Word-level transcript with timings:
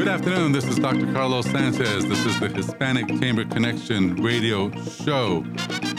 Good 0.00 0.08
afternoon. 0.08 0.52
This 0.52 0.64
is 0.64 0.78
Dr. 0.78 1.12
Carlos 1.12 1.44
Sanchez. 1.44 2.06
This 2.06 2.24
is 2.24 2.40
the 2.40 2.48
Hispanic 2.48 3.06
Chamber 3.20 3.44
Connection 3.44 4.14
radio 4.14 4.70
show, 4.80 5.44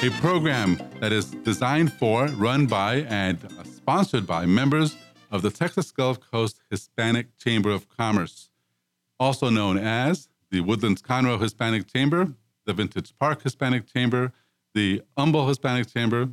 a 0.01 0.09
program 0.19 0.81
that 0.99 1.11
is 1.11 1.25
designed 1.25 1.93
for, 1.93 2.25
run 2.29 2.65
by, 2.65 3.01
and 3.01 3.37
sponsored 3.63 4.25
by 4.25 4.47
members 4.47 4.97
of 5.29 5.43
the 5.43 5.51
Texas 5.51 5.91
Gulf 5.91 6.19
Coast 6.19 6.61
Hispanic 6.71 7.37
Chamber 7.37 7.69
of 7.69 7.89
Commerce, 7.89 8.49
also 9.19 9.51
known 9.51 9.77
as 9.77 10.29
the 10.49 10.61
Woodlands 10.61 11.03
Conroe 11.03 11.39
Hispanic 11.39 11.85
Chamber, 11.85 12.33
the 12.65 12.73
Vintage 12.73 13.13
Park 13.19 13.43
Hispanic 13.43 13.85
Chamber, 13.85 14.33
the 14.73 15.03
Humble 15.15 15.47
Hispanic 15.47 15.93
Chamber, 15.93 16.27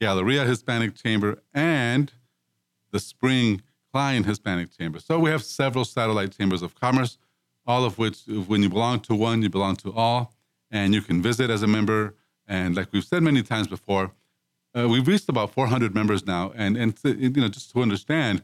Galleria 0.00 0.44
Hispanic 0.44 0.94
Chamber, 0.94 1.42
and 1.52 2.12
the 2.92 3.00
Spring 3.00 3.60
Klein 3.92 4.24
Hispanic 4.24 4.76
Chamber. 4.76 4.98
So 4.98 5.18
we 5.18 5.30
have 5.30 5.42
several 5.42 5.84
satellite 5.84 6.36
chambers 6.36 6.62
of 6.62 6.74
commerce, 6.74 7.18
all 7.66 7.84
of 7.84 7.98
which, 7.98 8.22
when 8.26 8.62
you 8.62 8.70
belong 8.70 9.00
to 9.00 9.14
one, 9.14 9.42
you 9.42 9.50
belong 9.50 9.76
to 9.76 9.92
all, 9.92 10.32
and 10.70 10.94
you 10.94 11.02
can 11.02 11.20
visit 11.22 11.50
as 11.50 11.62
a 11.62 11.66
member. 11.66 12.14
And 12.46 12.74
like 12.74 12.88
we've 12.92 13.04
said 13.04 13.22
many 13.22 13.42
times 13.42 13.68
before, 13.68 14.12
uh, 14.74 14.88
we've 14.88 15.06
reached 15.06 15.28
about 15.28 15.52
400 15.52 15.94
members 15.94 16.26
now. 16.26 16.52
And 16.56 16.76
and 16.76 16.96
to, 17.02 17.14
you 17.14 17.30
know, 17.30 17.48
just 17.48 17.70
to 17.72 17.82
understand, 17.82 18.42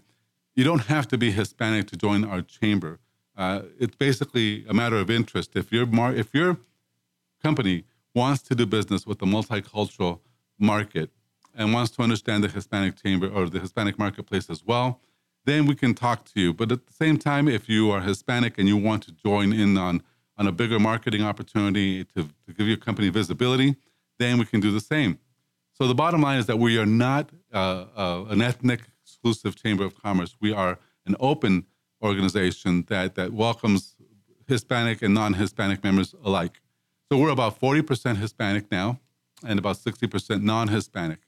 you 0.54 0.64
don't 0.64 0.84
have 0.86 1.08
to 1.08 1.18
be 1.18 1.30
Hispanic 1.30 1.86
to 1.88 1.96
join 1.96 2.24
our 2.24 2.42
chamber. 2.42 3.00
Uh, 3.36 3.62
it's 3.78 3.96
basically 3.96 4.66
a 4.68 4.74
matter 4.74 4.96
of 4.96 5.10
interest. 5.10 5.56
If 5.56 5.72
your 5.72 5.86
mar- 5.86 6.14
if 6.14 6.34
your 6.34 6.58
company 7.42 7.84
wants 8.14 8.42
to 8.42 8.54
do 8.54 8.66
business 8.66 9.06
with 9.06 9.18
the 9.20 9.26
multicultural 9.26 10.20
market 10.58 11.10
and 11.54 11.72
wants 11.72 11.90
to 11.92 12.02
understand 12.02 12.44
the 12.44 12.48
Hispanic 12.48 12.96
chamber 13.02 13.28
or 13.28 13.48
the 13.48 13.60
Hispanic 13.60 13.98
marketplace 13.98 14.50
as 14.50 14.64
well, 14.64 15.00
then 15.44 15.66
we 15.66 15.74
can 15.74 15.94
talk 15.94 16.24
to 16.26 16.40
you. 16.40 16.52
But 16.52 16.70
at 16.72 16.86
the 16.86 16.92
same 16.92 17.18
time, 17.18 17.48
if 17.48 17.68
you 17.68 17.90
are 17.90 18.00
Hispanic 18.00 18.58
and 18.58 18.68
you 18.68 18.76
want 18.76 19.02
to 19.04 19.12
join 19.12 19.52
in 19.52 19.78
on, 19.78 20.02
on 20.36 20.46
a 20.46 20.52
bigger 20.52 20.78
marketing 20.78 21.22
opportunity 21.22 22.04
to, 22.04 22.28
to 22.46 22.52
give 22.52 22.66
your 22.66 22.76
company 22.76 23.08
visibility, 23.08 23.76
then 24.18 24.38
we 24.38 24.44
can 24.44 24.60
do 24.60 24.70
the 24.70 24.80
same. 24.80 25.18
So 25.72 25.86
the 25.86 25.94
bottom 25.94 26.22
line 26.22 26.38
is 26.38 26.46
that 26.46 26.58
we 26.58 26.76
are 26.78 26.86
not 26.86 27.30
uh, 27.52 27.86
uh, 27.96 28.24
an 28.28 28.42
ethnic 28.42 28.80
exclusive 29.02 29.56
chamber 29.56 29.84
of 29.84 30.00
commerce. 30.00 30.36
We 30.40 30.52
are 30.52 30.78
an 31.06 31.16
open 31.20 31.66
organization 32.02 32.84
that, 32.88 33.14
that 33.14 33.32
welcomes 33.32 33.94
Hispanic 34.46 35.02
and 35.02 35.14
non 35.14 35.34
Hispanic 35.34 35.84
members 35.84 36.14
alike. 36.24 36.60
So 37.10 37.18
we're 37.18 37.30
about 37.30 37.60
40% 37.60 38.16
Hispanic 38.16 38.70
now 38.70 39.00
and 39.46 39.58
about 39.58 39.76
60% 39.76 40.42
non 40.42 40.68
Hispanic 40.68 41.20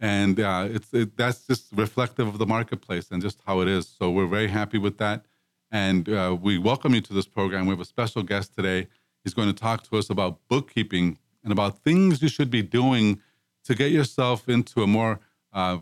and 0.00 0.38
uh, 0.40 0.68
it's 0.70 0.92
it, 0.92 1.16
that's 1.16 1.46
just 1.46 1.66
reflective 1.72 2.28
of 2.28 2.38
the 2.38 2.46
marketplace 2.46 3.10
and 3.10 3.20
just 3.22 3.40
how 3.46 3.60
it 3.60 3.68
is. 3.68 3.86
So 3.86 4.10
we're 4.10 4.26
very 4.26 4.48
happy 4.48 4.78
with 4.78 4.98
that, 4.98 5.24
and 5.70 6.08
uh, 6.08 6.36
we 6.40 6.58
welcome 6.58 6.94
you 6.94 7.00
to 7.02 7.12
this 7.12 7.26
program. 7.26 7.66
We 7.66 7.70
have 7.70 7.80
a 7.80 7.84
special 7.84 8.22
guest 8.22 8.54
today. 8.56 8.88
He's 9.24 9.34
going 9.34 9.48
to 9.48 9.54
talk 9.54 9.82
to 9.90 9.96
us 9.96 10.10
about 10.10 10.38
bookkeeping 10.48 11.18
and 11.42 11.52
about 11.52 11.78
things 11.80 12.22
you 12.22 12.28
should 12.28 12.50
be 12.50 12.62
doing 12.62 13.20
to 13.64 13.74
get 13.74 13.90
yourself 13.90 14.48
into 14.48 14.82
a 14.82 14.86
more, 14.86 15.20
uh, 15.52 15.78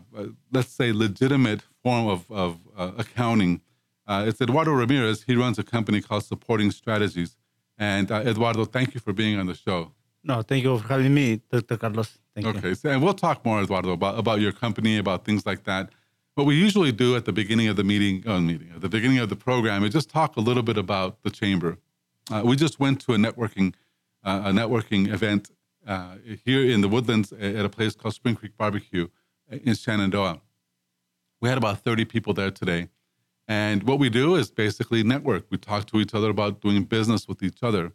let's 0.51 0.69
say, 0.69 0.91
legitimate 0.91 1.61
form 1.83 2.07
of, 2.07 2.29
of 2.31 2.59
uh, 2.75 2.91
accounting. 2.97 3.61
Uh, 4.05 4.25
it's 4.27 4.41
Eduardo 4.41 4.71
Ramirez. 4.71 5.23
He 5.23 5.35
runs 5.35 5.59
a 5.59 5.63
company 5.63 6.01
called 6.01 6.25
Supporting 6.25 6.71
Strategies. 6.71 7.37
And 7.77 8.11
uh, 8.11 8.23
Eduardo, 8.25 8.65
thank 8.65 8.93
you 8.93 8.99
for 8.99 9.13
being 9.13 9.37
on 9.39 9.45
the 9.45 9.53
show. 9.55 9.91
No, 10.23 10.41
thank 10.41 10.63
you 10.63 10.77
for 10.79 10.87
having 10.87 11.13
me, 11.13 11.41
Dr. 11.49 11.77
Carlos. 11.77 12.17
Thank 12.43 12.57
okay, 12.57 12.75
so, 12.75 12.89
and 12.89 13.01
we'll 13.01 13.15
talk 13.15 13.43
more, 13.43 13.61
Eduardo, 13.61 13.91
about, 13.91 14.19
about 14.19 14.41
your 14.41 14.51
company, 14.51 14.99
about 14.99 15.25
things 15.25 15.45
like 15.45 15.63
that. 15.63 15.89
What 16.35 16.45
we 16.45 16.55
usually 16.55 16.91
do 16.91 17.15
at 17.15 17.25
the 17.25 17.33
beginning 17.33 17.67
of 17.67 17.77
the 17.77 17.83
meeting, 17.83 18.23
uh, 18.27 18.39
meeting, 18.39 18.69
at 18.75 18.81
the 18.81 18.89
beginning 18.89 19.17
of 19.17 19.29
the 19.29 19.35
program, 19.35 19.83
is 19.83 19.91
just 19.91 20.11
talk 20.11 20.37
a 20.37 20.39
little 20.39 20.61
bit 20.61 20.77
about 20.77 21.23
the 21.23 21.31
chamber. 21.31 21.79
Uh, 22.29 22.43
we 22.45 22.55
just 22.55 22.79
went 22.79 23.01
to 23.01 23.13
a 23.13 23.17
networking, 23.17 23.73
uh, 24.23 24.43
a 24.45 24.51
networking 24.51 25.11
event 25.11 25.49
uh, 25.87 26.17
here 26.45 26.63
in 26.63 26.81
the 26.81 26.87
Woodlands 26.87 27.31
at 27.31 27.65
a 27.65 27.69
place 27.69 27.95
called 27.95 28.13
Spring 28.13 28.35
Creek 28.35 28.55
Barbecue 28.55 29.07
in 29.49 29.73
Shenandoah. 29.73 30.41
We 31.41 31.49
had 31.49 31.57
about 31.57 31.79
30 31.79 32.05
people 32.05 32.33
there 32.33 32.51
today. 32.51 32.89
And 33.47 33.81
what 33.81 33.97
we 33.97 34.09
do 34.09 34.35
is 34.35 34.51
basically 34.51 35.01
network. 35.01 35.47
We 35.49 35.57
talk 35.57 35.87
to 35.87 35.99
each 35.99 36.13
other 36.13 36.29
about 36.29 36.61
doing 36.61 36.83
business 36.83 37.27
with 37.27 37.41
each 37.41 37.63
other. 37.63 37.93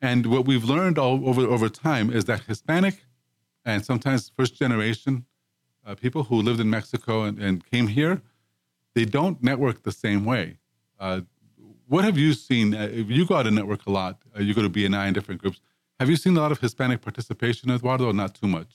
And 0.00 0.24
what 0.24 0.46
we've 0.46 0.64
learned 0.64 0.98
all 0.98 1.28
over 1.28 1.42
over 1.42 1.68
time 1.68 2.10
is 2.10 2.26
that 2.26 2.44
Hispanic 2.44 3.02
and 3.68 3.84
sometimes 3.84 4.20
first 4.38 4.54
generation 4.64 5.14
uh, 5.86 5.94
people 5.94 6.22
who 6.28 6.36
lived 6.48 6.60
in 6.60 6.70
Mexico 6.78 7.14
and, 7.26 7.36
and, 7.46 7.54
came 7.72 7.86
here, 7.98 8.14
they 8.94 9.04
don't 9.04 9.36
network 9.50 9.76
the 9.82 9.96
same 10.04 10.22
way. 10.32 10.44
Uh, 10.98 11.20
what 11.86 12.02
have 12.08 12.18
you 12.24 12.32
seen? 12.34 12.66
Uh, 12.74 12.88
if 13.02 13.06
you 13.16 13.24
go 13.26 13.34
out 13.38 13.46
and 13.46 13.56
network 13.56 13.82
a 13.86 13.92
lot, 14.00 14.14
uh, 14.36 14.42
you 14.46 14.52
go 14.58 14.62
to 14.68 14.72
BNI 14.76 15.04
and 15.08 15.14
different 15.14 15.40
groups. 15.42 15.60
Have 16.00 16.08
you 16.10 16.16
seen 16.16 16.36
a 16.36 16.40
lot 16.40 16.52
of 16.52 16.60
Hispanic 16.60 17.00
participation, 17.08 17.70
Eduardo, 17.70 18.04
or 18.10 18.12
not 18.12 18.34
too 18.40 18.48
much? 18.58 18.72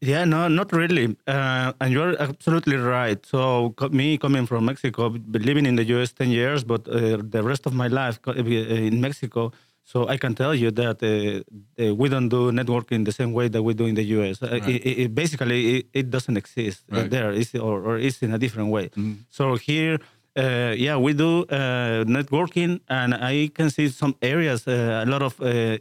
Yeah, 0.00 0.24
no, 0.24 0.46
not 0.46 0.72
really. 0.72 1.16
Uh, 1.26 1.72
and 1.80 1.92
you're 1.92 2.14
absolutely 2.22 2.76
right. 2.76 3.20
So, 3.26 3.74
me 3.90 4.16
coming 4.16 4.46
from 4.46 4.64
Mexico, 4.64 5.02
living 5.50 5.66
in 5.66 5.74
the 5.74 5.84
US 5.94 6.12
10 6.12 6.30
years, 6.30 6.62
but 6.62 6.86
uh, 6.88 7.18
the 7.34 7.42
rest 7.42 7.66
of 7.66 7.72
my 7.74 7.88
life 7.88 8.20
in 8.26 9.00
Mexico, 9.00 9.52
so 9.90 10.06
I 10.14 10.18
can 10.18 10.34
tell 10.34 10.54
you 10.62 10.70
that 10.82 10.98
uh, 11.02 11.08
uh, 11.08 11.94
we 11.94 12.06
don't 12.10 12.28
do 12.28 12.52
networking 12.52 13.06
the 13.06 13.16
same 13.20 13.32
way 13.32 13.48
that 13.48 13.62
we 13.62 13.72
do 13.72 13.86
in 13.86 13.94
the 13.94 14.04
US. 14.16 14.42
Uh, 14.42 14.48
right. 14.50 14.68
It, 14.68 14.98
it, 15.04 15.14
basically, 15.14 15.60
it, 15.76 15.86
it, 16.00 16.10
doesn't 16.10 16.36
exist 16.36 16.84
right. 16.90 17.08
there, 17.08 17.32
it's, 17.32 17.54
or, 17.54 17.76
or 17.88 17.96
it's 17.96 18.22
in 18.22 18.34
a 18.34 18.38
different 18.38 18.68
way. 18.68 18.86
Mm-hmm. 18.90 19.14
So 19.30 19.56
here, 19.56 19.98
uh, 20.36 20.74
yeah, 20.76 20.98
we 20.98 21.14
do 21.14 21.44
uh, 21.44 22.04
networking, 22.04 22.80
and 22.90 23.14
I 23.14 23.50
can 23.54 23.70
see 23.70 23.88
some 23.88 24.14
areas, 24.20 24.68
uh, 24.68 25.04
a 25.06 25.08
lot 25.08 25.22
of 25.22 25.34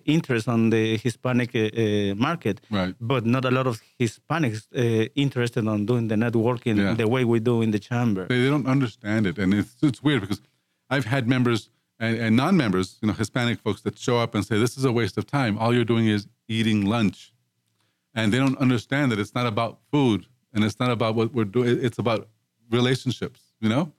interest 0.06 0.48
on 0.48 0.70
the 0.70 0.98
Hispanic 0.98 1.52
market, 2.18 2.62
right. 2.72 2.96
but 3.02 3.26
not 3.26 3.44
a 3.44 3.52
lot 3.52 3.68
of 3.68 3.82
Hispanics 4.00 4.62
interested 5.16 5.68
on 5.68 5.86
doing 5.86 6.08
the 6.08 6.16
networking 6.16 6.78
yeah. 6.78 6.94
the 6.94 7.10
way 7.10 7.26
we 7.26 7.42
do 7.42 7.62
in 7.62 7.72
the 7.72 7.80
chamber. 7.80 8.26
They, 8.28 8.42
they 8.42 8.50
don't 8.50 8.68
understand 8.68 9.28
it, 9.28 9.38
and 9.38 9.54
it's, 9.54 9.76
it's 9.84 10.02
weird 10.02 10.22
because 10.22 10.42
I've 10.90 11.06
had 11.06 11.28
members 11.28 11.70
and, 12.00 12.18
and 12.18 12.36
non-members, 12.36 12.98
you 13.02 13.08
know, 13.08 13.14
Hispanic 13.14 13.60
folks 13.60 13.82
that 13.82 13.98
show 13.98 14.18
up 14.20 14.36
and 14.36 14.46
say, 14.46 14.58
"This 14.58 14.78
is 14.78 14.86
a 14.86 14.92
waste 14.92 15.18
of 15.18 15.26
time. 15.26 15.58
All 15.58 15.74
you're 15.74 15.86
doing 15.86 16.08
is 16.08 16.28
eating 16.48 16.86
lunch," 16.86 17.34
and 18.14 18.32
they 18.32 18.38
don't 18.38 18.58
understand 18.58 19.12
that 19.12 19.20
it's 19.20 19.36
not 19.36 19.48
about 19.48 19.80
food 19.92 20.28
and 20.54 20.64
it's 20.64 20.80
not 20.80 20.92
about 20.92 21.16
what 21.16 21.34
we're 21.34 21.46
doing. 21.46 21.80
It's 21.82 21.98
about 21.98 22.28
relationships. 22.70 23.42
You 23.60 23.70
know, 23.70 23.92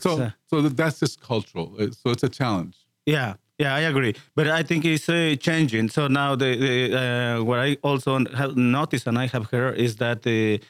so 0.00 0.22
uh, 0.22 0.30
so 0.46 0.60
that's 0.62 1.00
just 1.00 1.20
cultural. 1.20 1.76
So 1.92 2.10
it's 2.10 2.22
a 2.22 2.28
challenge. 2.28 2.76
Yeah, 3.06 3.34
yeah, 3.58 3.74
I 3.74 3.80
agree. 3.80 4.14
But 4.34 4.48
I 4.48 4.62
think 4.62 4.84
it's 4.84 5.08
uh, 5.08 5.36
changing. 5.38 5.90
So 5.90 6.08
now 6.08 6.36
the, 6.36 6.56
the 6.56 6.98
uh, 6.98 7.44
what 7.44 7.58
I 7.58 7.76
also 7.82 8.24
have 8.34 8.56
noticed 8.56 9.06
and 9.06 9.18
I 9.18 9.26
have 9.26 9.50
heard 9.50 9.76
is 9.78 9.96
that 9.96 10.22
the 10.22 10.60
uh, 10.60 10.64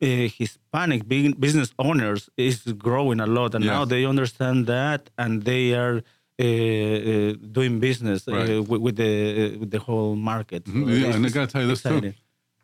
Hispanic 0.00 1.08
business 1.08 1.72
owners 1.78 2.30
is 2.36 2.62
growing 2.78 3.20
a 3.20 3.26
lot, 3.26 3.54
and 3.54 3.64
yes. 3.64 3.72
now 3.72 3.84
they 3.84 4.04
understand 4.04 4.66
that, 4.66 5.10
and 5.18 5.42
they 5.44 5.74
are 5.74 6.02
uh, 6.40 6.44
uh, 6.44 7.32
doing 7.50 7.80
business 7.80 8.28
uh, 8.28 8.62
with, 8.68 8.80
with, 8.80 8.96
the 8.96 9.56
with 9.56 9.70
the 9.70 9.80
whole 9.80 10.14
market. 10.14 10.64
Mm-hmm. 10.64 10.88
yeah, 10.88 11.14
and 11.14 11.26
I 11.26 11.30
got 11.30 11.46
to 11.48 11.52
tell 11.52 11.62
you 11.62 11.68
this 11.68 11.80
exciting. 11.80 12.12
too. 12.12 12.18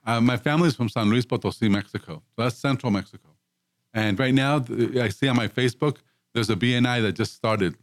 Uh, 0.06 0.20
my 0.20 0.36
family 0.36 0.68
is 0.68 0.76
from 0.76 0.88
San 0.88 1.08
Luis 1.10 1.24
Potosi, 1.24 1.68
Mexico. 1.68 2.22
So 2.36 2.42
that's 2.42 2.56
central 2.56 2.92
Mexico. 2.92 3.30
And 3.92 4.18
right 4.18 4.34
now, 4.34 4.64
I 5.00 5.08
see 5.08 5.28
on 5.28 5.36
my 5.36 5.48
Facebook, 5.48 5.96
there's 6.34 6.50
a 6.50 6.56
BNI 6.56 7.02
that 7.02 7.12
just 7.12 7.34
started 7.34 7.74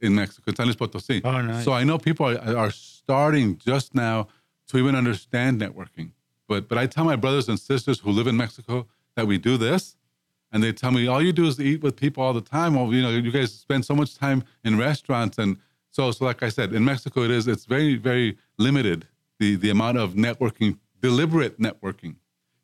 in 0.00 0.14
Mexico, 0.14 0.52
San 0.56 0.66
Luis 0.66 0.76
Potosi. 0.76 1.20
Oh, 1.24 1.40
nice. 1.40 1.64
So 1.64 1.72
I 1.72 1.84
know 1.84 1.98
people 1.98 2.26
are, 2.26 2.56
are 2.56 2.70
starting 2.70 3.58
just 3.58 3.94
now 3.94 4.28
to 4.68 4.78
even 4.78 4.94
understand 4.94 5.60
networking. 5.60 6.12
But 6.48 6.68
but 6.68 6.78
I 6.78 6.86
tell 6.86 7.04
my 7.04 7.16
brothers 7.16 7.48
and 7.48 7.60
sisters 7.60 8.00
who 8.00 8.10
live 8.10 8.26
in 8.26 8.36
Mexico 8.36 8.86
that 9.14 9.26
we 9.26 9.38
do 9.38 9.56
this, 9.56 9.96
and 10.50 10.62
they 10.62 10.72
tell 10.72 10.90
me 10.90 11.06
all 11.06 11.22
you 11.22 11.32
do 11.32 11.46
is 11.46 11.60
eat 11.60 11.82
with 11.82 11.94
people 11.96 12.22
all 12.22 12.32
the 12.32 12.40
time. 12.40 12.74
Well, 12.74 12.92
you 12.92 13.02
know, 13.02 13.10
you 13.10 13.30
guys 13.30 13.52
spend 13.52 13.84
so 13.84 13.94
much 13.94 14.16
time 14.16 14.42
in 14.64 14.78
restaurants, 14.78 15.38
and 15.38 15.58
so 15.90 16.10
so 16.10 16.24
like 16.24 16.42
I 16.42 16.48
said, 16.48 16.72
in 16.72 16.84
Mexico 16.84 17.22
it 17.22 17.30
is 17.30 17.46
it's 17.46 17.66
very 17.66 17.96
very 17.96 18.38
limited 18.56 19.06
the 19.38 19.56
the 19.56 19.70
amount 19.70 19.98
of 19.98 20.14
networking, 20.14 20.78
deliberate 21.00 21.60
networking, 21.60 22.16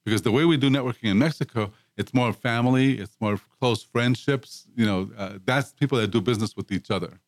because 0.05 0.23
the 0.23 0.33
way 0.33 0.45
we 0.45 0.57
do 0.57 0.71
networking 0.71 1.11
in 1.11 1.19
Mexico, 1.19 1.71
it's 1.97 2.13
more 2.15 2.33
family, 2.33 2.99
it's 2.99 3.17
more 3.21 3.39
close 3.61 3.83
friendships. 3.83 4.67
You 4.75 4.87
know, 4.87 5.11
uh, 5.17 5.39
that's 5.45 5.73
people 5.73 5.99
that 5.99 6.11
do 6.11 6.21
business 6.21 6.57
with 6.57 6.73
each 6.73 6.91
other, 6.91 7.21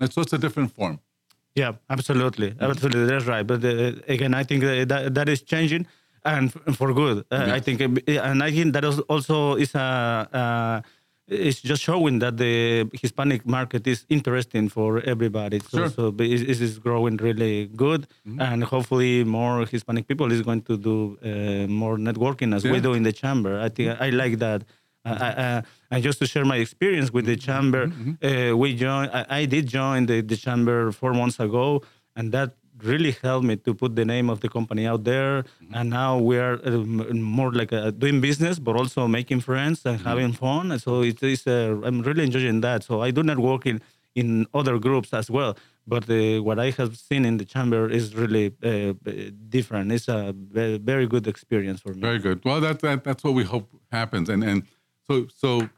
and 0.00 0.12
so 0.12 0.20
it's 0.20 0.34
a 0.34 0.38
different 0.38 0.72
form. 0.72 1.00
Yeah, 1.54 1.72
absolutely, 1.88 2.50
mm-hmm. 2.50 2.64
absolutely. 2.64 3.06
That's 3.06 3.26
right. 3.26 3.46
But 3.46 3.64
uh, 3.64 3.92
again, 4.08 4.34
I 4.34 4.42
think 4.42 4.62
that 4.62 5.14
that 5.14 5.28
is 5.28 5.42
changing, 5.42 5.86
and 6.24 6.52
for 6.76 6.92
good. 6.92 7.24
Uh, 7.30 7.44
yes. 7.46 7.48
I 7.50 7.60
think, 7.60 7.80
and 8.08 8.42
I 8.42 8.50
think 8.50 8.72
that 8.72 8.84
also 9.08 9.54
is 9.54 9.74
a 9.74 10.82
it's 11.26 11.60
just 11.60 11.82
showing 11.82 12.18
that 12.18 12.36
the 12.36 12.88
Hispanic 12.92 13.46
market 13.46 13.86
is 13.86 14.04
interesting 14.08 14.68
for 14.68 15.00
everybody. 15.00 15.58
So, 15.60 15.78
sure. 15.78 15.88
so 15.88 16.14
it 16.18 16.60
is 16.60 16.78
growing 16.78 17.16
really 17.16 17.66
good, 17.66 18.06
mm-hmm. 18.26 18.40
and 18.40 18.64
hopefully 18.64 19.24
more 19.24 19.64
Hispanic 19.66 20.06
people 20.06 20.30
is 20.32 20.42
going 20.42 20.62
to 20.62 20.76
do 20.76 21.18
uh, 21.22 21.66
more 21.70 21.96
networking 21.96 22.54
as 22.54 22.64
yeah. 22.64 22.72
we 22.72 22.80
do 22.80 22.92
in 22.92 23.04
the 23.04 23.12
chamber. 23.12 23.58
I 23.60 23.68
think 23.68 24.00
I 24.00 24.10
like 24.10 24.38
that. 24.38 24.64
Uh, 25.04 25.62
and 25.90 26.02
just 26.02 26.18
to 26.18 26.26
share 26.26 26.44
my 26.44 26.56
experience 26.56 27.12
with 27.12 27.26
the 27.26 27.36
chamber, 27.36 27.88
mm-hmm. 27.88 28.24
uh, 28.24 28.56
we 28.56 28.74
joined. 28.74 29.10
I, 29.12 29.26
I, 29.40 29.44
did 29.44 29.66
join 29.66 30.06
the, 30.06 30.22
the 30.22 30.36
chamber 30.36 30.92
four 30.92 31.12
months 31.12 31.38
ago, 31.38 31.82
and 32.16 32.32
that 32.32 32.54
really 32.82 33.12
helped 33.22 33.46
me 33.46 33.56
to 33.56 33.74
put 33.74 33.94
the 33.96 34.04
name 34.04 34.30
of 34.30 34.40
the 34.40 34.48
company 34.48 34.86
out 34.86 35.04
there. 35.04 35.42
Mm-hmm. 35.42 35.74
And 35.74 35.90
now 35.90 36.18
we 36.18 36.38
are 36.38 36.58
uh, 36.64 36.70
more 37.14 37.52
like 37.52 37.72
uh, 37.72 37.90
doing 37.90 38.20
business, 38.20 38.58
but 38.58 38.76
also 38.76 39.06
making 39.06 39.40
friends 39.40 39.84
and 39.84 39.98
mm-hmm. 39.98 40.08
having 40.08 40.32
fun. 40.32 40.72
And 40.72 40.80
so 40.80 41.02
it 41.02 41.22
is. 41.22 41.46
Uh, 41.46 41.80
I'm 41.84 42.02
really 42.02 42.24
enjoying 42.24 42.60
that. 42.62 42.84
So 42.84 43.02
I 43.02 43.10
do 43.10 43.22
networking 43.22 43.80
in 44.14 44.46
other 44.54 44.78
groups 44.78 45.12
as 45.12 45.30
well. 45.30 45.56
But 45.86 46.08
uh, 46.08 46.42
what 46.42 46.58
I 46.58 46.70
have 46.70 46.96
seen 46.96 47.26
in 47.26 47.36
the 47.36 47.44
chamber 47.44 47.90
is 47.90 48.14
really 48.14 48.54
uh, 48.62 48.94
different. 49.50 49.92
It's 49.92 50.08
a 50.08 50.34
very, 50.34 50.78
very 50.78 51.06
good 51.06 51.26
experience 51.26 51.80
for 51.80 51.92
me. 51.92 52.00
Very 52.00 52.18
good. 52.18 52.42
Well, 52.44 52.60
that, 52.62 52.80
that 52.80 53.04
that's 53.04 53.22
what 53.22 53.34
we 53.34 53.44
hope 53.44 53.68
happens. 53.92 54.30
And 54.30 54.42
and 54.42 54.62
so 55.06 55.26
so 55.34 55.68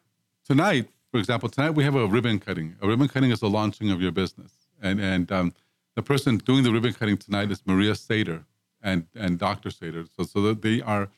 tonight, 0.45 0.89
for 1.11 1.19
example, 1.19 1.49
tonight 1.49 1.71
we 1.71 1.85
have 1.85 1.95
a 1.95 2.07
ribbon 2.07 2.39
cutting. 2.39 2.77
A 2.81 2.89
ribbon 2.89 3.09
cutting 3.09 3.31
is 3.31 3.41
the 3.41 3.51
launching 3.51 3.91
of 3.91 4.01
your 4.01 4.13
business, 4.13 4.53
and 4.81 5.01
and 5.01 5.31
um, 5.33 5.55
the 5.95 6.03
person 6.03 6.39
doing 6.39 6.63
the 6.63 6.73
ribbon 6.73 6.93
cutting 6.93 7.17
tonight 7.17 7.51
is 7.51 7.63
Maria 7.67 7.93
Sater 7.93 8.45
and 8.83 9.07
and 9.15 9.39
Dr. 9.39 9.71
Sater. 9.71 10.09
So 10.17 10.25
so 10.25 10.55
they 10.55 10.83
are 10.83 11.09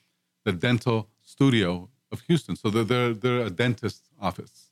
the 0.44 0.52
dental 0.52 1.08
studio 1.22 1.88
of 2.10 2.20
Houston. 2.22 2.56
So 2.56 2.70
they're 2.70 2.84
they're, 2.84 3.14
they're 3.14 3.46
a 3.46 3.50
dentist's 3.50 4.08
office, 4.20 4.70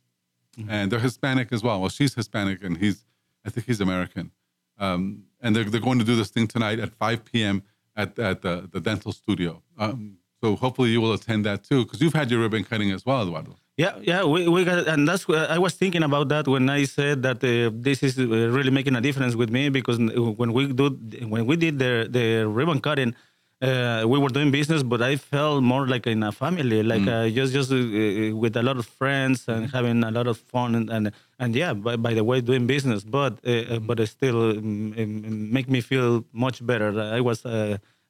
mm-hmm. 0.58 0.70
and 0.70 0.90
they're 0.90 1.00
Hispanic 1.00 1.52
as 1.52 1.62
well. 1.62 1.80
Well, 1.80 1.90
she's 1.90 2.14
Hispanic 2.14 2.62
and 2.62 2.76
he's 2.78 3.04
I 3.46 3.50
think 3.50 3.66
he's 3.66 3.80
American. 3.80 4.32
Um, 4.78 5.24
and 5.40 5.54
they're, 5.54 5.64
they're 5.64 5.80
going 5.80 5.98
to 5.98 6.04
do 6.04 6.16
this 6.16 6.30
thing 6.30 6.46
tonight 6.46 6.78
at 6.80 6.92
5 6.92 7.24
p.m. 7.24 7.62
at, 7.96 8.18
at 8.18 8.42
the, 8.42 8.68
the 8.70 8.80
dental 8.80 9.12
studio. 9.12 9.62
Um, 9.78 10.18
so 10.42 10.56
hopefully 10.56 10.90
you 10.90 11.00
will 11.00 11.12
attend 11.12 11.44
that 11.44 11.64
too, 11.64 11.84
because 11.84 12.00
you've 12.00 12.12
had 12.12 12.30
your 12.30 12.40
ribbon 12.40 12.64
cutting 12.64 12.90
as 12.90 13.04
well, 13.04 13.22
Eduardo. 13.22 13.56
Yeah, 13.76 13.98
yeah, 14.00 14.24
we, 14.24 14.48
we 14.48 14.64
got, 14.64 14.88
and 14.88 15.06
that's 15.06 15.28
I 15.28 15.58
was 15.58 15.74
thinking 15.74 16.02
about 16.02 16.30
that 16.30 16.48
when 16.48 16.70
I 16.70 16.84
said 16.84 17.22
that 17.24 17.44
uh, 17.44 17.70
this 17.74 18.02
is 18.02 18.18
uh, 18.18 18.24
really 18.26 18.70
making 18.70 18.96
a 18.96 19.02
difference 19.02 19.34
with 19.34 19.50
me 19.50 19.68
because 19.68 19.98
when 19.98 20.54
we 20.54 20.72
do 20.72 20.90
when 21.28 21.44
we 21.44 21.56
did 21.56 21.78
the 21.78 22.08
the 22.10 22.48
ribbon 22.48 22.80
cutting, 22.80 23.14
uh, 23.60 24.04
we 24.06 24.18
were 24.18 24.30
doing 24.30 24.50
business, 24.50 24.82
but 24.82 25.02
I 25.02 25.16
felt 25.16 25.62
more 25.62 25.86
like 25.86 26.06
in 26.06 26.22
a 26.22 26.32
family, 26.32 26.82
like 26.82 27.02
mm. 27.02 27.26
uh, 27.26 27.28
just 27.28 27.52
just 27.52 27.70
uh, 27.70 27.76
uh 27.76 28.36
with 28.36 28.56
a 28.56 28.62
lot 28.62 28.78
of 28.78 28.86
friends 28.86 29.46
and 29.46 29.66
mm-hmm. 29.66 29.76
having 29.76 30.04
a 30.04 30.10
lot 30.10 30.26
of 30.26 30.38
fun 30.38 30.74
and 30.74 30.88
and, 30.88 31.12
and 31.38 31.54
yeah, 31.54 31.74
by, 31.74 31.96
by 31.96 32.14
the 32.14 32.24
way, 32.24 32.40
doing 32.40 32.66
business, 32.66 33.04
but 33.04 33.34
uh, 33.46 33.78
but 33.80 34.00
it 34.00 34.06
still 34.06 34.52
um, 34.52 35.52
make 35.52 35.68
me 35.68 35.82
feel 35.82 36.24
much 36.32 36.64
better. 36.64 36.98
I 36.98 37.20
was 37.20 37.44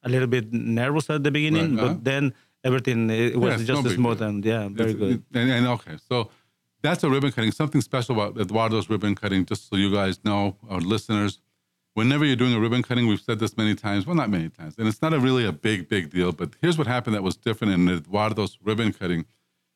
a 0.02 0.08
little 0.08 0.28
bit 0.28 0.52
nervous 0.52 1.10
at 1.10 1.24
the 1.24 1.30
beginning, 1.30 1.76
right. 1.76 1.82
but 1.82 1.90
uh-huh. 1.90 2.00
then 2.02 2.34
everything 2.64 3.10
it 3.10 3.36
was 3.36 3.64
just 3.64 3.84
no 3.84 3.90
smooth 3.90 4.22
and 4.22 4.44
yeah, 4.44 4.68
very 4.68 4.90
it's, 4.90 4.98
good. 4.98 5.22
And, 5.34 5.50
and, 5.50 5.66
okay, 5.66 5.96
so 6.08 6.30
that's 6.82 7.02
a 7.04 7.10
ribbon 7.10 7.32
cutting. 7.32 7.52
Something 7.52 7.80
special 7.80 8.14
about 8.20 8.38
Eduardo's 8.40 8.88
ribbon 8.90 9.14
cutting, 9.14 9.46
just 9.46 9.68
so 9.68 9.76
you 9.76 9.92
guys 9.92 10.24
know, 10.24 10.56
our 10.68 10.80
listeners. 10.80 11.40
Whenever 11.94 12.26
you're 12.26 12.36
doing 12.36 12.52
a 12.52 12.60
ribbon 12.60 12.82
cutting, 12.82 13.06
we've 13.06 13.20
said 13.20 13.38
this 13.38 13.56
many 13.56 13.74
times. 13.74 14.06
Well, 14.06 14.16
not 14.16 14.28
many 14.28 14.50
times, 14.50 14.74
and 14.78 14.86
it's 14.86 15.00
not 15.00 15.14
a 15.14 15.18
really 15.18 15.46
a 15.46 15.52
big, 15.52 15.88
big 15.88 16.10
deal. 16.10 16.30
But 16.32 16.50
here's 16.60 16.76
what 16.76 16.86
happened 16.86 17.14
that 17.16 17.22
was 17.22 17.36
different 17.36 17.72
in 17.72 17.88
Eduardo's 17.88 18.58
ribbon 18.62 18.92
cutting, 18.92 19.24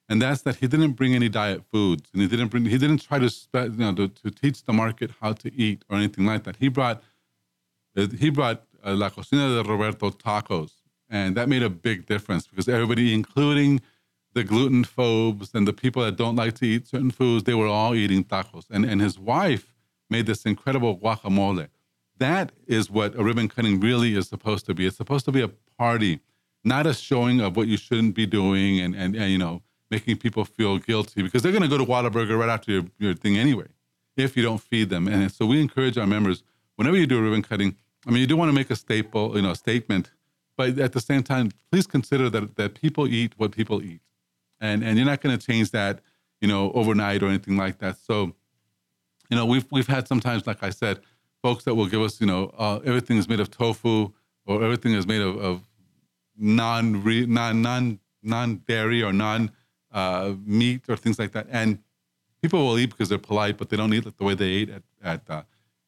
and 0.08 0.20
that's 0.20 0.42
that 0.42 0.56
he 0.56 0.66
didn't 0.66 0.92
bring 0.92 1.14
any 1.14 1.28
diet 1.28 1.62
foods, 1.72 2.10
and 2.12 2.20
he 2.20 2.28
didn't 2.28 2.48
bring, 2.48 2.66
he 2.66 2.76
didn't 2.76 2.98
try 2.98 3.18
to, 3.18 3.30
you 3.54 3.68
know, 3.70 3.94
to, 3.94 4.08
to 4.08 4.30
teach 4.30 4.64
the 4.64 4.72
market 4.72 5.12
how 5.20 5.32
to 5.32 5.54
eat 5.54 5.84
or 5.88 5.96
anything 5.96 6.26
like 6.26 6.44
that. 6.44 6.56
He 6.56 6.68
brought, 6.68 7.02
he 8.18 8.28
brought 8.28 8.64
uh, 8.84 8.94
La 8.94 9.10
Cocina 9.10 9.48
de 9.48 9.68
Roberto 9.68 10.10
tacos 10.10 10.80
and 11.10 11.36
that 11.36 11.48
made 11.48 11.62
a 11.62 11.68
big 11.68 12.06
difference 12.06 12.46
because 12.46 12.68
everybody, 12.68 13.12
including 13.12 13.80
the 14.32 14.44
gluten 14.44 14.84
phobes 14.84 15.50
and 15.52 15.66
the 15.66 15.72
people 15.72 16.04
that 16.04 16.16
don't 16.16 16.36
like 16.36 16.54
to 16.54 16.64
eat 16.64 16.86
certain 16.86 17.10
foods, 17.10 17.44
they 17.44 17.54
were 17.54 17.66
all 17.66 17.96
eating 17.96 18.22
tacos. 18.24 18.70
And, 18.70 18.84
and 18.84 19.00
his 19.00 19.18
wife 19.18 19.74
made 20.08 20.26
this 20.26 20.46
incredible 20.46 20.96
guacamole. 20.96 21.68
That 22.18 22.52
is 22.66 22.90
what 22.90 23.16
a 23.16 23.24
ribbon 23.24 23.48
cutting 23.48 23.80
really 23.80 24.14
is 24.14 24.28
supposed 24.28 24.66
to 24.66 24.74
be. 24.74 24.86
It's 24.86 24.96
supposed 24.96 25.24
to 25.24 25.32
be 25.32 25.42
a 25.42 25.48
party, 25.48 26.20
not 26.62 26.86
a 26.86 26.94
showing 26.94 27.40
of 27.40 27.56
what 27.56 27.66
you 27.66 27.76
shouldn't 27.76 28.14
be 28.14 28.26
doing 28.26 28.78
and, 28.78 28.94
and, 28.94 29.16
and 29.16 29.32
you 29.32 29.38
know, 29.38 29.62
making 29.90 30.18
people 30.18 30.44
feel 30.44 30.78
guilty 30.78 31.22
because 31.22 31.42
they're 31.42 31.50
going 31.50 31.62
to 31.62 31.68
go 31.68 31.78
to 31.78 31.84
Whataburger 31.84 32.38
right 32.38 32.48
after 32.48 32.70
your, 32.70 32.84
your 32.98 33.14
thing 33.14 33.36
anyway 33.36 33.66
if 34.16 34.36
you 34.36 34.42
don't 34.42 34.60
feed 34.60 34.90
them. 34.90 35.08
And 35.08 35.32
so 35.32 35.46
we 35.46 35.60
encourage 35.60 35.96
our 35.96 36.06
members, 36.06 36.42
whenever 36.76 36.96
you 36.96 37.06
do 37.06 37.18
a 37.18 37.22
ribbon 37.22 37.42
cutting, 37.42 37.74
I 38.06 38.10
mean, 38.10 38.20
you 38.20 38.26
do 38.26 38.36
want 38.36 38.48
to 38.48 38.54
make 38.54 38.70
a 38.70 38.76
staple, 38.76 39.36
you 39.36 39.42
know, 39.42 39.54
statement 39.54 40.10
but 40.60 40.78
at 40.78 40.92
the 40.92 41.00
same 41.00 41.22
time, 41.22 41.50
please 41.72 41.86
consider 41.86 42.28
that 42.28 42.56
that 42.56 42.74
people 42.74 43.08
eat 43.08 43.32
what 43.38 43.50
people 43.52 43.82
eat, 43.82 44.02
and 44.60 44.84
and 44.84 44.98
you're 44.98 45.06
not 45.06 45.22
going 45.22 45.34
to 45.38 45.46
change 45.50 45.70
that, 45.70 46.00
you 46.42 46.48
know, 46.48 46.70
overnight 46.72 47.22
or 47.22 47.28
anything 47.28 47.56
like 47.56 47.78
that. 47.78 47.96
So, 47.96 48.34
you 49.30 49.36
know, 49.38 49.46
we've 49.46 49.66
we've 49.70 49.86
had 49.86 50.06
sometimes, 50.06 50.46
like 50.46 50.62
I 50.62 50.68
said, 50.68 51.00
folks 51.42 51.64
that 51.64 51.74
will 51.76 51.86
give 51.86 52.02
us, 52.02 52.20
you 52.20 52.26
know, 52.26 52.52
uh, 52.58 52.80
everything 52.84 53.16
is 53.16 53.26
made 53.26 53.40
of 53.40 53.50
tofu 53.50 54.12
or 54.44 54.62
everything 54.62 54.92
is 54.92 55.06
made 55.06 55.22
of, 55.22 55.34
of 55.38 55.62
non 56.36 56.84
non 57.32 57.62
non 57.62 57.98
non 58.22 58.56
dairy 58.68 59.02
or 59.02 59.14
non 59.14 59.50
uh, 59.92 60.34
meat 60.44 60.82
or 60.90 60.96
things 60.96 61.18
like 61.18 61.32
that, 61.32 61.46
and 61.50 61.78
people 62.42 62.66
will 62.66 62.78
eat 62.78 62.90
because 62.90 63.08
they're 63.08 63.26
polite, 63.32 63.56
but 63.56 63.70
they 63.70 63.78
don't 63.78 63.94
eat 63.94 64.04
it 64.04 64.18
the 64.18 64.24
way 64.24 64.34
they 64.34 64.50
ate 64.60 64.68
at 64.68 64.82
at 65.02 65.22
uh, 65.30 65.42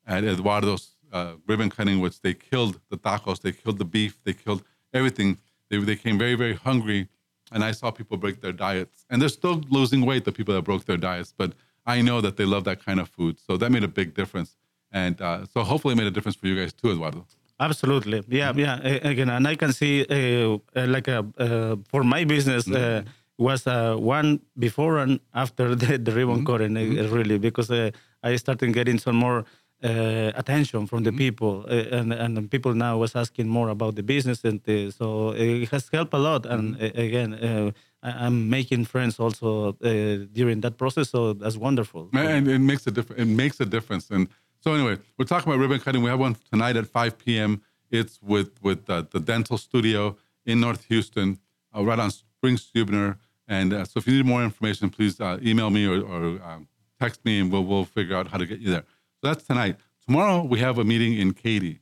at 0.06 0.24
Eduardo's 0.24 0.92
uh, 1.12 1.34
ribbon 1.46 1.70
cutting, 1.70 2.00
which 2.00 2.20
they 2.20 2.34
killed 2.34 2.80
the 2.90 2.98
tacos, 2.98 3.40
they 3.40 3.52
killed 3.52 3.78
the 3.78 3.84
beef, 3.84 4.18
they 4.24 4.32
killed 4.32 4.62
everything. 4.92 5.38
They, 5.68 5.78
they 5.78 5.96
came 5.96 6.18
very, 6.18 6.34
very 6.34 6.54
hungry. 6.54 7.08
And 7.52 7.62
I 7.62 7.72
saw 7.72 7.90
people 7.90 8.16
break 8.16 8.40
their 8.40 8.52
diets. 8.52 9.04
And 9.10 9.20
they're 9.20 9.28
still 9.28 9.62
losing 9.68 10.06
weight, 10.06 10.24
the 10.24 10.32
people 10.32 10.54
that 10.54 10.62
broke 10.62 10.84
their 10.86 10.96
diets. 10.96 11.34
But 11.36 11.52
I 11.86 12.00
know 12.00 12.20
that 12.20 12.36
they 12.36 12.44
love 12.44 12.64
that 12.64 12.84
kind 12.84 12.98
of 13.00 13.08
food. 13.08 13.38
So 13.38 13.56
that 13.56 13.70
made 13.70 13.84
a 13.84 13.88
big 13.88 14.14
difference. 14.14 14.56
And 14.90 15.20
uh, 15.20 15.46
so 15.46 15.62
hopefully 15.62 15.92
it 15.92 15.96
made 15.96 16.06
a 16.06 16.10
difference 16.10 16.36
for 16.36 16.46
you 16.46 16.56
guys 16.56 16.72
too, 16.72 16.90
Eduardo. 16.92 17.26
Absolutely. 17.60 18.22
Yeah, 18.28 18.52
yeah. 18.56 18.78
Again, 18.82 19.28
and 19.28 19.46
I 19.46 19.54
can 19.54 19.72
see 19.72 20.04
uh, 20.04 20.58
uh 20.74 20.86
like 20.86 21.08
a, 21.08 21.24
uh, 21.38 21.76
for 21.88 22.02
my 22.02 22.24
business, 22.24 22.66
uh, 22.66 22.72
mm-hmm. 22.72 23.44
was 23.44 23.66
uh, 23.66 23.94
one 23.96 24.40
before 24.58 24.98
and 24.98 25.20
after 25.34 25.74
the, 25.74 25.98
the 25.98 26.12
ribbon 26.12 26.36
mm-hmm. 26.36 26.46
cutting, 26.46 26.72
mm-hmm. 26.74 27.14
really, 27.14 27.38
because 27.38 27.70
I 27.70 28.36
started 28.36 28.72
getting 28.72 28.98
some 28.98 29.16
more 29.16 29.44
uh, 29.82 30.30
attention 30.36 30.86
from 30.86 31.02
the 31.02 31.10
mm-hmm. 31.10 31.18
people, 31.18 31.64
uh, 31.68 31.98
and 31.98 32.12
and 32.12 32.50
people 32.50 32.72
now 32.72 32.98
was 32.98 33.16
asking 33.16 33.48
more 33.48 33.68
about 33.68 33.96
the 33.96 34.02
business, 34.02 34.44
and 34.44 34.60
uh, 34.68 34.90
so 34.90 35.30
it 35.30 35.68
has 35.70 35.88
helped 35.92 36.14
a 36.14 36.18
lot. 36.18 36.46
And 36.46 36.76
mm-hmm. 36.76 37.00
again, 37.00 37.34
uh, 37.34 37.70
I, 38.02 38.26
am 38.26 38.48
making 38.48 38.84
friends 38.84 39.18
also 39.18 39.70
uh, 39.70 40.26
during 40.32 40.60
that 40.60 40.76
process, 40.78 41.10
so 41.10 41.32
that's 41.32 41.56
wonderful. 41.56 42.08
And 42.12 42.48
it 42.48 42.60
makes 42.60 42.86
a 42.86 42.92
difference. 42.92 43.22
It 43.22 43.26
makes 43.26 43.58
a 43.60 43.66
difference. 43.66 44.08
And 44.10 44.28
so 44.60 44.74
anyway, 44.74 44.98
we're 45.18 45.24
talking 45.24 45.52
about 45.52 45.60
ribbon 45.60 45.80
cutting. 45.80 46.02
We 46.02 46.10
have 46.10 46.20
one 46.20 46.36
tonight 46.50 46.76
at 46.76 46.86
5 46.86 47.18
p.m. 47.18 47.60
It's 47.90 48.20
with 48.22 48.50
with 48.62 48.86
the 48.86 49.02
dental 49.24 49.58
studio 49.58 50.16
in 50.46 50.60
North 50.60 50.84
Houston, 50.84 51.38
uh, 51.76 51.84
right 51.84 51.98
on 51.98 52.10
Spring 52.10 52.56
Stuebner. 52.56 53.18
And 53.48 53.72
so 53.88 53.98
if 53.98 54.06
you 54.06 54.14
need 54.14 54.26
more 54.26 54.44
information, 54.44 54.90
please 54.90 55.20
email 55.20 55.70
me 55.70 55.86
or, 55.86 56.00
or 56.02 56.40
um, 56.44 56.68
text 57.00 57.24
me, 57.24 57.40
and 57.40 57.50
we'll 57.50 57.64
we'll 57.64 57.84
figure 57.84 58.16
out 58.16 58.28
how 58.28 58.38
to 58.38 58.46
get 58.46 58.60
you 58.60 58.70
there. 58.70 58.84
So 59.22 59.28
that's 59.28 59.44
tonight. 59.44 59.76
Tomorrow 60.04 60.42
we 60.42 60.58
have 60.58 60.78
a 60.78 60.84
meeting 60.84 61.16
in 61.16 61.32
Katy. 61.32 61.78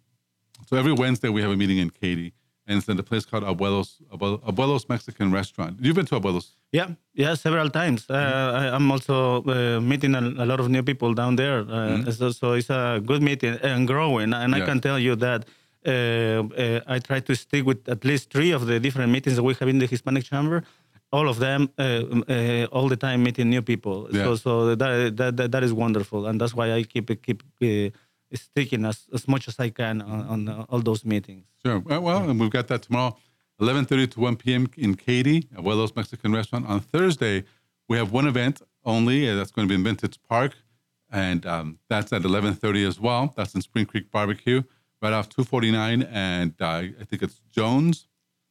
So 0.66 0.76
every 0.76 0.92
Wednesday 0.92 1.30
we 1.30 1.40
have 1.40 1.50
a 1.50 1.56
meeting 1.56 1.78
in 1.78 1.88
Katy, 1.88 2.34
and 2.66 2.76
it's 2.76 2.86
in 2.86 2.98
a 2.98 3.02
place 3.02 3.24
called 3.24 3.44
Abuelos 3.44 4.02
Abuelos 4.50 4.86
Mexican 4.90 5.32
Restaurant. 5.32 5.78
You've 5.80 5.96
been 5.96 6.04
to 6.06 6.20
Abuelos? 6.20 6.48
Yeah, 6.70 6.88
yeah, 7.14 7.32
several 7.32 7.70
times. 7.70 8.04
Uh, 8.10 8.72
I, 8.72 8.76
am 8.76 8.92
also 8.92 9.42
uh, 9.44 9.80
meeting 9.80 10.14
a, 10.14 10.20
a, 10.20 10.44
lot 10.44 10.60
of 10.60 10.68
new 10.68 10.82
people 10.82 11.14
down 11.14 11.36
there. 11.36 11.60
Uh, 11.60 11.64
mm-hmm. 11.64 12.10
so, 12.10 12.30
so, 12.30 12.52
it's 12.52 12.68
a 12.68 13.00
good 13.04 13.22
meeting 13.22 13.58
and 13.62 13.86
growing. 13.86 14.34
And 14.34 14.52
yeah. 14.52 14.58
I 14.58 14.66
can 14.66 14.80
tell 14.80 14.98
you 14.98 15.16
that. 15.16 15.46
Uh, 15.82 15.90
uh, 15.90 16.80
I 16.86 16.98
try 16.98 17.20
to 17.20 17.34
stick 17.34 17.64
with 17.64 17.88
at 17.88 18.04
least 18.04 18.30
three 18.30 18.50
of 18.50 18.66
the 18.66 18.78
different 18.78 19.10
meetings 19.10 19.36
that 19.36 19.42
we 19.42 19.54
have 19.54 19.66
in 19.66 19.78
the 19.78 19.86
Hispanic 19.86 20.24
Chamber 20.24 20.62
all 21.12 21.28
of 21.28 21.38
them 21.38 21.70
uh, 21.78 22.04
uh, 22.28 22.66
all 22.66 22.88
the 22.88 22.96
time 22.96 23.22
meeting 23.22 23.50
new 23.50 23.62
people. 23.62 24.08
Yeah. 24.12 24.24
So 24.24 24.36
so 24.36 24.74
that, 24.74 25.16
that 25.16 25.52
that 25.52 25.62
is 25.62 25.72
wonderful, 25.72 26.26
and 26.26 26.40
that's 26.40 26.54
why 26.54 26.72
I 26.72 26.82
keep 26.84 27.06
keep 27.22 27.42
uh, 27.62 27.90
sticking 28.34 28.84
as, 28.84 29.06
as 29.12 29.26
much 29.26 29.48
as 29.48 29.58
I 29.58 29.70
can 29.70 30.02
on, 30.02 30.48
on 30.48 30.66
all 30.68 30.80
those 30.80 31.04
meetings. 31.04 31.46
Sure. 31.64 31.80
Well, 31.80 32.30
and 32.30 32.38
we've 32.40 32.50
got 32.50 32.68
that 32.68 32.82
tomorrow, 32.82 33.16
11:30 33.60 34.10
to 34.12 34.20
1 34.20 34.36
p.m. 34.36 34.68
in 34.76 34.94
Katy, 34.94 35.42
Abuelos 35.56 35.94
Mexican 35.96 36.32
Restaurant. 36.32 36.66
On 36.66 36.80
Thursday, 36.80 37.44
we 37.88 37.96
have 37.96 38.12
one 38.12 38.26
event 38.26 38.62
only. 38.84 39.26
that's 39.34 39.50
going 39.50 39.66
to 39.66 39.72
be 39.72 39.74
in 39.74 39.84
Vintage 39.84 40.18
Park. 40.28 40.54
and 41.12 41.44
um, 41.44 41.78
that's 41.88 42.12
at 42.12 42.22
11:30 42.22 42.86
as 42.86 43.00
well. 43.00 43.32
That's 43.36 43.54
in 43.54 43.62
Spring 43.62 43.86
Creek 43.86 44.10
Barbecue, 44.10 44.62
right 45.02 45.12
off 45.12 45.28
249, 45.28 46.02
and 46.02 46.54
uh, 46.60 46.66
I 47.00 47.04
think 47.04 47.22
it's 47.22 47.40
Jones. 47.50 48.06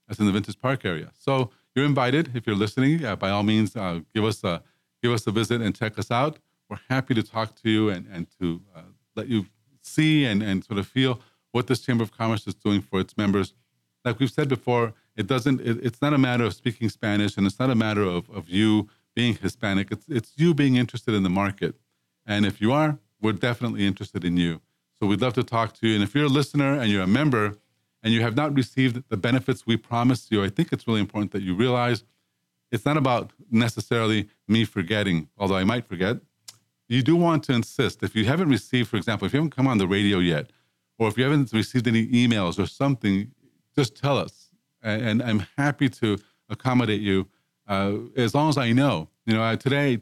That's 0.07 0.19
in 0.19 0.25
the 0.25 0.31
Vintage 0.31 0.59
Park 0.59 0.85
area. 0.85 1.11
So 1.17 1.51
you're 1.75 1.85
invited 1.85 2.35
if 2.35 2.45
you're 2.47 2.55
listening. 2.55 2.99
By 3.17 3.29
all 3.29 3.43
means, 3.43 3.75
uh, 3.75 4.01
give 4.13 4.25
us 4.25 4.43
a 4.43 4.63
give 5.01 5.11
us 5.11 5.25
a 5.27 5.31
visit 5.31 5.61
and 5.61 5.75
check 5.75 5.97
us 5.99 6.11
out. 6.11 6.39
We're 6.69 6.79
happy 6.89 7.13
to 7.13 7.23
talk 7.23 7.55
to 7.61 7.69
you 7.69 7.89
and 7.89 8.07
and 8.11 8.27
to 8.39 8.61
uh, 8.75 8.81
let 9.15 9.27
you 9.27 9.45
see 9.81 10.25
and 10.25 10.41
and 10.41 10.63
sort 10.63 10.79
of 10.79 10.87
feel 10.87 11.21
what 11.51 11.67
this 11.67 11.79
Chamber 11.81 12.03
of 12.03 12.11
Commerce 12.11 12.45
is 12.47 12.53
doing 12.53 12.81
for 12.81 12.99
its 12.99 13.17
members. 13.17 13.53
Like 14.05 14.19
we've 14.19 14.31
said 14.31 14.47
before, 14.47 14.93
it 15.15 15.27
doesn't. 15.27 15.61
It, 15.61 15.83
it's 15.83 16.01
not 16.01 16.13
a 16.13 16.17
matter 16.17 16.45
of 16.45 16.53
speaking 16.53 16.89
Spanish, 16.89 17.37
and 17.37 17.45
it's 17.45 17.59
not 17.59 17.69
a 17.69 17.75
matter 17.75 18.03
of 18.03 18.29
of 18.29 18.49
you 18.49 18.89
being 19.15 19.35
Hispanic. 19.35 19.91
It's 19.91 20.05
it's 20.07 20.33
you 20.37 20.53
being 20.53 20.75
interested 20.75 21.13
in 21.13 21.23
the 21.23 21.29
market 21.29 21.75
and 22.29 22.45
if 22.45 22.61
you 22.61 22.71
are, 22.71 22.99
we're 23.19 23.33
definitely 23.33 23.87
interested 23.87 24.23
in 24.23 24.37
you. 24.37 24.61
So 24.99 25.07
we'd 25.07 25.19
love 25.19 25.33
to 25.33 25.43
talk 25.43 25.73
to 25.79 25.87
you. 25.87 25.95
And 25.95 26.03
if 26.03 26.13
you're 26.13 26.25
a 26.25 26.29
listener 26.29 26.79
and 26.79 26.91
you're 26.91 27.01
a 27.01 27.07
member 27.07 27.57
and 28.03 28.13
you 28.13 28.21
have 28.21 28.35
not 28.35 28.55
received 28.55 29.03
the 29.09 29.17
benefits 29.17 29.65
we 29.65 29.77
promised 29.77 30.31
you, 30.31 30.43
I 30.43 30.49
think 30.49 30.71
it's 30.71 30.87
really 30.87 31.01
important 31.01 31.31
that 31.31 31.41
you 31.41 31.55
realize 31.55 32.03
it's 32.71 32.85
not 32.85 32.97
about 32.97 33.31
necessarily 33.51 34.29
me 34.47 34.63
forgetting, 34.65 35.29
although 35.37 35.55
I 35.55 35.63
might 35.63 35.85
forget. 35.85 36.17
You 36.87 37.03
do 37.03 37.15
want 37.15 37.43
to 37.45 37.53
insist. 37.53 38.03
If 38.03 38.15
you 38.15 38.25
haven't 38.25 38.49
received, 38.49 38.89
for 38.89 38.97
example, 38.97 39.25
if 39.25 39.33
you 39.33 39.37
haven't 39.37 39.55
come 39.55 39.67
on 39.67 39.77
the 39.77 39.87
radio 39.87 40.19
yet, 40.19 40.51
or 40.97 41.07
if 41.07 41.17
you 41.17 41.23
haven't 41.23 41.51
received 41.53 41.87
any 41.87 42.07
emails 42.07 42.59
or 42.59 42.67
something, 42.67 43.31
just 43.75 43.95
tell 43.95 44.17
us. 44.17 44.49
And, 44.81 45.21
I'm 45.21 45.45
happy 45.57 45.89
to 45.89 46.17
accommodate 46.49 47.01
you 47.01 47.27
uh, 47.67 47.93
as 48.15 48.33
long 48.33 48.49
as 48.49 48.57
I 48.57 48.71
know. 48.71 49.09
You 49.25 49.33
know, 49.33 49.43
I, 49.43 49.55
today 49.55 50.01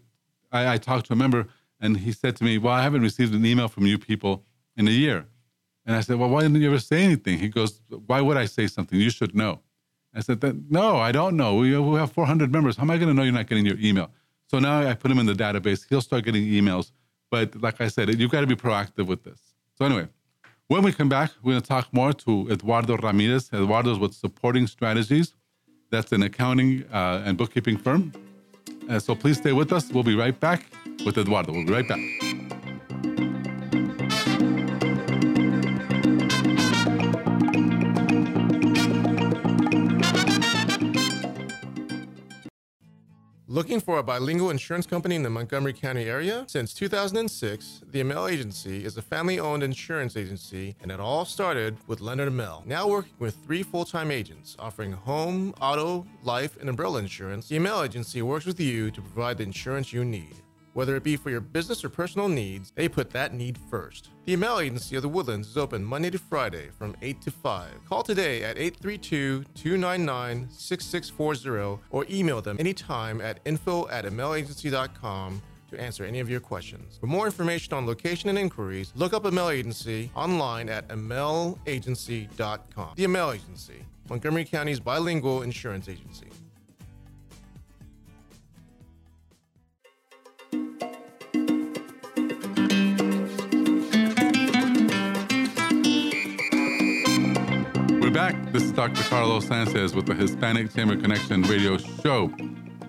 I, 0.51 0.73
I 0.73 0.77
talked 0.77 1.07
to 1.07 1.13
a 1.13 1.15
member 1.15 1.47
and 1.79 1.97
he 1.97 2.11
said 2.11 2.35
to 2.37 2.43
me, 2.43 2.57
Well, 2.57 2.73
I 2.73 2.83
haven't 2.83 3.01
received 3.01 3.33
an 3.33 3.45
email 3.45 3.67
from 3.67 3.85
you 3.85 3.97
people 3.97 4.43
in 4.75 4.87
a 4.87 4.91
year. 4.91 5.25
And 5.87 5.95
I 5.95 6.01
said, 6.01 6.17
Well, 6.17 6.29
why 6.29 6.41
didn't 6.41 6.61
you 6.61 6.67
ever 6.67 6.79
say 6.79 7.01
anything? 7.01 7.39
He 7.39 7.47
goes, 7.47 7.81
Why 8.05 8.21
would 8.21 8.37
I 8.37 8.45
say 8.45 8.67
something? 8.67 8.99
You 8.99 9.09
should 9.09 9.33
know. 9.33 9.61
I 10.13 10.19
said, 10.19 10.43
No, 10.69 10.97
I 10.97 11.11
don't 11.13 11.37
know. 11.37 11.55
We, 11.55 11.71
have 11.71 12.11
400 12.11 12.51
members. 12.51 12.75
How 12.75 12.83
am 12.83 12.91
I 12.91 12.97
going 12.97 13.07
to 13.07 13.13
know 13.13 13.23
you're 13.23 13.33
not 13.33 13.47
getting 13.47 13.65
your 13.65 13.79
email? 13.79 14.11
So 14.47 14.59
now 14.59 14.87
I 14.87 14.93
put 14.93 15.09
him 15.09 15.17
in 15.19 15.25
the 15.25 15.33
database. 15.33 15.85
He'll 15.89 16.01
start 16.01 16.25
getting 16.25 16.43
emails. 16.43 16.91
But 17.31 17.59
like 17.61 17.81
I 17.81 17.87
said, 17.87 18.13
you've 18.19 18.31
got 18.31 18.41
to 18.41 18.47
be 18.47 18.55
proactive 18.55 19.07
with 19.07 19.23
this. 19.23 19.39
So, 19.77 19.85
anyway, 19.85 20.07
when 20.67 20.83
we 20.83 20.91
come 20.91 21.09
back, 21.09 21.31
we're 21.41 21.53
going 21.53 21.61
to 21.61 21.67
talk 21.67 21.93
more 21.93 22.13
to 22.13 22.49
Eduardo 22.49 22.97
Ramirez. 22.97 23.49
Eduardo's 23.53 23.99
with 23.99 24.13
Supporting 24.13 24.67
Strategies. 24.67 25.33
That's 25.89 26.11
an 26.11 26.23
accounting 26.23 26.83
uh, 26.91 27.23
and 27.25 27.37
bookkeeping 27.37 27.77
firm. 27.77 28.11
Uh, 28.89 28.99
so 28.99 29.15
please 29.15 29.37
stay 29.37 29.53
with 29.53 29.71
us. 29.73 29.89
We'll 29.91 30.03
be 30.03 30.15
right 30.15 30.37
back 30.37 30.65
with 31.05 31.17
Eduardo. 31.17 31.51
We'll 31.51 31.65
be 31.65 31.73
right 31.73 31.87
back. 31.87 32.26
Looking 43.57 43.79
for 43.79 43.97
a 43.97 44.03
bilingual 44.03 44.51
insurance 44.51 44.85
company 44.85 45.15
in 45.15 45.23
the 45.23 45.31
Montgomery 45.31 45.73
County 45.73 46.03
area? 46.03 46.45
Since 46.47 46.75
2006, 46.75 47.81
the 47.89 48.01
Amel 48.01 48.27
Agency 48.27 48.85
is 48.85 48.97
a 48.97 49.01
family 49.01 49.39
owned 49.39 49.63
insurance 49.63 50.15
agency, 50.15 50.75
and 50.79 50.91
it 50.91 50.99
all 50.99 51.25
started 51.25 51.75
with 51.87 51.99
Leonard 51.99 52.27
Amel. 52.27 52.61
Now 52.67 52.87
working 52.87 53.13
with 53.17 53.35
three 53.47 53.63
full 53.63 53.83
time 53.83 54.11
agents 54.11 54.55
offering 54.59 54.91
home, 54.91 55.55
auto, 55.59 56.05
life, 56.21 56.55
and 56.59 56.69
umbrella 56.69 56.99
insurance, 56.99 57.47
the 57.47 57.55
Amel 57.55 57.81
Agency 57.81 58.21
works 58.21 58.45
with 58.45 58.59
you 58.59 58.91
to 58.91 59.01
provide 59.01 59.39
the 59.39 59.45
insurance 59.45 59.91
you 59.91 60.05
need. 60.05 60.35
Whether 60.77 60.95
it 60.95 61.01
be 61.01 61.15
for 61.15 61.31
your 61.31 61.41
business 61.41 61.83
or 61.83 61.89
personal 61.89 62.29
needs, 62.29 62.71
they 62.75 62.87
put 62.87 63.09
that 63.09 63.33
need 63.33 63.57
first. 63.57 64.11
The 64.25 64.35
Amel 64.35 64.59
Agency 64.59 64.95
of 64.95 65.01
the 65.01 65.09
Woodlands 65.09 65.47
is 65.47 65.57
open 65.57 65.83
Monday 65.83 66.11
to 66.11 66.19
Friday 66.19 66.69
from 66.77 66.95
8 67.01 67.19
to 67.23 67.31
5. 67.31 67.85
Call 67.89 68.03
today 68.03 68.43
at 68.43 68.59
832 68.59 69.43
299 69.55 70.47
6640 70.51 71.81
or 71.89 72.05
email 72.11 72.43
them 72.43 72.57
anytime 72.59 73.21
at 73.21 73.39
info 73.43 73.89
at 73.89 74.05
amelagency.com 74.05 75.41
to 75.71 75.81
answer 75.81 76.05
any 76.05 76.19
of 76.19 76.29
your 76.29 76.39
questions. 76.39 76.99
For 76.99 77.07
more 77.07 77.25
information 77.25 77.73
on 77.73 77.87
location 77.87 78.29
and 78.29 78.37
inquiries, 78.37 78.93
look 78.93 79.15
up 79.15 79.25
Amel 79.25 79.49
Agency 79.49 80.11
online 80.13 80.69
at 80.69 80.87
amelagency.com. 80.89 82.91
The 82.95 83.03
Amel 83.03 83.31
Agency, 83.31 83.83
Montgomery 84.09 84.45
County's 84.45 84.79
bilingual 84.79 85.41
insurance 85.41 85.89
agency. 85.89 86.27
Back. 98.17 98.51
This 98.51 98.63
is 98.63 98.71
Dr. 98.71 99.03
Carlos 99.03 99.45
Sanchez 99.45 99.93
with 99.93 100.07
the 100.07 100.15
Hispanic 100.15 100.73
Chamber 100.73 100.95
Connection 100.95 101.43
radio 101.43 101.77
show. 101.77 102.33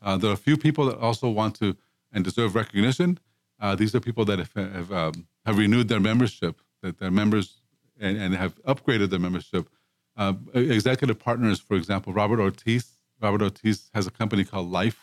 Uh, 0.00 0.16
there 0.16 0.30
are 0.30 0.34
a 0.34 0.44
few 0.48 0.56
people 0.56 0.86
that 0.86 0.98
also 0.98 1.28
want 1.28 1.56
to 1.56 1.76
and 2.12 2.24
deserve 2.24 2.54
recognition. 2.54 3.18
Uh, 3.60 3.74
these 3.74 3.94
are 3.94 4.00
people 4.00 4.24
that 4.24 4.38
have 4.38 4.52
have, 4.54 4.92
um, 4.92 5.26
have 5.44 5.58
renewed 5.58 5.88
their 5.88 6.00
membership, 6.00 6.60
that 6.82 6.98
they're 6.98 7.10
members 7.10 7.60
and, 8.00 8.16
and 8.16 8.34
have 8.34 8.54
upgraded 8.64 9.10
their 9.10 9.18
membership 9.18 9.68
uh, 10.18 10.34
executive 10.54 11.18
partners, 11.18 11.60
for 11.60 11.76
example, 11.76 12.12
Robert 12.12 12.40
Ortiz. 12.40 12.84
Robert 13.20 13.42
Ortiz 13.42 13.90
has 13.94 14.06
a 14.06 14.10
company 14.10 14.44
called 14.44 14.70
Life. 14.70 15.00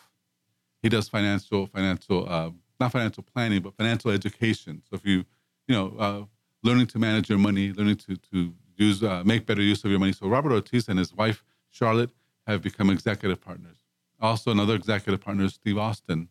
He 0.83 0.89
does 0.89 1.09
financial, 1.09 1.65
financial, 1.67 2.29
uh, 2.29 2.51
not 2.79 2.91
financial 2.91 3.23
planning, 3.23 3.61
but 3.61 3.75
financial 3.75 4.11
education. 4.11 4.81
So 4.87 4.95
if 4.97 5.05
you, 5.05 5.25
you 5.67 5.75
know, 5.75 5.95
uh, 5.97 6.23
learning 6.63 6.87
to 6.87 6.99
manage 6.99 7.29
your 7.29 7.39
money, 7.39 7.73
learning 7.73 7.97
to 7.97 8.15
to 8.17 8.53
use, 8.75 9.01
uh, 9.03 9.23
make 9.25 9.45
better 9.45 9.61
use 9.61 9.83
of 9.85 9.89
your 9.91 9.99
money. 9.99 10.11
So 10.11 10.27
Robert 10.27 10.51
Ortiz 10.51 10.89
and 10.89 10.99
his 10.99 11.13
wife 11.13 11.43
Charlotte 11.71 12.11
have 12.45 12.61
become 12.61 12.89
executive 12.89 13.41
partners. 13.41 13.77
Also, 14.19 14.51
another 14.51 14.75
executive 14.75 15.21
partner 15.21 15.45
is 15.45 15.53
Steve 15.53 15.77
Austin. 15.77 16.29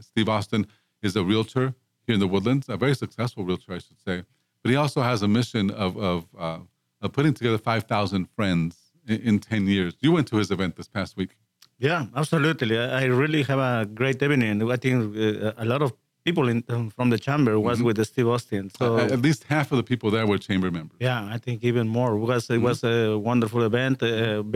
Steve 0.00 0.28
Austin 0.28 0.66
is 1.02 1.16
a 1.16 1.24
realtor 1.24 1.74
here 2.06 2.14
in 2.14 2.20
the 2.20 2.26
Woodlands, 2.26 2.68
a 2.68 2.76
very 2.76 2.94
successful 2.94 3.44
realtor, 3.44 3.72
I 3.74 3.78
should 3.78 4.00
say. 4.00 4.24
But 4.62 4.70
he 4.70 4.76
also 4.76 5.02
has 5.02 5.22
a 5.22 5.28
mission 5.28 5.70
of 5.70 5.96
of, 5.96 6.26
uh, 6.38 6.58
of 7.02 7.12
putting 7.12 7.34
together 7.34 7.58
5,000 7.58 8.26
friends 8.36 8.76
in, 9.08 9.20
in 9.28 9.38
10 9.38 9.66
years. 9.66 9.92
You 10.00 10.12
went 10.12 10.26
to 10.28 10.36
his 10.36 10.50
event 10.50 10.76
this 10.76 10.88
past 10.88 11.16
week. 11.16 11.30
Yeah, 11.78 12.06
absolutely. 12.14 12.78
I 12.78 13.02
I 13.02 13.04
really 13.22 13.42
have 13.50 13.58
a 13.58 13.84
great 14.00 14.22
evening. 14.22 14.56
I 14.76 14.76
think 14.84 14.96
uh, 15.16 15.64
a 15.64 15.66
lot 15.72 15.82
of 15.86 15.90
people 16.28 16.46
in, 16.52 16.58
um, 16.68 16.84
from 16.96 17.10
the 17.10 17.18
chamber 17.26 17.54
was 17.58 17.78
Mm-hmm. 17.78 17.86
with 17.98 18.06
Steve 18.12 18.28
Austin. 18.34 18.64
So 18.78 18.84
At- 19.02 19.10
at 19.16 19.20
least 19.26 19.40
half 19.54 19.66
of 19.72 19.76
the 19.80 19.86
people 19.92 20.08
there 20.16 20.26
were 20.30 20.38
chamber 20.48 20.70
members. 20.78 20.98
yeah, 21.08 21.34
I 21.36 21.38
think 21.44 21.56
even 21.70 21.86
more 21.98 22.12
because 22.24 22.44
it 22.56 22.62
was 22.68 22.78
a 22.84 22.96
wonderful 23.30 23.62
event, 23.70 23.96
uh, 24.02 24.08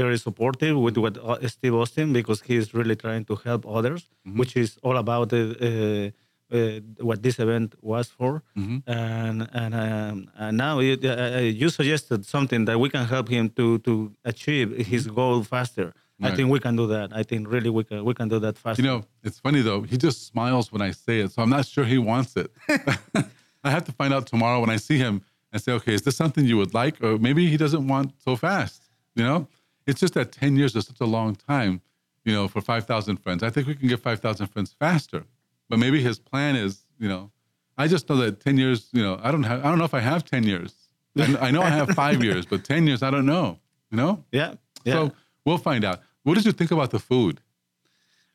very 0.03 0.19
supportive 0.27 0.77
with 0.87 0.97
what 1.05 1.15
uh, 1.19 1.49
Steve 1.57 1.75
Austin 1.83 2.07
because 2.13 2.39
he's 2.49 2.67
really 2.79 2.97
trying 3.05 3.25
to 3.31 3.35
help 3.49 3.63
others, 3.79 4.03
which 4.41 4.53
is 4.63 4.71
all 4.87 4.97
about 5.05 5.29
uh, 5.33 6.11
uh, 6.53 6.57
uh, 6.57 6.81
what 7.01 7.23
this 7.23 7.39
event 7.39 7.75
was 7.83 8.09
for. 8.09 8.43
And 8.87 9.49
and, 9.53 9.75
um, 9.75 10.31
and 10.37 10.57
now 10.57 10.79
you, 10.81 10.97
uh, 11.05 11.41
you 11.41 11.69
suggested 11.69 12.25
something 12.25 12.67
that 12.67 12.79
we 12.79 12.89
can 12.89 13.05
help 13.07 13.29
him 13.29 13.51
to 13.51 13.79
to 13.79 14.13
achieve 14.25 14.69
his 14.87 15.07
goal 15.07 15.43
faster. 15.43 15.93
I 16.23 16.31
think 16.35 16.51
we 16.51 16.61
can 16.61 16.77
do 16.77 16.87
that. 16.87 17.09
I 17.21 17.23
think 17.25 17.49
really 17.55 17.69
we 17.69 17.85
can 17.85 18.05
we 18.05 18.15
can 18.15 18.29
do 18.29 18.39
that 18.39 18.57
faster. 18.59 18.83
You 18.83 18.89
know, 18.89 19.05
it's 19.23 19.39
funny 19.39 19.61
though. 19.61 19.83
He 19.83 19.97
just 19.99 20.27
smiles 20.27 20.73
when 20.73 20.83
I 20.89 20.93
say 20.93 21.21
it, 21.21 21.33
so 21.33 21.43
I'm 21.43 21.51
not 21.51 21.67
sure 21.67 21.85
he 21.85 21.99
wants 21.99 22.37
it. 22.37 22.51
I 23.65 23.71
have 23.71 23.85
to 23.85 23.93
find 23.93 24.15
out 24.15 24.27
tomorrow 24.27 24.61
when 24.61 24.71
I 24.71 24.77
see 24.77 24.99
him 24.99 25.23
and 25.53 25.61
say, 25.63 25.73
okay, 25.73 25.95
is 25.95 26.03
this 26.03 26.17
something 26.17 26.45
you 26.45 26.57
would 26.57 26.75
like, 26.75 27.03
or 27.03 27.19
maybe 27.19 27.49
he 27.49 27.57
doesn't 27.57 27.87
want 27.87 28.13
so 28.23 28.37
fast. 28.37 28.83
You 29.15 29.25
know, 29.25 29.49
it's 29.87 30.01
just 30.01 30.15
that 30.15 30.33
10 30.33 30.57
years 30.57 30.77
is 30.77 30.87
such 30.87 31.01
a 31.01 31.07
long 31.07 31.35
time. 31.35 31.81
You 32.25 32.33
know, 32.33 32.49
for 32.49 32.61
5,000 32.61 33.19
friends, 33.19 33.43
I 33.43 33.51
think 33.51 33.67
we 33.67 33.75
can 33.75 33.89
get 33.89 34.01
5,000 34.01 34.49
friends 34.49 34.75
faster. 34.79 35.25
But 35.69 35.79
maybe 35.79 36.01
his 36.03 36.19
plan 36.19 36.57
is, 36.57 36.73
you 36.99 37.09
know, 37.09 37.31
I 37.79 37.89
just 37.89 38.09
know 38.09 38.17
that 38.17 38.41
10 38.41 38.57
years. 38.59 38.89
You 38.93 39.03
know, 39.03 39.19
I 39.23 39.31
don't 39.33 39.43
have. 39.45 39.65
I 39.65 39.69
don't 39.69 39.79
know 39.79 39.85
if 39.85 39.95
I 39.95 40.01
have 40.01 40.25
10 40.25 40.45
years. 40.45 40.75
I, 41.19 41.49
I 41.49 41.51
know 41.51 41.63
I 41.63 41.71
have 41.71 41.89
five 41.91 42.23
years, 42.23 42.45
but 42.47 42.65
10 42.65 42.87
years, 42.87 43.03
I 43.03 43.11
don't 43.11 43.27
know. 43.27 43.59
You 43.91 43.97
know. 43.97 44.25
yeah, 44.33 44.55
yeah. 44.85 44.95
So 44.95 45.13
we'll 45.45 45.59
find 45.71 45.85
out. 45.85 46.01
What 46.25 46.35
did 46.35 46.45
you 46.45 46.53
think 46.53 46.71
about 46.71 46.91
the 46.91 46.99
food? 46.99 47.41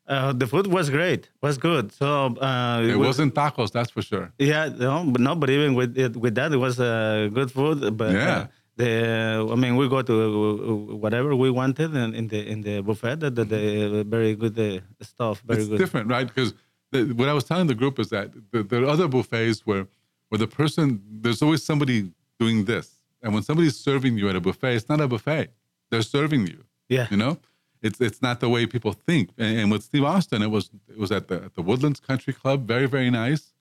uh, 0.08 0.32
the 0.32 0.46
food 0.46 0.66
was 0.66 0.90
great, 0.90 1.28
was 1.40 1.56
good. 1.58 1.92
So 1.92 2.06
uh, 2.40 2.82
It 2.82 2.96
was- 2.98 3.06
wasn't 3.08 3.34
tacos, 3.34 3.70
that's 3.70 3.90
for 3.90 4.02
sure. 4.02 4.32
Yeah, 4.38 4.68
no, 4.68 5.04
but 5.12 5.20
no, 5.20 5.34
but 5.36 5.48
even 5.50 5.74
with 5.74 5.96
it, 5.96 6.16
with 6.16 6.34
that, 6.34 6.52
it 6.52 6.56
was 6.66 6.80
uh, 6.80 7.28
good 7.32 7.50
food. 7.52 7.96
But 7.96 8.12
Yeah. 8.12 8.36
uh, 8.38 8.46
the 8.76 9.48
I 9.52 9.54
mean, 9.62 9.76
we 9.76 9.88
go 9.88 10.00
to 10.02 10.14
uh, 10.24 10.74
whatever 11.04 11.30
we 11.36 11.50
wanted 11.50 11.94
in, 11.94 12.14
in 12.14 12.26
the 12.32 12.40
in 12.52 12.58
the 12.62 12.80
buffet. 12.82 13.16
The, 13.20 13.30
the, 13.30 13.44
the 13.44 14.04
very 14.16 14.34
good 14.34 14.58
uh, 14.58 14.80
stuff, 15.12 15.36
very 15.46 15.60
it's 15.60 15.68
good. 15.70 15.78
different, 15.78 16.06
right? 16.10 16.26
Because 16.26 16.50
the, 16.92 17.12
what 17.14 17.28
I 17.28 17.32
was 17.32 17.44
telling 17.44 17.66
the 17.66 17.74
group 17.74 17.98
is 17.98 18.08
that 18.10 18.30
the, 18.52 18.62
there 18.62 18.82
are 18.84 18.88
other 18.88 19.08
buffets 19.08 19.66
where, 19.66 19.86
where 20.28 20.38
the 20.38 20.46
person, 20.46 21.02
there's 21.22 21.42
always 21.42 21.62
somebody 21.64 22.12
doing 22.38 22.64
this. 22.66 22.88
And 23.22 23.34
when 23.34 23.42
somebody's 23.42 23.76
serving 23.76 24.18
you 24.18 24.28
at 24.28 24.36
a 24.36 24.40
buffet, 24.40 24.74
it's 24.76 24.88
not 24.88 25.00
a 25.00 25.08
buffet. 25.08 25.50
They're 25.90 26.02
serving 26.02 26.46
you. 26.46 26.64
Yeah. 26.88 27.08
You 27.10 27.16
know? 27.16 27.38
It's 27.82 28.00
it's 28.00 28.22
not 28.22 28.38
the 28.38 28.48
way 28.48 28.66
people 28.66 28.92
think. 28.92 29.30
And, 29.36 29.58
and 29.58 29.70
with 29.72 29.82
Steve 29.82 30.04
Austin, 30.04 30.40
it 30.42 30.52
was 30.56 30.70
it 30.88 30.98
was 30.98 31.10
at 31.10 31.26
the 31.28 31.36
at 31.46 31.54
the 31.54 31.62
Woodlands 31.62 32.00
Country 32.00 32.32
Club, 32.32 32.66
very, 32.66 32.86
very 32.86 33.10
nice. 33.10 33.52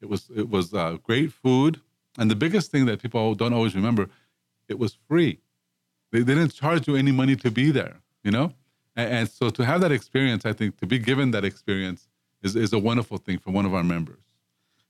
It 0.00 0.08
was 0.08 0.30
it 0.34 0.48
was 0.48 0.72
uh, 0.72 0.98
great 1.02 1.32
food. 1.32 1.80
And 2.16 2.30
the 2.30 2.36
biggest 2.36 2.70
thing 2.70 2.86
that 2.86 3.02
people 3.02 3.34
don't 3.34 3.52
always 3.52 3.74
remember, 3.74 4.08
it 4.68 4.78
was 4.78 4.96
free. 5.08 5.40
They, 6.12 6.20
they 6.20 6.34
didn't 6.34 6.54
charge 6.54 6.86
you 6.86 6.94
any 6.94 7.10
money 7.10 7.34
to 7.36 7.50
be 7.50 7.72
there, 7.72 7.96
you 8.22 8.30
know? 8.30 8.52
And, 8.94 9.12
and 9.12 9.28
so 9.28 9.50
to 9.50 9.64
have 9.64 9.80
that 9.80 9.90
experience, 9.90 10.46
I 10.46 10.52
think 10.52 10.78
to 10.78 10.86
be 10.86 11.00
given 11.00 11.32
that 11.32 11.44
experience 11.44 12.06
is, 12.44 12.54
is 12.54 12.72
a 12.72 12.78
wonderful 12.78 13.18
thing 13.18 13.38
for 13.38 13.50
one 13.50 13.66
of 13.66 13.74
our 13.74 13.82
members. 13.82 14.18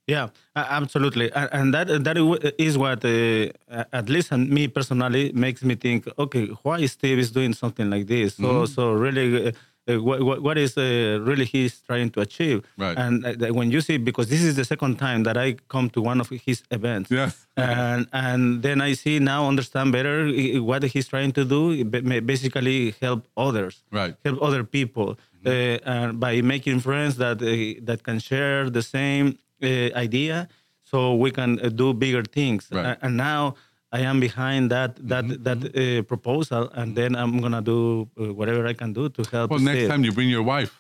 Yeah, 0.07 0.29
absolutely, 0.55 1.33
and, 1.33 1.49
and 1.53 1.75
that 1.75 1.87
that 2.05 2.17
is 2.59 2.77
what, 2.77 3.03
uh, 3.07 3.85
at 3.91 4.11
least 4.11 4.33
on 4.33 4.51
me 4.53 4.69
personally, 4.69 5.33
makes 5.33 5.63
me 5.63 5.75
think. 5.77 6.07
Okay, 6.19 6.47
why 6.63 6.85
Steve 6.85 7.19
is 7.19 7.31
doing 7.31 7.55
something 7.55 7.89
like 7.89 8.07
this? 8.07 8.35
So 8.37 8.67
so 8.67 8.93
really. 8.93 9.55
Uh, 9.87 9.93
uh, 9.93 10.01
what, 10.29 10.43
what 10.43 10.57
is 10.57 10.79
uh, 10.79 11.19
really 11.29 11.45
he's 11.45 11.75
trying 11.89 12.09
to 12.11 12.21
achieve 12.21 12.59
Right. 12.79 12.97
and 12.97 13.15
uh, 13.27 13.53
when 13.59 13.71
you 13.71 13.81
see 13.83 13.97
because 13.99 14.29
this 14.29 14.43
is 14.43 14.55
the 14.57 14.65
second 14.65 14.95
time 14.99 15.21
that 15.25 15.37
i 15.37 15.49
come 15.69 15.91
to 15.91 16.01
one 16.01 16.21
of 16.23 16.29
his 16.47 16.63
events 16.71 17.11
Yes. 17.11 17.47
and 17.57 18.07
and 18.13 18.63
then 18.63 18.81
i 18.81 18.95
see 18.95 19.19
now 19.19 19.47
understand 19.53 19.93
better 19.93 20.17
uh, 20.27 20.63
what 20.63 20.83
he's 20.93 21.07
trying 21.15 21.33
to 21.33 21.45
do 21.45 21.85
basically 22.33 22.95
help 23.05 23.21
others 23.37 23.75
Right. 24.01 24.15
help 24.25 24.39
other 24.43 24.65
people 24.65 25.09
uh, 25.47 25.51
and 25.95 26.19
by 26.19 26.41
making 26.55 26.81
friends 26.81 27.17
that 27.23 27.37
uh, 27.43 27.53
that 27.89 28.01
can 28.09 28.19
share 28.31 28.71
the 28.71 28.83
same 28.83 29.27
uh, 29.63 29.67
idea 30.07 30.49
so 30.91 30.97
we 31.25 31.31
can 31.31 31.51
uh, 31.61 31.69
do 31.83 31.93
bigger 32.05 32.25
things 32.39 32.69
Right. 32.71 32.97
And 33.05 33.17
now 33.17 33.55
i 33.99 34.01
am 34.11 34.17
behind 34.29 34.63
that 34.75 34.91
that 35.11 35.25
that 35.47 35.59
uh, 35.65 36.03
proposal 36.13 36.63
and 36.79 36.89
then 36.99 37.11
i'm 37.21 37.35
gonna 37.45 37.63
do 37.75 37.79
uh, 38.21 38.33
whatever 38.39 38.63
i 38.73 38.75
can 38.83 38.91
do 39.01 39.05
to 39.17 39.23
help 39.35 39.47
Well, 39.51 39.65
next 39.73 39.87
time 39.93 40.03
you 40.07 40.13
bring 40.19 40.31
your 40.37 40.47
wife, 40.55 40.75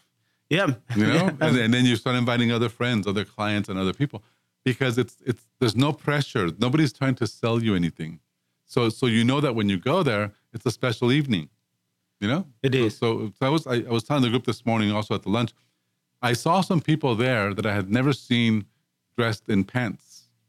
yeah 0.56 0.68
you 1.00 1.06
know, 1.12 1.14
Yeah. 1.40 1.44
and, 1.46 1.52
and 1.64 1.70
then 1.74 1.84
you 1.90 1.96
start 2.02 2.16
inviting 2.24 2.48
other 2.58 2.70
friends, 2.78 3.02
other 3.12 3.24
clients, 3.36 3.66
and 3.70 3.76
other 3.82 3.94
people, 4.02 4.18
because 4.68 4.94
it's 5.02 5.16
it's 5.30 5.42
there's 5.58 5.78
no 5.86 5.90
pressure. 6.06 6.46
Nobody's 6.66 6.92
trying 7.00 7.16
to 7.22 7.26
sell 7.40 7.56
you 7.66 7.72
anything, 7.82 8.12
so 8.72 8.80
so 8.98 9.04
you 9.16 9.22
know 9.30 9.38
that 9.44 9.52
when 9.58 9.66
you 9.72 9.78
go 9.92 9.96
there, 10.10 10.24
it's 10.54 10.66
a 10.72 10.74
special 10.80 11.08
evening, 11.18 11.44
you 12.22 12.28
know. 12.32 12.42
It 12.68 12.72
is. 12.82 12.90
so. 13.02 13.06
So, 13.18 13.32
so 13.36 13.42
I 13.48 13.50
was 13.56 13.62
I, 13.74 13.76
I 13.90 13.92
was 13.98 14.04
telling 14.08 14.24
the 14.26 14.32
group 14.34 14.46
this 14.52 14.62
morning 14.70 14.88
also 14.96 15.12
at 15.18 15.22
the 15.26 15.32
lunch, 15.38 15.50
I 16.30 16.32
saw 16.44 16.54
some 16.70 16.80
people 16.90 17.12
there 17.26 17.46
that 17.56 17.66
I 17.72 17.74
had 17.78 17.88
never 17.98 18.12
seen 18.28 18.52
dressed 19.18 19.44
in 19.54 19.60
pants 19.74 20.04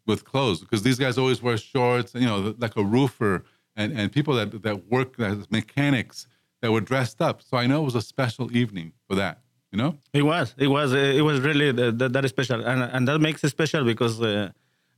with 0.06 0.24
clothes 0.26 0.60
because 0.62 0.84
these 0.84 1.00
guys 1.00 1.18
always 1.18 1.42
wear 1.42 1.58
shorts, 1.58 2.14
you 2.14 2.26
know, 2.26 2.56
like 2.60 2.76
a 2.78 2.84
roofer 2.84 3.44
and, 3.76 3.92
and 3.98 4.12
people 4.12 4.34
that, 4.36 4.62
that 4.64 4.90
work 4.92 5.20
as 5.20 5.50
mechanics 5.52 6.28
that 6.62 6.72
were 6.72 6.82
dressed 6.82 7.22
up. 7.22 7.42
So 7.42 7.58
I 7.58 7.66
know 7.68 7.82
it 7.82 7.86
was 7.86 7.96
a 7.96 8.02
special 8.02 8.56
evening 8.56 8.94
for 9.08 9.16
that, 9.16 9.40
you 9.72 9.78
know? 9.78 9.98
It 10.14 10.22
was. 10.24 10.54
It 10.58 10.68
was. 10.68 10.94
uh, 10.94 10.98
It 10.98 11.22
was 11.22 11.40
really 11.42 11.72
the, 11.72 11.92
the, 11.92 12.08
that 12.10 12.28
special, 12.30 12.64
and 12.66 12.82
and 12.96 13.08
that 13.08 13.20
makes 13.20 13.44
it 13.44 13.50
special 13.50 13.84
because 13.84 14.22
uh, 14.22 14.52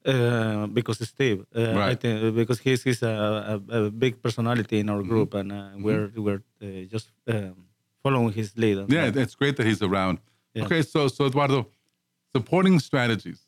uh, 0.06 0.68
because 0.68 0.98
Steve, 1.08 1.46
uh, 1.56 1.62
I 1.62 1.76
Right. 1.76 2.00
think 2.00 2.36
because 2.36 2.60
he's 2.60 2.84
he's 2.84 3.02
a, 3.04 3.60
a, 3.70 3.78
a 3.80 3.92
big 3.92 4.22
personality 4.22 4.80
in 4.80 4.90
our 4.90 5.00
Mm-hmm. 5.02 5.10
group, 5.10 5.34
and 5.34 5.52
uh, 5.52 5.70
we're 5.86 6.12
we're 6.16 6.42
uh, 6.62 6.68
just 6.96 7.10
um, 7.28 7.56
following 8.04 8.32
his 8.34 8.50
lead. 8.58 8.78
Yeah, 8.90 9.10
that. 9.10 9.18
it's 9.24 9.36
great 9.36 9.56
that 9.58 9.66
he's 9.66 9.82
around. 9.82 10.20
Yeah. 10.54 10.66
Okay, 10.66 10.82
so 10.82 11.08
so 11.08 11.26
Eduardo, 11.26 11.68
supporting 12.36 12.80
strategies. 12.80 13.47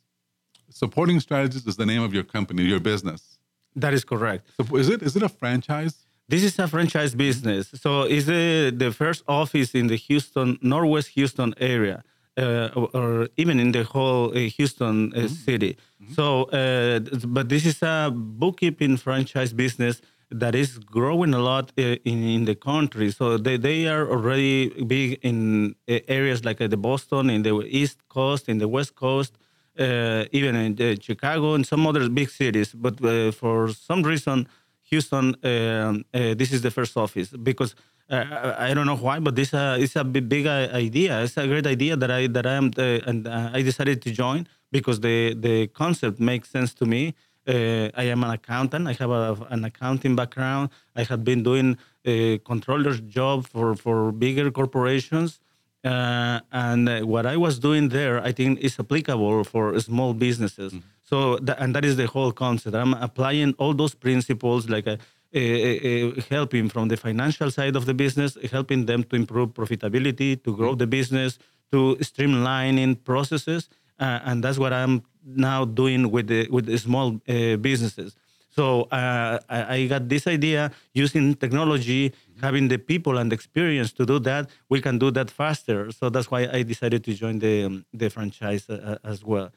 Supporting 0.69 1.19
strategies 1.19 1.65
is 1.67 1.75
the 1.75 1.86
name 1.86 2.01
of 2.01 2.13
your 2.13 2.23
company, 2.23 2.63
your 2.63 2.79
business. 2.79 3.38
that 3.75 3.93
is 3.93 4.03
correct. 4.03 4.47
So 4.58 4.75
is 4.77 4.89
it 4.89 5.01
is 5.01 5.15
it 5.15 5.23
a 5.23 5.29
franchise? 5.29 5.95
This 6.27 6.43
is 6.43 6.60
a 6.60 6.67
franchise 6.67 7.15
business. 7.15 7.71
So 7.84 8.03
it's 8.03 8.25
the, 8.27 8.71
the 8.75 8.91
first 8.91 9.23
office 9.27 9.73
in 9.73 9.88
the 9.88 9.95
Houston, 9.95 10.60
Northwest 10.62 11.10
Houston 11.17 11.55
area, 11.60 12.03
uh, 12.38 12.69
or, 12.75 12.88
or 12.93 13.27
even 13.36 13.60
in 13.60 13.71
the 13.71 13.84
whole 13.84 14.29
uh, 14.29 14.39
Houston 14.58 15.12
uh, 15.13 15.27
city. 15.27 15.75
So, 16.13 16.43
uh, 16.43 16.99
but 17.27 17.49
this 17.49 17.65
is 17.65 17.82
a 17.82 18.12
bookkeeping 18.13 18.97
franchise 18.97 19.53
business 19.53 20.01
that 20.29 20.53
is 20.53 20.77
growing 20.77 21.34
a 21.34 21.39
lot 21.39 21.71
uh, 21.79 21.82
in, 22.05 22.23
in 22.23 22.45
the 22.45 22.53
country. 22.53 23.10
So 23.12 23.38
they, 23.38 23.58
they 23.58 23.88
are 23.88 24.08
already 24.08 24.69
big 24.84 25.17
in 25.23 25.75
uh, 25.89 25.99
areas 26.08 26.45
like 26.45 26.60
the 26.60 26.77
Boston, 26.77 27.32
in 27.32 27.41
the 27.41 27.55
East 27.65 28.08
Coast, 28.08 28.47
in 28.47 28.60
the 28.60 28.67
West 28.67 28.93
Coast, 28.95 29.34
uh, 29.79 30.25
even 30.31 30.55
in 30.55 30.81
uh, 30.81 30.95
Chicago 31.01 31.53
and 31.53 31.65
some 31.65 31.87
other 31.87 32.09
big 32.09 32.29
cities. 32.29 32.73
But 32.73 33.03
uh, 33.03 33.31
for 33.31 33.69
some 33.69 34.03
reason, 34.03 34.47
Houston, 34.89 35.35
um, 35.43 36.03
uh, 36.13 36.33
this 36.35 36.51
is 36.51 36.61
the 36.61 36.71
first 36.71 36.97
office 36.97 37.29
because 37.29 37.75
uh, 38.09 38.55
I 38.57 38.73
don't 38.73 38.87
know 38.87 38.97
why, 38.97 39.19
but 39.19 39.35
this 39.35 39.53
uh, 39.53 39.77
is 39.79 39.95
a 39.95 40.03
big, 40.03 40.27
big 40.27 40.47
idea. 40.47 41.21
It's 41.23 41.37
a 41.37 41.47
great 41.47 41.67
idea 41.67 41.95
that 41.95 42.11
I 42.11 42.27
that 42.27 42.45
I 42.45 42.53
am 42.53 42.71
and 42.77 43.27
I 43.27 43.61
decided 43.61 44.01
to 44.01 44.11
join 44.11 44.47
because 44.71 44.99
the 44.99 45.35
the 45.35 45.67
concept 45.67 46.19
makes 46.19 46.49
sense 46.49 46.73
to 46.75 46.85
me. 46.85 47.13
I 47.47 48.05
am 48.13 48.23
an 48.23 48.31
accountant. 48.31 48.87
I 48.87 48.93
have 48.93 49.11
a, 49.11 49.47
an 49.49 49.63
accounting 49.63 50.15
background. 50.15 50.69
I 50.95 51.03
have 51.03 51.23
been 51.23 51.41
doing 51.43 51.77
a 52.05 52.39
controller's 52.39 52.99
job 53.01 53.47
for 53.47 53.75
for 53.75 54.11
bigger 54.11 54.49
corporations. 54.51 55.39
Uh, 55.83 56.39
and 56.51 56.89
uh, 56.89 57.01
what 57.01 57.25
I 57.25 57.37
was 57.37 57.57
doing 57.59 57.89
there, 57.89 58.21
I 58.21 58.31
think, 58.33 58.59
is 58.59 58.77
applicable 58.79 59.43
for 59.45 59.79
small 59.79 60.13
businesses. 60.13 60.73
So, 61.03 61.37
tha- 61.37 61.55
and 61.61 61.73
that 61.75 61.85
is 61.85 61.95
the 61.95 62.05
whole 62.07 62.31
concept. 62.33 62.75
I'm 62.75 62.93
applying 62.95 63.53
all 63.57 63.73
those 63.73 63.95
principles, 63.95 64.69
like 64.69 64.87
uh, 64.87 64.97
uh, 65.33 65.39
uh, 65.39 66.21
helping 66.29 66.67
from 66.69 66.89
the 66.89 66.97
financial 66.97 67.49
side 67.49 67.75
of 67.77 67.85
the 67.85 67.93
business, 67.93 68.37
helping 68.51 68.85
them 68.87 69.03
to 69.05 69.15
improve 69.15 69.49
profitability, 69.53 70.43
to 70.43 70.55
grow 70.55 70.75
the 70.75 70.87
business, 70.87 71.39
to 71.71 71.95
streamlining 72.01 73.01
processes, 73.03 73.69
uh, 73.99 74.19
and 74.25 74.43
that's 74.43 74.57
what 74.57 74.73
I'm 74.73 75.03
now 75.23 75.65
doing 75.65 76.11
with 76.11 76.27
the 76.27 76.47
with 76.49 76.65
the 76.65 76.77
small 76.77 77.21
uh, 77.29 77.55
businesses. 77.57 78.15
So 78.60 78.67
uh, 78.91 79.39
I, 79.58 79.60
I 79.76 79.88
got 79.93 80.04
this 80.10 80.26
idea 80.28 80.62
using 81.04 81.26
technology, 81.43 82.02
having 82.45 82.65
the 82.74 82.78
people 82.91 83.13
and 83.19 83.28
the 83.32 83.36
experience 83.41 83.89
to 84.00 84.04
do 84.06 84.17
that. 84.30 84.43
We 84.74 84.80
can 84.86 84.95
do 85.00 85.10
that 85.17 85.30
faster. 85.41 85.80
So 85.98 86.04
that's 86.13 86.30
why 86.34 86.41
I 86.58 86.60
decided 86.74 87.02
to 87.08 87.12
join 87.24 87.36
the 87.45 87.56
um, 87.67 87.86
the 88.02 88.08
franchise 88.15 88.63
uh, 88.69 89.12
as 89.13 89.19
well. 89.32 89.48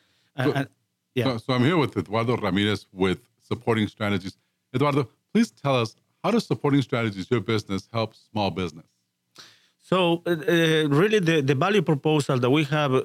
And, 0.41 0.47
So- 0.51 0.57
and- 0.59 0.69
yeah. 1.19 1.25
So, 1.25 1.39
so 1.45 1.49
I'm 1.55 1.65
here 1.71 1.79
with 1.85 1.93
Eduardo 2.03 2.35
Ramirez 2.47 2.81
with 3.05 3.19
Supporting 3.51 3.87
Strategies. 3.97 4.35
Eduardo, 4.77 5.03
please 5.33 5.51
tell 5.65 5.77
us 5.83 5.91
how 6.23 6.31
does 6.35 6.45
Supporting 6.53 6.83
Strategies, 6.91 7.25
your 7.35 7.41
business, 7.55 7.81
help 7.97 8.11
small 8.31 8.51
business? 8.63 8.87
So, 9.91 9.99
uh, 10.25 10.31
uh, 10.31 10.89
really, 11.01 11.19
the, 11.29 11.37
the 11.51 11.57
value 11.67 11.83
proposal 11.93 12.37
that 12.39 12.51
we 12.59 12.63
have 12.79 12.93
uh, 12.95 13.05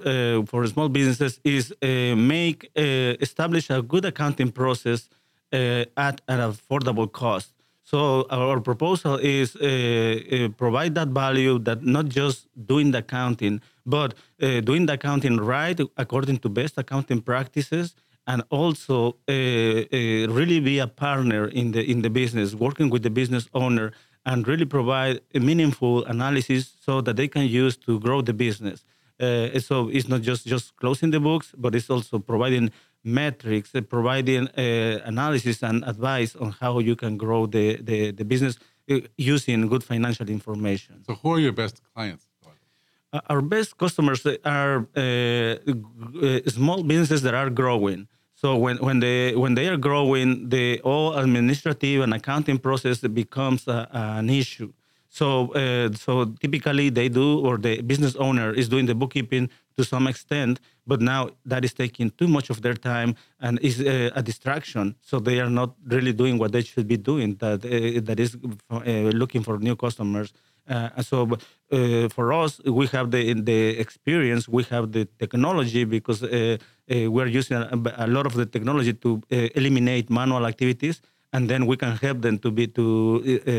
for 0.49 0.59
small 0.67 0.89
businesses 0.99 1.33
is 1.43 1.63
uh, 1.81 2.15
make 2.35 2.59
uh, 2.77 3.25
establish 3.27 3.65
a 3.77 3.81
good 3.81 4.05
accounting 4.11 4.51
process 4.61 5.09
uh, 5.53 5.85
at 5.95 6.21
an 6.27 6.39
affordable 6.39 7.11
cost. 7.11 7.53
So, 7.83 8.25
our 8.29 8.59
proposal 8.59 9.15
is 9.15 9.55
uh, 9.55 9.63
uh, 9.63 10.49
provide 10.57 10.93
that 10.95 11.07
value 11.07 11.57
that 11.59 11.83
not 11.83 12.09
just 12.09 12.47
doing 12.65 12.91
the 12.91 12.97
accounting, 12.97 13.61
but 13.85 14.13
uh, 14.41 14.59
doing 14.59 14.87
the 14.87 14.93
accounting 14.93 15.37
right 15.37 15.79
according 15.95 16.39
to 16.39 16.49
best 16.49 16.77
accounting 16.77 17.21
practices 17.21 17.95
and 18.27 18.43
also 18.49 19.15
uh, 19.29 19.31
uh, 19.31 20.27
really 20.37 20.59
be 20.59 20.79
a 20.79 20.87
partner 20.87 21.47
in 21.47 21.71
the 21.71 21.81
in 21.89 22.01
the 22.01 22.09
business, 22.09 22.53
working 22.53 22.89
with 22.89 23.03
the 23.03 23.09
business 23.09 23.47
owner, 23.53 23.93
and 24.25 24.45
really 24.47 24.65
provide 24.65 25.21
a 25.33 25.39
meaningful 25.39 26.03
analysis 26.05 26.75
so 26.81 26.99
that 27.01 27.15
they 27.15 27.29
can 27.29 27.47
use 27.47 27.77
to 27.77 27.99
grow 27.99 28.21
the 28.21 28.33
business. 28.33 28.83
Uh, 29.19 29.57
so 29.59 29.87
it's 29.89 30.09
not 30.09 30.21
just 30.21 30.45
just 30.45 30.75
closing 30.75 31.11
the 31.11 31.19
books, 31.19 31.53
but 31.57 31.73
it's 31.73 31.89
also 31.89 32.19
providing 32.19 32.69
metrics, 33.03 33.73
uh, 33.75 33.81
providing 33.81 34.47
uh, 34.49 35.01
analysis 35.05 35.63
and 35.63 35.83
advice 35.85 36.35
on 36.35 36.51
how 36.51 36.79
you 36.79 36.95
can 36.95 37.17
grow 37.17 37.45
the 37.45 37.77
the, 37.81 38.11
the 38.11 38.25
business 38.25 38.57
uh, 38.89 38.99
using 39.17 39.67
good 39.67 39.83
financial 39.83 40.29
information. 40.29 41.03
So, 41.05 41.13
who 41.15 41.33
are 41.33 41.39
your 41.39 41.53
best 41.53 41.81
clients? 41.93 42.27
Our 43.29 43.41
best 43.41 43.77
customers 43.77 44.25
are 44.43 44.87
uh, 44.95 45.01
uh, 45.01 46.39
small 46.47 46.83
businesses 46.83 47.21
that 47.21 47.33
are 47.33 47.49
growing. 47.49 48.07
So 48.35 48.55
when, 48.55 48.77
when 48.77 48.99
they 48.99 49.35
when 49.35 49.55
they 49.55 49.67
are 49.67 49.77
growing, 49.77 50.49
the 50.49 50.79
all 50.81 51.15
administrative 51.17 52.03
and 52.03 52.13
accounting 52.13 52.59
process 52.59 52.99
becomes 52.99 53.67
a, 53.67 53.87
an 53.91 54.29
issue. 54.29 54.73
So 55.09 55.53
uh, 55.53 55.93
so 55.93 56.25
typically 56.39 56.89
they 56.89 57.09
do, 57.09 57.39
or 57.39 57.57
the 57.57 57.81
business 57.81 58.15
owner 58.17 58.53
is 58.53 58.69
doing 58.69 58.85
the 58.85 58.93
bookkeeping 58.93 59.49
to 59.77 59.83
some 59.83 60.07
extent, 60.07 60.59
but 60.85 60.99
now 61.01 61.29
that 61.45 61.63
is 61.63 61.73
taking 61.73 62.09
too 62.09 62.27
much 62.27 62.49
of 62.49 62.61
their 62.61 62.73
time 62.73 63.15
and 63.39 63.59
is 63.61 63.79
uh, 63.79 64.09
a 64.15 64.21
distraction. 64.21 64.95
So 65.01 65.19
they 65.19 65.39
are 65.39 65.49
not 65.49 65.75
really 65.85 66.13
doing 66.13 66.37
what 66.37 66.51
they 66.51 66.63
should 66.63 66.87
be 66.87 66.97
doing. 66.97 67.35
That 67.35 67.59
uh, 67.65 68.01
that 68.07 68.19
is 68.19 68.31
uh, 68.69 68.79
looking 69.21 69.43
for 69.43 69.57
new 69.59 69.75
customers. 69.75 70.33
Uh, 70.69 71.01
so 71.01 71.29
uh, 71.71 72.09
for 72.09 72.33
us, 72.33 72.59
we 72.65 72.87
have 72.87 73.11
the 73.11 73.33
the 73.33 73.79
experience, 73.79 74.49
we 74.49 74.63
have 74.63 74.91
the 74.91 75.05
technology 75.19 75.85
because 75.85 76.23
uh, 76.23 76.57
uh, 76.91 77.11
we're 77.11 77.27
using 77.27 77.57
a, 77.57 78.07
lot 78.07 78.25
of 78.25 78.33
the 78.33 78.45
technology 78.45 78.93
to 78.93 79.21
uh, 79.31 79.35
eliminate 79.55 80.09
manual 80.09 80.45
activities, 80.45 81.01
and 81.31 81.49
then 81.49 81.65
we 81.65 81.77
can 81.77 81.95
help 81.97 82.21
them 82.21 82.37
to 82.39 82.51
be 82.51 82.67
to 82.67 82.85
uh, 83.25 83.51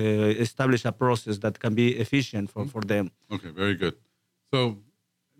establish 0.46 0.84
a 0.84 0.92
process 0.92 1.38
that 1.38 1.58
can 1.58 1.74
be 1.74 1.96
efficient 1.96 2.50
for, 2.50 2.66
for 2.66 2.82
them. 2.82 3.10
Okay, 3.30 3.50
very 3.50 3.74
good. 3.74 3.94
So, 4.52 4.78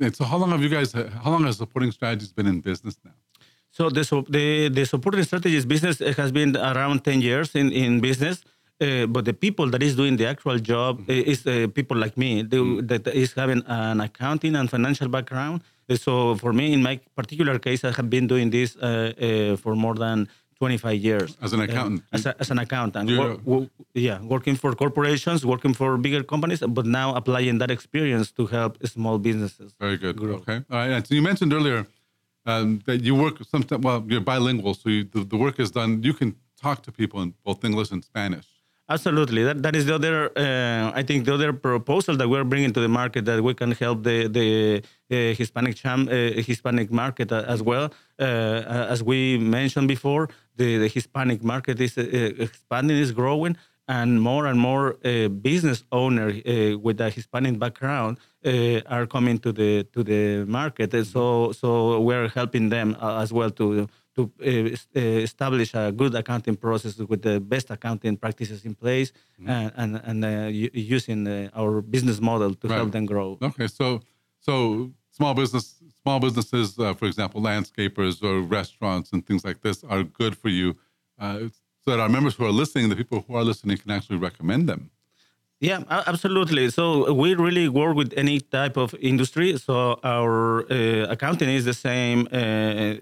and 0.00 0.14
so 0.16 0.24
how 0.24 0.36
long 0.36 0.50
have 0.50 0.62
you 0.62 0.68
guys? 0.68 0.92
How 0.92 1.30
long 1.30 1.44
has 1.44 1.56
Supporting 1.56 1.92
Strategies 1.92 2.32
been 2.32 2.46
in 2.46 2.60
business 2.60 2.96
now? 3.04 3.12
So 3.70 3.90
the 3.90 4.02
the 4.28 4.68
the 4.68 4.84
supporting 4.86 5.22
strategies 5.24 5.64
business 5.66 5.98
has 5.98 6.32
been 6.32 6.56
around 6.56 7.04
ten 7.04 7.20
years 7.20 7.54
in 7.54 7.70
in 7.72 8.00
business. 8.00 8.42
Uh, 8.80 9.06
but 9.06 9.24
the 9.24 9.32
people 9.34 9.66
that 9.70 9.82
is 9.82 9.96
doing 9.96 10.16
the 10.16 10.26
actual 10.26 10.56
job 10.58 11.00
uh, 11.08 11.12
is 11.32 11.44
uh, 11.46 11.66
people 11.74 11.96
like 11.96 12.16
me 12.16 12.42
the, 12.42 12.80
that 12.90 13.08
is 13.08 13.32
having 13.34 13.60
an 13.66 14.00
accounting 14.00 14.54
and 14.54 14.70
financial 14.70 15.08
background. 15.08 15.62
Uh, 15.90 15.96
So 15.96 16.36
for 16.36 16.52
me, 16.52 16.72
in 16.72 16.82
my 16.82 17.00
particular 17.16 17.58
case, 17.58 17.80
I 17.88 17.90
have 17.98 18.08
been 18.08 18.26
doing 18.28 18.50
this 18.50 18.76
uh, 18.76 18.82
uh, 18.82 19.56
for 19.56 19.74
more 19.74 19.96
than 20.04 20.28
25 20.60 20.96
years 20.96 21.36
As 21.40 21.52
an 21.52 21.60
accountant. 21.60 22.02
as, 22.12 22.26
a, 22.26 22.34
as 22.40 22.50
an 22.50 22.58
accountant. 22.58 23.08
Wo- 23.44 23.68
yeah, 23.94 24.20
working 24.22 24.56
for 24.56 24.74
corporations, 24.74 25.46
working 25.46 25.72
for 25.74 25.96
bigger 25.96 26.22
companies, 26.24 26.60
but 26.60 26.84
now 26.86 27.14
applying 27.14 27.58
that 27.58 27.70
experience 27.70 28.32
to 28.32 28.46
help 28.46 28.84
small 28.86 29.18
businesses. 29.18 29.74
Very 29.78 29.96
good. 29.96 30.16
grow. 30.16 30.34
Okay. 30.36 30.64
All 30.70 30.78
right. 30.88 31.06
So 31.06 31.14
you 31.14 31.22
mentioned 31.22 31.52
earlier 31.52 31.86
um, 32.46 32.80
that 32.86 33.02
you 33.02 33.14
work 33.14 33.36
sometimes. 33.44 33.84
Well, 33.84 34.04
you're 34.08 34.20
bilingual, 34.20 34.74
so 34.74 34.88
you, 34.88 35.04
the, 35.04 35.22
the 35.24 35.36
work 35.36 35.60
is 35.60 35.70
done. 35.70 36.02
You 36.02 36.12
can 36.14 36.34
talk 36.60 36.82
to 36.82 36.92
people 36.92 37.22
in 37.22 37.34
both 37.44 37.64
English 37.64 37.90
and 37.92 38.02
Spanish. 38.04 38.46
Absolutely. 38.90 39.44
That, 39.44 39.62
that 39.62 39.76
is 39.76 39.84
the 39.84 39.94
other, 39.94 40.30
uh, 40.34 40.90
I 40.94 41.02
think, 41.02 41.26
the 41.26 41.34
other 41.34 41.52
proposal 41.52 42.16
that 42.16 42.26
we're 42.26 42.44
bringing 42.44 42.72
to 42.72 42.80
the 42.80 42.88
market 42.88 43.26
that 43.26 43.42
we 43.42 43.52
can 43.52 43.72
help 43.72 44.02
the, 44.02 44.28
the 44.28 44.82
uh, 45.10 45.34
Hispanic 45.34 45.76
cham, 45.76 46.08
uh, 46.08 46.12
Hispanic 46.40 46.90
market 46.90 47.30
as 47.30 47.62
well. 47.62 47.92
Uh, 48.18 48.24
as 48.24 49.02
we 49.02 49.36
mentioned 49.36 49.88
before, 49.88 50.30
the, 50.56 50.78
the 50.78 50.88
Hispanic 50.88 51.44
market 51.44 51.78
is 51.82 51.98
uh, 51.98 52.02
expanding, 52.38 52.96
is 52.96 53.12
growing, 53.12 53.58
and 53.88 54.22
more 54.22 54.46
and 54.46 54.58
more 54.58 54.96
uh, 55.04 55.28
business 55.28 55.84
owners 55.92 56.42
with 56.82 56.98
a 57.00 57.10
Hispanic 57.10 57.58
background 57.58 58.18
are 58.86 59.06
coming 59.06 59.38
to 59.38 59.52
the 59.52 59.84
to 59.92 60.02
the 60.02 60.44
market. 60.46 60.92
And 60.92 61.06
so 61.06 61.52
so 61.52 62.00
we're 62.00 62.28
helping 62.28 62.68
them 62.68 62.96
as 63.00 63.32
well 63.32 63.50
to 63.52 63.88
to 64.18 64.22
uh, 64.24 65.00
establish 65.30 65.70
a 65.74 65.92
good 66.00 66.14
accounting 66.22 66.56
process 66.56 66.92
with 67.10 67.20
the 67.28 67.36
best 67.52 67.66
accounting 67.76 68.16
practices 68.24 68.58
in 68.68 68.74
place 68.84 69.08
and 69.46 69.70
and, 69.82 69.90
and 70.08 70.18
uh, 70.24 70.28
using 70.96 71.20
uh, 71.28 71.60
our 71.60 71.72
business 71.94 72.18
model 72.30 72.50
to 72.60 72.66
Right. 72.68 72.78
help 72.80 72.90
them 72.96 73.06
grow. 73.12 73.28
Okay. 73.50 73.68
So 73.78 73.86
so 74.48 74.54
small 75.18 75.34
business 75.42 75.66
small 76.02 76.20
businesses, 76.26 76.66
uh, 76.78 76.94
for 77.00 77.06
example, 77.10 77.40
landscapers 77.50 78.14
or 78.28 78.34
restaurants 78.58 79.08
and 79.12 79.20
things 79.28 79.42
like 79.48 79.60
this, 79.66 79.76
are 79.92 80.02
good 80.20 80.34
for 80.42 80.48
you. 80.58 80.68
Uh, 81.18 81.38
so 81.82 81.86
that 81.92 82.00
our 82.04 82.08
members 82.16 82.34
who 82.36 82.44
are 82.50 82.56
listening, 82.62 82.88
the 82.88 82.96
people 83.02 83.18
who 83.26 83.34
are 83.38 83.44
listening, 83.44 83.76
can 83.82 83.90
actually 83.96 84.16
recommend 84.28 84.62
them. 84.68 84.90
Yeah, 85.60 85.82
absolutely. 86.06 86.70
So 86.70 87.12
we 87.12 87.34
really 87.34 87.68
work 87.68 87.96
with 87.96 88.12
any 88.16 88.38
type 88.40 88.76
of 88.76 88.94
industry. 89.00 89.56
So 89.58 89.98
our 90.04 90.62
uh, 90.70 91.06
accounting 91.14 91.48
is 91.48 91.64
the 91.64 91.74
same 91.74 92.28
uh, 92.32 92.36
uh, 92.36 92.38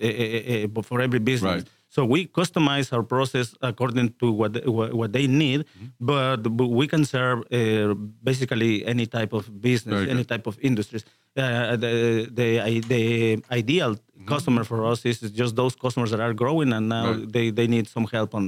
uh, 0.08 0.78
uh, 0.78 0.82
for 0.82 1.00
every 1.02 1.18
business. 1.18 1.54
Right. 1.62 1.66
So 1.90 2.04
we 2.04 2.26
customize 2.26 2.92
our 2.92 3.02
process 3.02 3.54
according 3.62 4.14
to 4.20 4.32
what 4.32 4.52
they, 4.54 4.60
what, 4.60 4.92
what 4.94 5.12
they 5.12 5.26
need, 5.26 5.60
Mm-hmm. 5.66 5.86
but, 6.00 6.36
but 6.56 6.66
we 6.68 6.86
can 6.86 7.04
serve 7.04 7.38
uh, 7.52 7.94
basically 8.22 8.84
any 8.86 9.06
type 9.06 9.32
of 9.34 9.44
business, 9.60 10.08
any 10.08 10.24
type 10.24 10.46
of 10.46 10.58
industries. 10.62 11.04
Uh, 11.36 11.76
the, 11.76 12.28
the 12.32 12.80
the 12.92 13.42
ideal 13.50 13.96
customer 14.26 14.64
for 14.64 14.84
us 14.92 15.04
is 15.04 15.20
just 15.40 15.54
those 15.56 15.74
customers 15.76 16.10
that 16.10 16.20
are 16.20 16.32
growing 16.34 16.72
and 16.72 16.88
now 16.88 17.04
Mm-hmm. 17.06 17.20
Right. 17.20 17.32
they, 17.32 17.50
they 17.50 17.66
need 17.66 17.86
some 17.86 18.06
help 18.16 18.34
on 18.34 18.44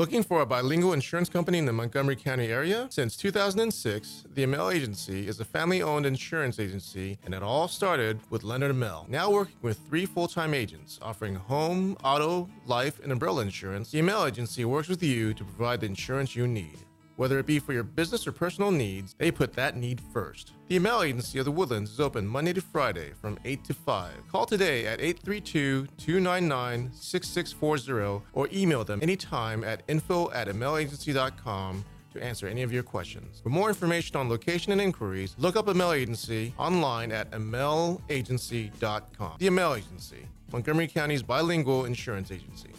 Looking 0.00 0.22
for 0.22 0.40
a 0.40 0.46
bilingual 0.46 0.94
insurance 0.94 1.28
company 1.28 1.58
in 1.58 1.66
the 1.66 1.74
Montgomery 1.74 2.16
County 2.16 2.46
area? 2.46 2.86
Since 2.88 3.16
2006, 3.16 4.24
the 4.32 4.44
Amel 4.44 4.70
Agency 4.70 5.28
is 5.28 5.40
a 5.40 5.44
family 5.44 5.82
owned 5.82 6.06
insurance 6.06 6.58
agency, 6.58 7.18
and 7.22 7.34
it 7.34 7.42
all 7.42 7.68
started 7.68 8.18
with 8.30 8.42
Leonard 8.42 8.70
Amel. 8.70 9.04
Now 9.10 9.30
working 9.30 9.56
with 9.60 9.78
three 9.90 10.06
full 10.06 10.26
time 10.26 10.54
agents 10.54 10.98
offering 11.02 11.34
home, 11.34 11.98
auto, 12.02 12.48
life, 12.64 12.98
and 13.02 13.12
umbrella 13.12 13.42
insurance, 13.42 13.90
the 13.90 13.98
Amel 13.98 14.24
Agency 14.24 14.64
works 14.64 14.88
with 14.88 15.02
you 15.02 15.34
to 15.34 15.44
provide 15.44 15.80
the 15.80 15.86
insurance 15.86 16.34
you 16.34 16.48
need. 16.48 16.78
Whether 17.20 17.38
it 17.38 17.44
be 17.44 17.58
for 17.58 17.74
your 17.74 17.82
business 17.82 18.26
or 18.26 18.32
personal 18.32 18.70
needs, 18.70 19.14
they 19.18 19.30
put 19.30 19.52
that 19.52 19.76
need 19.76 20.00
first. 20.10 20.52
The 20.68 20.76
Amel 20.76 21.02
Agency 21.02 21.38
of 21.38 21.44
the 21.44 21.50
Woodlands 21.50 21.90
is 21.90 22.00
open 22.00 22.26
Monday 22.26 22.54
to 22.54 22.62
Friday 22.62 23.12
from 23.20 23.38
8 23.44 23.62
to 23.64 23.74
5. 23.74 24.10
Call 24.32 24.46
today 24.46 24.86
at 24.86 25.02
832 25.02 25.86
299 25.98 26.90
6640 26.94 28.24
or 28.32 28.48
email 28.54 28.84
them 28.84 29.00
anytime 29.02 29.64
at 29.64 29.82
info 29.86 30.30
at 30.30 30.48
amelagency.com 30.48 31.84
to 32.14 32.24
answer 32.24 32.48
any 32.48 32.62
of 32.62 32.72
your 32.72 32.82
questions. 32.82 33.40
For 33.42 33.50
more 33.50 33.68
information 33.68 34.16
on 34.16 34.30
location 34.30 34.72
and 34.72 34.80
inquiries, 34.80 35.34
look 35.36 35.56
up 35.56 35.68
Amel 35.68 35.92
Agency 35.92 36.54
online 36.56 37.12
at 37.12 37.30
amelagency.com. 37.32 39.34
The 39.38 39.46
Amel 39.46 39.74
Agency, 39.74 40.26
Montgomery 40.50 40.88
County's 40.88 41.22
bilingual 41.22 41.84
insurance 41.84 42.30
agency. 42.30 42.70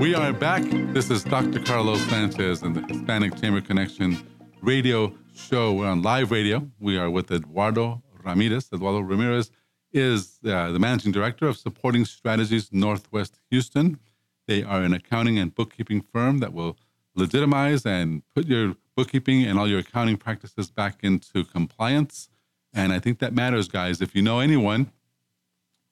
We 0.00 0.14
are 0.14 0.32
back. 0.32 0.62
This 0.94 1.10
is 1.10 1.22
Dr. 1.22 1.60
Carlos 1.60 2.00
Sanchez 2.08 2.62
and 2.62 2.74
the 2.74 2.80
Hispanic 2.80 3.38
Chamber 3.38 3.60
Connection 3.60 4.16
radio 4.62 5.12
show. 5.34 5.74
We're 5.74 5.88
on 5.88 6.00
live 6.00 6.30
radio. 6.30 6.66
We 6.78 6.96
are 6.96 7.10
with 7.10 7.30
Eduardo 7.30 8.02
Ramirez. 8.24 8.70
Eduardo 8.72 9.00
Ramirez 9.00 9.50
is 9.92 10.38
uh, 10.46 10.72
the 10.72 10.78
managing 10.78 11.12
director 11.12 11.46
of 11.46 11.58
Supporting 11.58 12.06
Strategies 12.06 12.72
Northwest 12.72 13.40
Houston. 13.50 14.00
They 14.48 14.62
are 14.62 14.80
an 14.80 14.94
accounting 14.94 15.38
and 15.38 15.54
bookkeeping 15.54 16.00
firm 16.00 16.38
that 16.38 16.54
will 16.54 16.78
legitimize 17.14 17.84
and 17.84 18.22
put 18.34 18.46
your 18.46 18.76
bookkeeping 18.96 19.44
and 19.44 19.58
all 19.58 19.68
your 19.68 19.80
accounting 19.80 20.16
practices 20.16 20.70
back 20.70 21.00
into 21.02 21.44
compliance. 21.44 22.30
And 22.72 22.94
I 22.94 23.00
think 23.00 23.18
that 23.18 23.34
matters, 23.34 23.68
guys. 23.68 24.00
If 24.00 24.14
you 24.14 24.22
know 24.22 24.40
anyone 24.40 24.92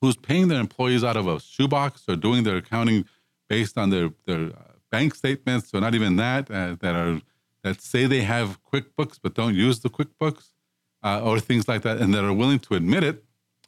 who's 0.01 0.17
paying 0.17 0.49
their 0.49 0.61
employees 0.61 1.05
out 1.05 1.19
of 1.19 1.27
a 1.27 1.41
shoebox 1.41 2.05
or 2.09 2.17
doing 2.17 2.45
their 2.45 2.57
accounting 2.57 3.05
based 3.49 3.77
on 3.79 3.91
their 3.91 4.11
their 4.27 4.47
uh, 4.47 4.73
bank 4.91 5.15
statements, 5.15 5.73
or 5.75 5.81
not 5.81 5.95
even 5.95 6.17
that, 6.17 6.51
uh, 6.51 6.77
that 6.81 6.95
are 6.95 7.21
that 7.63 7.81
say 7.81 8.07
they 8.07 8.23
have 8.23 8.59
QuickBooks 8.65 9.19
but 9.23 9.35
don't 9.35 9.55
use 9.55 9.81
the 9.81 9.91
QuickBooks, 9.91 10.53
uh, 11.03 11.21
or 11.23 11.41
things 11.41 11.69
like 11.69 11.83
that, 11.83 11.99
and 11.99 12.15
that 12.15 12.25
are 12.25 12.33
willing 12.33 12.59
to 12.61 12.75
admit 12.75 13.05
it 13.05 13.25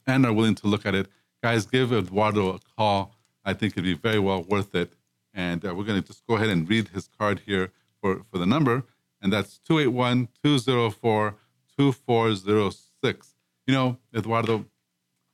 and 0.06 0.24
are 0.26 0.32
willing 0.32 0.54
to 0.56 0.66
look 0.66 0.86
at 0.86 0.94
it. 0.94 1.08
Guys, 1.42 1.66
give 1.66 1.92
Eduardo 1.92 2.54
a 2.54 2.58
call. 2.76 3.14
I 3.44 3.52
think 3.54 3.74
it'd 3.74 3.84
be 3.84 3.94
very 3.94 4.18
well 4.18 4.42
worth 4.42 4.74
it. 4.74 4.92
And 5.32 5.64
uh, 5.64 5.74
we're 5.74 5.84
going 5.84 6.00
to 6.00 6.06
just 6.06 6.26
go 6.26 6.34
ahead 6.36 6.48
and 6.48 6.68
read 6.68 6.88
his 6.88 7.08
card 7.18 7.42
here 7.46 7.72
for, 8.00 8.22
for 8.30 8.38
the 8.38 8.46
number, 8.46 8.84
and 9.22 9.32
that's 9.32 9.58
281 9.58 10.28
204 10.42 11.36
2406. 11.76 13.34
You 13.66 13.74
know, 13.74 13.98
Eduardo, 14.14 14.66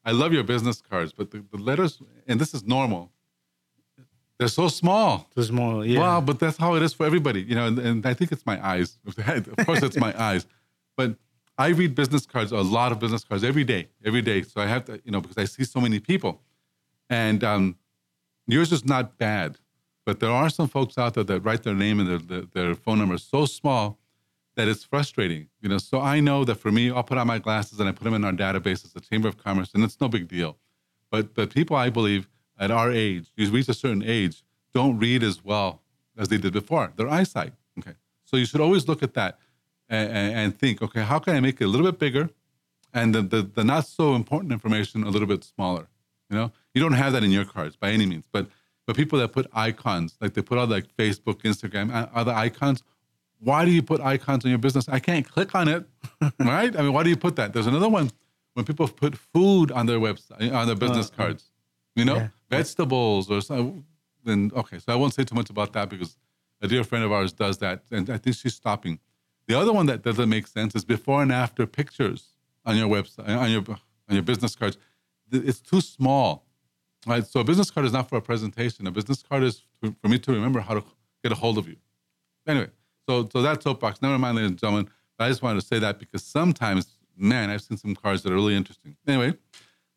I 0.05 0.11
love 0.13 0.33
your 0.33 0.45
business 0.45 0.83
cards, 0.83 1.13
but 1.13 1.31
the, 1.31 1.45
the 1.51 1.57
letters, 1.57 2.03
and 2.27 2.41
this 2.41 2.53
is 2.53 2.65
normal, 2.65 3.11
they're 4.38 4.49
so 4.49 4.68
small. 4.68 5.29
Too 5.35 5.42
small, 5.42 5.85
yeah. 5.85 6.01
Wow, 6.01 6.20
but 6.20 6.38
that's 6.38 6.59
how 6.59 6.75
it 6.75 6.83
is 6.83 6.92
for 6.92 7.07
everybody, 7.07 7.42
you 7.42 7.55
know. 7.55 7.66
And, 7.66 7.79
and 7.79 8.07
I 8.07 8.14
think 8.14 8.33
it's 8.33 8.44
my 8.44 8.64
eyes. 8.64 8.99
of 9.07 9.66
course, 9.66 9.83
it's 9.83 9.96
my 9.96 10.18
eyes. 10.20 10.46
But 10.96 11.16
I 11.57 11.68
read 11.68 11.94
business 11.94 12.27
cards, 12.27 12.53
a 12.53 12.59
lot 12.59 12.92
of 12.92 12.99
business 12.99 13.25
cards 13.25 13.42
every 13.42 13.64
day, 13.64 13.88
every 14.05 14.22
day. 14.22 14.42
So 14.42 14.61
I 14.61 14.66
have 14.66 14.85
to, 14.87 15.01
you 15.05 15.11
know, 15.11 15.20
because 15.20 15.38
I 15.38 15.44
see 15.44 15.64
so 15.64 15.81
many 15.81 16.01
people, 16.01 16.42
and 17.09 17.42
um, 17.42 17.77
yours 18.46 18.72
is 18.72 18.85
not 18.85 19.16
bad, 19.16 19.59
but 20.05 20.20
there 20.20 20.31
are 20.31 20.51
some 20.51 20.68
folks 20.68 20.99
out 20.99 21.14
there 21.14 21.25
that 21.25 21.40
write 21.40 21.62
their 21.62 21.75
name 21.75 22.01
and 22.01 22.09
their, 22.09 22.18
their, 22.18 22.42
their 22.53 22.75
phone 22.75 22.99
number 22.99 23.16
so 23.16 23.46
small 23.46 23.99
that 24.57 24.68
it's 24.68 24.85
frustrating, 24.85 25.49
you 25.62 25.68
know. 25.70 25.79
So 25.79 26.01
I 26.01 26.20
know 26.20 26.44
that 26.44 26.57
for 26.57 26.70
me, 26.70 26.90
I'll 26.90 27.03
put 27.03 27.16
on 27.16 27.27
my 27.27 27.38
glasses 27.38 27.81
and 27.81 27.88
I 27.88 27.92
put 27.92 28.05
them 28.05 28.14
in 28.14 28.25
our 28.25 28.33
database 28.33 28.85
as 28.85 28.92
the 28.92 29.01
Chamber 29.01 29.29
of 29.29 29.38
Commerce, 29.38 29.70
and 29.75 29.83
it's 29.83 29.99
no 29.99 30.09
big 30.09 30.29
deal. 30.29 30.59
But 31.11 31.35
but 31.35 31.55
people, 31.55 31.77
I 31.77 31.88
believe 31.88 32.29
at 32.59 32.71
our 32.71 32.90
age, 32.90 33.31
you 33.37 33.51
reach 33.51 33.69
a 33.69 33.75
certain 33.75 34.03
age, 34.03 34.42
don't 34.73 34.99
read 34.99 35.23
as 35.23 35.45
well 35.45 35.83
as 36.16 36.29
they 36.29 36.38
did 36.38 36.53
before. 36.53 36.92
Their 36.97 37.09
eyesight. 37.09 37.53
Okay. 37.79 37.92
So 38.25 38.37
you 38.37 38.47
should 38.47 38.61
always 38.61 38.88
look 38.88 39.03
at 39.03 39.14
that 39.14 39.38
and, 39.88 40.11
and 40.11 40.59
think, 40.59 40.83
okay, 40.83 41.03
how 41.03 41.19
can 41.19 41.37
I 41.37 41.40
make 41.40 41.61
it 41.61 41.64
a 41.64 41.69
little 41.69 41.87
bit 41.87 41.99
bigger 41.99 42.31
and 42.92 43.14
the, 43.14 43.23
the, 43.23 43.42
the 43.42 43.64
not 43.64 43.87
so 43.87 44.14
important 44.14 44.53
information 44.53 45.05
a 45.05 45.11
little 45.11 45.29
bit 45.29 45.45
smaller? 45.45 45.88
You 46.31 46.37
know, 46.37 46.53
you 46.75 46.83
don't 46.83 46.95
have 46.95 47.12
that 47.12 47.23
in 47.23 47.31
your 47.31 47.45
cards 47.45 47.77
by 47.77 47.90
any 47.90 48.07
means, 48.07 48.25
but 48.33 48.49
but 48.87 48.95
people 48.95 49.19
that 49.19 49.33
put 49.33 49.49
icons, 49.53 50.16
like 50.21 50.35
they 50.35 50.42
put 50.42 50.59
all 50.59 50.66
like 50.66 50.87
Facebook, 50.97 51.42
Instagram, 51.42 52.09
other 52.14 52.33
icons, 52.33 52.85
why 53.40 53.64
do 53.64 53.71
you 53.73 53.83
put 53.83 54.01
icons 54.01 54.45
on 54.45 54.51
your 54.51 54.59
business? 54.59 54.88
I 54.88 55.01
can't 55.01 55.29
click 55.29 55.55
on 55.55 55.66
it, 55.69 55.85
right? 56.38 56.75
I 56.77 56.83
mean, 56.83 56.92
why 56.92 57.03
do 57.03 57.11
you 57.11 57.16
put 57.16 57.35
that? 57.37 57.53
There's 57.53 57.66
another 57.66 57.88
one 57.88 58.11
when 58.55 58.64
people 58.64 58.88
put 58.88 59.16
food 59.16 59.73
on 59.73 59.87
their 59.87 59.99
website, 59.99 60.53
on 60.53 60.66
their 60.66 60.77
business 60.77 61.11
uh, 61.11 61.16
cards. 61.16 61.51
You 61.97 62.05
know, 62.05 62.17
yeah. 62.17 62.29
vegetables 62.49 63.31
or 63.31 63.41
something. 63.41 63.85
Then 64.23 64.53
okay, 64.55 64.79
so 64.79 64.93
I 64.93 64.97
won't 64.97 65.15
say 65.15 65.25
too 65.25 65.35
much 65.35 65.51
about 65.51 65.73
that 65.73 65.89
because 65.89 66.17
a 66.61 66.69
dear 66.69 66.85
friend 66.85 67.05
of 67.05 67.11
ours 67.11 67.33
does 67.33 67.59
that, 67.59 67.83
and 67.91 68.09
I 68.11 68.19
think 68.19 68.37
she's 68.37 68.55
stopping. 68.55 69.01
The 69.49 69.59
other 69.59 69.73
one 69.73 69.87
that 69.87 70.03
doesn't 70.03 70.29
make 70.29 70.47
sense 70.47 70.75
is 70.75 70.85
before 70.85 71.23
and 71.23 71.33
after 71.33 71.67
pictures 71.67 72.29
on 72.65 72.77
your 72.77 72.89
website, 72.89 73.29
on 73.29 73.51
your 73.51 73.65
on 74.09 74.15
your 74.15 74.23
business 74.23 74.55
cards. 74.55 74.77
It's 75.33 75.61
too 75.61 75.81
small, 75.81 76.45
right? 77.07 77.27
So 77.27 77.41
a 77.41 77.45
business 77.45 77.71
card 77.71 77.87
is 77.87 77.93
not 77.93 78.09
for 78.09 78.19
a 78.19 78.23
presentation. 78.23 78.87
A 78.87 78.93
business 78.93 79.23
card 79.23 79.43
is 79.43 79.63
for 79.81 80.09
me 80.09 80.19
to 80.21 80.33
remember 80.33 80.61
how 80.61 80.75
to 80.75 80.85
get 81.23 81.33
a 81.33 81.35
hold 81.35 81.59
of 81.59 81.67
you. 81.69 81.77
Anyway, 82.47 82.71
so 83.09 83.29
so 83.33 83.43
that 83.43 83.63
soapbox. 83.63 84.03
Never 84.03 84.19
mind, 84.19 84.37
ladies 84.37 84.51
and 84.51 84.59
gentlemen. 84.59 84.89
I 85.19 85.29
just 85.29 85.43
wanted 85.43 85.61
to 85.61 85.67
say 85.67 85.79
that 85.79 85.99
because 85.99 86.23
sometimes, 86.23 86.99
man, 87.17 87.49
I've 87.49 87.63
seen 87.63 87.79
some 87.79 87.95
cards 87.95 88.23
that 88.23 88.33
are 88.33 88.35
really 88.35 88.55
interesting. 88.55 88.97
Anyway, 89.07 89.35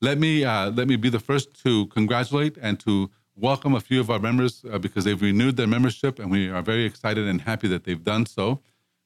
let 0.02 0.18
me 0.18 0.44
uh, 0.46 0.72
let 0.72 0.88
me 0.88 0.96
be 0.96 1.10
the 1.10 1.20
first 1.20 1.62
to 1.64 1.88
congratulate 1.88 2.58
and 2.62 2.80
to 2.82 3.10
welcome 3.36 3.74
a 3.74 3.80
few 3.80 4.00
of 4.00 4.10
our 4.10 4.20
members 4.20 4.66
uh, 4.72 4.78
because 4.78 5.06
they've 5.06 5.22
renewed 5.22 5.58
their 5.58 5.68
membership, 5.68 6.20
and 6.20 6.32
we 6.32 6.50
are 6.50 6.62
very 6.62 6.86
excited 6.86 7.28
and 7.28 7.42
happy 7.42 7.68
that 7.68 7.84
they've 7.84 8.04
done 8.04 8.26
so. 8.26 8.62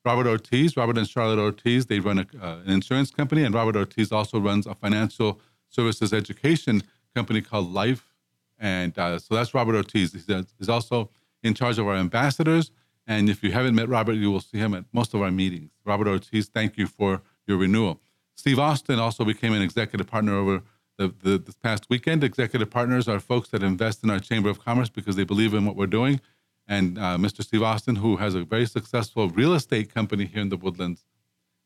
Robert 0.06 0.27
Ortiz, 0.27 0.75
Robert 0.75 0.97
and 0.97 1.08
Charlotte 1.08 1.39
Ortiz, 1.39 1.86
they 1.86 1.99
run 1.99 2.19
a, 2.19 2.27
uh, 2.41 2.58
an 2.65 2.71
insurance 2.71 3.10
company, 3.10 3.43
and 3.43 3.56
Robert 3.56 3.75
Ortiz 3.75 4.12
also 4.12 4.39
runs 4.39 4.67
a 4.67 4.75
financial 4.75 5.39
services 5.69 6.13
education 6.13 6.84
company 7.15 7.41
called 7.41 7.71
Life. 7.71 8.13
And 8.60 8.97
uh, 8.97 9.17
so 9.19 9.36
that's 9.36 9.53
Robert 9.53 9.75
Ortiz. 9.75 10.29
Uh, 10.29 10.43
he's 10.58 10.69
also 10.69 11.10
in 11.41 11.53
charge 11.53 11.79
of 11.79 11.88
our 11.88 11.95
ambassadors. 11.95 12.71
And 13.08 13.29
if 13.29 13.43
you 13.43 13.51
haven't 13.51 13.75
met 13.75 13.89
Robert, 13.89 14.13
you 14.13 14.32
will 14.32 14.41
see 14.41 14.58
him 14.58 14.73
at 14.73 14.86
most 14.93 15.13
of 15.13 15.21
our 15.21 15.32
meetings. 15.32 15.71
Robert 15.86 16.08
Ortiz, 16.08 16.47
thank 16.47 16.77
you 16.77 16.88
for 16.88 17.21
your 17.47 17.58
renewal. 17.58 17.99
Steve 18.36 18.60
Austin 18.60 18.99
also 18.99 19.25
became 19.25 19.53
an 19.53 19.62
executive 19.62 20.08
partner 20.08 20.36
over 20.36 20.63
the, 20.97 21.13
the, 21.23 21.38
this 21.38 21.56
past 21.56 21.88
weekend. 21.89 22.23
Executive 22.23 22.69
partners 22.69 23.08
are 23.08 23.19
folks 23.19 23.49
that 23.49 23.63
invest 23.63 24.03
in 24.03 24.10
our 24.10 24.19
Chamber 24.19 24.49
of 24.49 24.63
Commerce 24.63 24.89
because 24.89 25.15
they 25.15 25.23
believe 25.23 25.53
in 25.53 25.65
what 25.65 25.75
we're 25.75 25.88
doing. 25.88 26.21
And 26.67 26.97
uh, 26.97 27.17
Mr. 27.17 27.43
Steve 27.43 27.63
Austin, 27.63 27.97
who 27.97 28.17
has 28.17 28.36
a 28.36 28.43
very 28.43 28.65
successful 28.65 29.29
real 29.29 29.53
estate 29.53 29.93
company 29.93 30.25
here 30.25 30.41
in 30.41 30.49
the 30.49 30.58
Woodlands, 30.58 31.06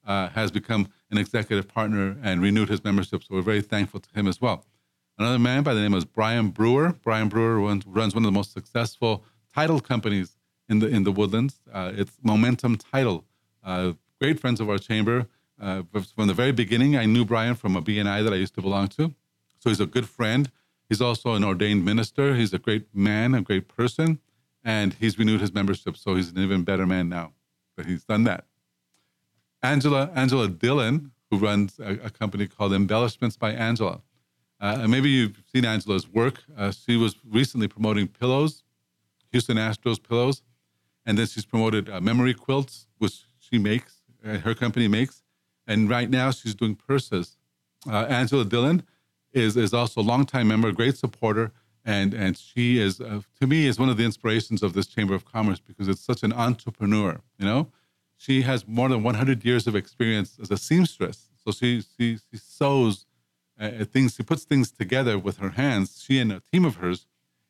uh, 0.06 0.30
has 0.30 0.52
become 0.52 0.88
an 1.12 1.18
executive 1.18 1.68
partner 1.68 2.18
and 2.24 2.42
renewed 2.42 2.70
his 2.70 2.84
membership. 2.84 3.24
So 3.24 3.36
we're 3.36 3.42
very 3.42 3.62
thankful 3.62 4.00
to 4.00 4.10
him 4.16 4.28
as 4.28 4.42
well. 4.42 4.66
Another 5.20 5.40
man 5.40 5.64
by 5.64 5.74
the 5.74 5.82
name 5.82 5.94
of 5.94 6.12
Brian 6.14 6.50
Brewer. 6.50 6.96
Brian 7.04 7.28
Brewer 7.28 7.60
runs, 7.60 7.86
runs 7.86 8.16
one 8.16 8.24
of 8.24 8.28
the 8.28 8.38
most 8.38 8.54
successful 8.54 9.24
title 9.54 9.80
companies 9.80 10.38
in 10.70 10.80
the 10.80 10.88
in 10.88 11.04
the 11.04 11.12
Woodlands. 11.12 11.60
Uh, 11.72 11.92
it's 11.96 12.18
Momentum 12.24 12.78
Title. 12.78 13.26
Uh, 13.64 13.94
great 14.22 14.40
friends 14.40 14.60
of 14.62 14.70
our 14.70 14.78
chamber. 14.78 15.28
Uh, 15.60 15.84
from 16.16 16.28
the 16.28 16.34
very 16.34 16.52
beginning, 16.52 16.96
I 16.96 17.06
knew 17.06 17.26
Brian 17.26 17.56
from 17.56 17.76
a 17.76 17.82
BNI 17.82 18.24
that 18.24 18.34
I 18.34 18.36
used 18.36 18.56
to 18.56 18.62
belong 18.62 18.88
to. 18.90 19.14
So 19.60 19.70
he's 19.70 19.80
a 19.80 19.86
good 19.86 20.08
friend. 20.08 20.52
He's 20.90 21.02
also 21.02 21.34
an 21.34 21.44
ordained 21.44 21.84
minister. 21.84 22.36
He's 22.36 22.54
a 22.54 22.60
great 22.60 22.88
man, 22.94 23.34
a 23.34 23.42
great 23.42 23.68
person, 23.68 24.20
and 24.64 24.94
he's 24.94 25.18
renewed 25.18 25.42
his 25.42 25.54
membership. 25.54 25.98
So 25.98 26.16
he's 26.16 26.32
an 26.32 26.40
even 26.40 26.64
better 26.64 26.86
man 26.86 27.10
now 27.10 27.34
But 27.76 27.86
he's 27.86 28.04
done 28.06 28.24
that. 28.26 28.46
Angela 29.64 30.12
Angela 30.16 30.48
Dillon, 30.48 31.12
who 31.30 31.38
runs 31.38 31.80
a, 31.80 31.94
a 32.06 32.10
company 32.10 32.48
called 32.48 32.74
Embellishments 32.74 33.36
by 33.36 33.52
Angela. 33.52 34.02
Uh, 34.60 34.80
and 34.82 34.92
maybe 34.92 35.10
you've 35.10 35.44
seen 35.54 35.66
Angela's 35.66 36.08
work. 36.08 36.44
Uh, 36.58 36.72
she 36.72 36.96
was 36.96 37.16
recently 37.30 37.68
promoting 37.68 38.08
pillows, 38.08 38.64
Houston 39.32 39.58
Astros 39.58 40.02
pillows, 40.02 40.42
and 41.06 41.18
then 41.18 41.28
she's 41.28 41.46
promoted 41.46 41.90
uh, 41.90 42.02
memory 42.02 42.34
quilts, 42.34 42.88
which 42.98 43.26
she 43.38 43.58
makes, 43.58 44.02
uh, 44.26 44.38
her 44.40 44.56
company 44.56 44.88
makes. 44.88 45.24
And 45.68 45.90
right 45.90 46.10
now 46.10 46.32
she's 46.32 46.56
doing 46.56 46.76
purses. 46.76 47.38
Uh, 47.90 48.06
Angela 48.06 48.46
Dillon 48.46 48.84
is, 49.34 49.58
is 49.58 49.74
also 49.74 50.02
a 50.02 50.04
longtime 50.04 50.48
member, 50.48 50.70
a 50.70 50.74
great 50.74 50.98
supporter. 50.98 51.52
And, 51.86 52.14
and 52.14 52.38
she 52.38 52.80
is, 52.80 53.00
uh, 53.00 53.22
to 53.40 53.48
me, 53.48 53.66
is 53.66 53.80
one 53.80 53.90
of 53.90 53.98
the 53.98 54.04
inspirations 54.04 54.64
of 54.64 54.74
this 54.74 54.88
Chamber 54.88 55.14
of 55.14 55.26
Commerce 55.26 55.60
because 55.60 55.88
it's 55.88 56.02
such 56.02 56.24
an 56.24 56.34
entrepreneur, 56.34 57.22
you 57.38 57.46
know? 57.46 57.72
She 58.18 58.42
has 58.42 58.68
more 58.68 58.90
than 58.90 59.04
100 59.04 59.46
years 59.46 59.68
of 59.68 59.76
experience 59.76 60.38
as 60.42 60.50
a 60.50 60.58
seamstress. 60.58 61.30
So 61.38 61.52
she, 61.52 61.82
she, 61.82 62.18
she 62.18 62.38
sews 62.38 63.06
uh, 63.60 63.86
things, 63.86 64.16
she 64.16 64.24
puts 64.24 64.44
things 64.44 64.72
together 64.72 65.18
with 65.18 65.38
her 65.38 65.52
hands, 65.52 66.04
she 66.04 66.20
and 66.20 66.32
a 66.32 66.42
team 66.52 66.66
of 66.66 66.78
hers, 66.78 67.08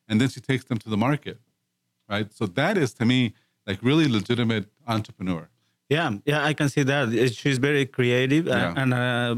and 0.07 0.21
then 0.21 0.29
she 0.29 0.39
takes 0.39 0.65
them 0.65 0.77
to 0.79 0.89
the 0.89 0.97
market, 0.97 1.39
right? 2.09 2.31
So 2.33 2.45
that 2.45 2.77
is, 2.77 2.93
to 2.95 3.05
me, 3.05 3.33
like 3.65 3.79
really 3.81 4.07
legitimate 4.07 4.67
entrepreneur. 4.87 5.49
Yeah, 5.89 6.11
yeah, 6.25 6.43
I 6.43 6.53
can 6.53 6.67
see 6.67 6.83
that. 6.83 7.33
She's 7.33 7.59
very 7.59 7.85
creative 7.85 8.47
yeah. 8.47 8.73
and, 8.75 8.93
uh, 8.93 9.35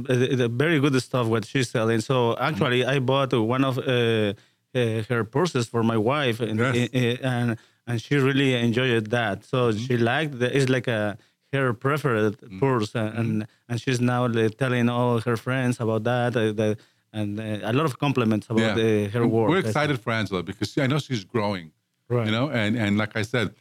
very 0.47 0.79
good 0.79 0.99
stuff 1.01 1.27
what 1.27 1.45
she's 1.45 1.69
selling. 1.69 2.01
So 2.01 2.35
actually, 2.37 2.81
mm-hmm. 2.81 2.89
I 2.89 2.99
bought 2.99 3.33
one 3.33 3.63
of 3.63 3.77
uh, 3.77 4.33
uh, 4.73 5.03
her 5.09 5.23
purses 5.23 5.67
for 5.67 5.83
my 5.83 5.97
wife, 5.97 6.39
and 6.39 6.59
yes. 6.59 7.19
and, 7.21 7.57
and 7.85 8.01
she 8.01 8.15
really 8.15 8.55
enjoyed 8.55 9.11
that. 9.11 9.45
So 9.45 9.71
mm-hmm. 9.71 9.85
she 9.85 9.97
liked 9.97 10.39
the, 10.39 10.55
it's 10.55 10.69
like 10.69 10.87
a 10.87 11.17
her 11.53 11.73
preferred 11.73 12.39
mm-hmm. 12.39 12.59
purse, 12.59 12.95
and 12.95 13.13
mm-hmm. 13.13 13.41
and 13.67 13.81
she's 13.81 14.01
now 14.01 14.27
telling 14.27 14.89
all 14.89 15.19
her 15.21 15.37
friends 15.37 15.79
about 15.79 16.03
that. 16.05 16.35
Uh, 16.35 16.51
the, 16.51 16.77
and 17.11 17.39
uh, 17.39 17.59
a 17.63 17.73
lot 17.73 17.85
of 17.85 17.97
compliments 17.97 18.47
about 18.49 18.77
yeah. 18.77 19.07
her 19.07 19.25
work. 19.27 19.49
We're 19.49 19.59
excited 19.59 19.99
for 19.99 20.13
Angela 20.13 20.43
because 20.43 20.71
she, 20.71 20.81
I 20.81 20.87
know 20.87 20.99
she's 20.99 21.23
growing. 21.23 21.71
Right. 22.07 22.25
You 22.25 22.31
know, 22.31 22.49
and 22.49 22.75
and 22.75 22.97
like 22.97 23.15
I 23.15 23.23
said, 23.23 23.53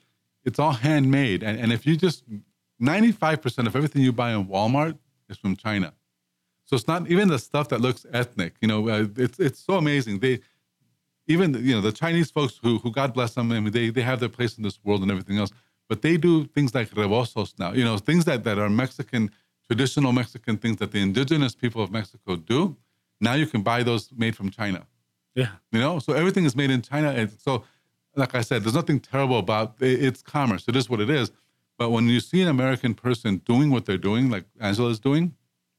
it's 0.44 0.58
all 0.58 0.72
handmade, 0.72 1.42
and 1.42 1.58
and 1.58 1.72
if 1.72 1.86
you 1.86 1.96
just 1.96 2.24
95% 2.80 3.66
of 3.66 3.74
everything 3.74 4.02
you 4.02 4.12
buy 4.12 4.32
in 4.32 4.46
Walmart 4.46 4.98
is 5.28 5.36
from 5.36 5.56
China. 5.56 5.92
So 6.64 6.76
it's 6.76 6.86
not 6.86 7.10
even 7.10 7.28
the 7.28 7.38
stuff 7.38 7.68
that 7.70 7.80
looks 7.80 8.04
ethnic. 8.12 8.54
You 8.60 8.68
know, 8.68 8.88
uh, 8.88 9.06
it's 9.16 9.40
it's 9.40 9.58
so 9.58 9.74
amazing. 9.74 10.18
They, 10.18 10.40
even 11.26 11.54
you 11.54 11.74
know 11.74 11.80
the 11.80 11.92
Chinese 11.92 12.30
folks 12.30 12.58
who 12.62 12.78
who 12.78 12.90
God 12.90 13.14
bless 13.14 13.34
them, 13.34 13.50
I 13.52 13.60
mean 13.60 13.72
they 13.72 13.88
they 13.90 14.02
have 14.02 14.20
their 14.20 14.28
place 14.28 14.56
in 14.58 14.62
this 14.62 14.78
world 14.84 15.00
and 15.02 15.10
everything 15.10 15.38
else, 15.38 15.50
but 15.88 16.02
they 16.02 16.18
do 16.18 16.44
things 16.44 16.74
like 16.74 16.90
rebozos 16.90 17.58
now. 17.58 17.72
You 17.72 17.84
know 17.84 17.96
things 17.96 18.26
that 18.26 18.44
that 18.44 18.58
are 18.58 18.68
Mexican 18.68 19.30
traditional 19.66 20.12
Mexican 20.12 20.58
things 20.58 20.76
that 20.76 20.92
the 20.92 21.00
indigenous 21.00 21.54
people 21.54 21.82
of 21.82 21.90
Mexico 21.90 22.36
do. 22.36 22.76
Now 23.20 23.34
you 23.34 23.46
can 23.46 23.62
buy 23.62 23.82
those 23.82 24.10
made 24.16 24.36
from 24.36 24.50
China. 24.50 24.86
Yeah. 25.34 25.50
You 25.72 25.80
know, 25.80 25.98
so 25.98 26.12
everything 26.12 26.44
is 26.44 26.54
made 26.54 26.70
in 26.70 26.82
China, 26.82 27.10
and 27.10 27.30
so 27.38 27.64
like 28.14 28.34
I 28.34 28.42
said, 28.42 28.62
there's 28.64 28.74
nothing 28.74 29.00
terrible 29.00 29.38
about 29.38 29.76
it. 29.80 30.02
It's 30.02 30.22
commerce. 30.22 30.64
It 30.68 30.76
is 30.76 30.90
what 30.90 31.00
it 31.00 31.08
is. 31.08 31.30
But 31.78 31.90
when 31.90 32.08
you 32.08 32.20
see 32.20 32.42
an 32.42 32.48
American 32.48 32.94
person 32.94 33.40
doing 33.52 33.70
what 33.70 33.86
they're 33.86 34.04
doing, 34.10 34.30
like 34.30 34.44
Angela 34.60 34.90
is 34.90 34.98
doing, 34.98 35.34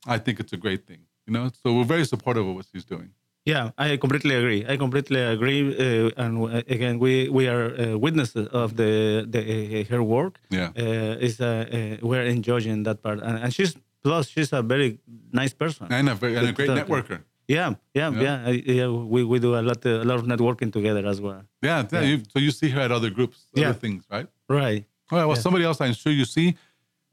I 0.08 0.18
think 0.18 0.40
it's 0.40 0.54
a 0.54 0.58
great 0.58 0.88
thing. 0.88 1.02
You 1.28 1.34
know, 1.34 1.52
so 1.62 1.74
we're 1.74 1.84
very 1.84 2.06
supportive 2.06 2.48
of 2.48 2.56
what 2.56 2.66
she's 2.72 2.86
doing. 2.86 3.12
Yeah, 3.46 3.72
I 3.78 3.98
completely 3.98 4.36
agree. 4.36 4.66
I 4.68 4.78
completely 4.78 5.22
agree. 5.22 5.62
Uh, 5.62 6.24
and 6.24 6.34
uh, 6.44 6.62
again, 6.68 7.00
we 7.00 7.30
we 7.30 7.48
are 7.48 7.66
uh, 7.74 7.98
witnesses 7.98 8.48
of 8.48 8.76
the, 8.76 9.26
the 9.34 9.42
uh, 9.42 9.84
her 9.92 10.04
work. 10.04 10.40
Yeah, 10.50 10.70
uh, 10.78 11.26
is 11.28 11.40
uh, 11.40 11.98
we're 12.02 12.26
enjoying 12.26 12.84
that 12.84 13.02
part, 13.02 13.20
and, 13.22 13.38
and, 13.44 13.54
she's 13.54 13.76
plus 14.04 14.28
she's 14.28 14.52
a 14.54 14.62
very 14.62 15.00
nice 15.32 15.54
person 15.54 15.88
and 15.90 16.10
a, 16.10 16.16
very, 16.16 16.36
and 16.36 16.50
a 16.50 16.52
great 16.52 16.70
networker. 16.70 17.24
Yeah, 17.48 17.74
yeah, 17.94 18.12
yeah. 18.12 18.50
yeah. 18.50 18.74
yeah 18.78 18.88
we, 18.88 19.24
we 19.24 19.40
do 19.40 19.56
a 19.56 19.64
lot 19.70 19.84
a 19.86 20.04
lot 20.04 20.20
of 20.20 20.26
networking 20.26 20.72
together 20.72 21.08
as 21.08 21.20
well. 21.20 21.44
Yeah, 21.62 21.88
yeah. 21.92 22.02
You, 22.02 22.22
so 22.32 22.40
you 22.40 22.52
see 22.52 22.70
her 22.70 22.82
at 22.82 22.92
other 22.92 23.10
groups, 23.10 23.38
other 23.56 23.68
yeah. 23.68 23.74
things, 23.74 24.04
right? 24.12 24.28
Right. 24.48 24.86
All 25.12 25.20
right. 25.20 25.26
Well, 25.26 25.36
somebody 25.36 25.66
else 25.66 25.82
I'm 25.82 25.94
sure 25.94 26.12
you 26.12 26.26
see 26.26 26.56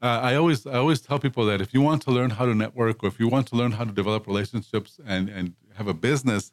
uh, 0.01 0.19
I 0.23 0.35
always 0.35 0.67
I 0.67 0.75
always 0.75 1.01
tell 1.01 1.17
people 1.17 1.45
that 1.47 1.59
if 1.59 1.73
you 1.73 1.81
want 1.81 2.03
to 2.03 2.11
learn 2.11 2.29
how 2.29 2.45
to 2.45 2.53
network 2.53 3.03
or 3.03 3.07
if 3.07 3.19
you 3.19 3.27
want 3.27 3.47
to 3.47 3.55
learn 3.55 3.71
how 3.71 3.83
to 3.83 3.91
develop 3.91 4.27
relationships 4.27 4.99
and 5.05 5.27
and 5.29 5.53
have 5.75 5.87
a 5.87 5.93
business, 5.93 6.51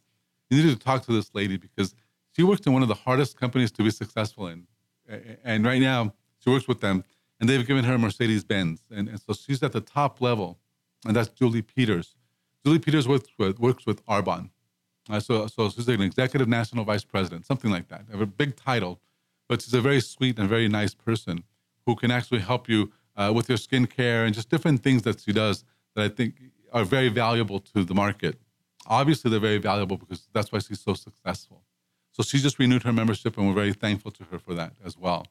you 0.48 0.62
need 0.62 0.70
to 0.70 0.82
talk 0.82 1.04
to 1.06 1.12
this 1.12 1.34
lady 1.34 1.58
because 1.58 1.94
she 2.32 2.42
works 2.42 2.66
in 2.66 2.72
one 2.72 2.82
of 2.82 2.88
the 2.88 2.94
hardest 2.94 3.38
companies 3.38 3.70
to 3.72 3.82
be 3.82 3.90
successful 3.90 4.46
in, 4.46 4.66
and 5.44 5.64
right 5.64 5.80
now 5.80 6.14
she 6.42 6.50
works 6.50 6.66
with 6.66 6.80
them, 6.80 7.04
and 7.38 7.48
they've 7.48 7.66
given 7.66 7.84
her 7.84 7.94
a 7.94 7.98
Mercedes 7.98 8.44
Benz, 8.44 8.82
and, 8.90 9.08
and 9.08 9.20
so 9.20 9.34
she's 9.34 9.62
at 9.62 9.72
the 9.72 9.80
top 9.80 10.20
level, 10.20 10.58
and 11.06 11.14
that's 11.14 11.28
Julie 11.28 11.62
Peters. 11.62 12.16
Julie 12.64 12.78
Peters 12.78 13.06
works 13.06 13.28
with 13.38 13.58
works 13.60 13.84
with 13.84 14.04
Arbonne, 14.06 14.48
uh, 15.10 15.20
so 15.20 15.46
so 15.48 15.68
she's 15.68 15.86
an 15.86 16.00
executive 16.00 16.48
national 16.48 16.84
vice 16.84 17.04
president, 17.04 17.44
something 17.44 17.70
like 17.70 17.88
that. 17.88 18.06
Have 18.10 18.22
a 18.22 18.26
big 18.26 18.56
title, 18.56 19.00
but 19.48 19.62
she's 19.62 19.74
a 19.74 19.80
very 19.80 20.00
sweet 20.00 20.38
and 20.38 20.48
very 20.48 20.68
nice 20.68 20.94
person 20.94 21.44
who 21.86 21.94
can 21.94 22.10
actually 22.10 22.40
help 22.40 22.68
you 22.68 22.92
uh, 23.16 23.32
with 23.34 23.48
your 23.48 23.58
skincare 23.58 24.24
and 24.24 24.34
just 24.34 24.48
different 24.48 24.82
things 24.82 25.02
that 25.02 25.20
she 25.20 25.32
does 25.32 25.64
that 25.94 26.04
I 26.04 26.08
think 26.08 26.34
are 26.72 26.84
very 26.84 27.08
valuable 27.08 27.60
to 27.60 27.84
the 27.84 27.94
market. 27.94 28.36
Obviously, 28.86 29.30
they're 29.30 29.40
very 29.40 29.58
valuable 29.58 29.96
because 29.96 30.28
that's 30.32 30.50
why 30.52 30.58
she's 30.58 30.80
so 30.80 30.94
successful. 30.94 31.62
So 32.10 32.22
she 32.22 32.38
just 32.38 32.58
renewed 32.58 32.82
her 32.82 32.92
membership, 32.92 33.36
and 33.36 33.46
we're 33.46 33.54
very 33.54 33.72
thankful 33.72 34.10
to 34.12 34.24
her 34.30 34.38
for 34.38 34.54
that 34.54 34.72
as 34.84 34.96
well. 34.96 35.26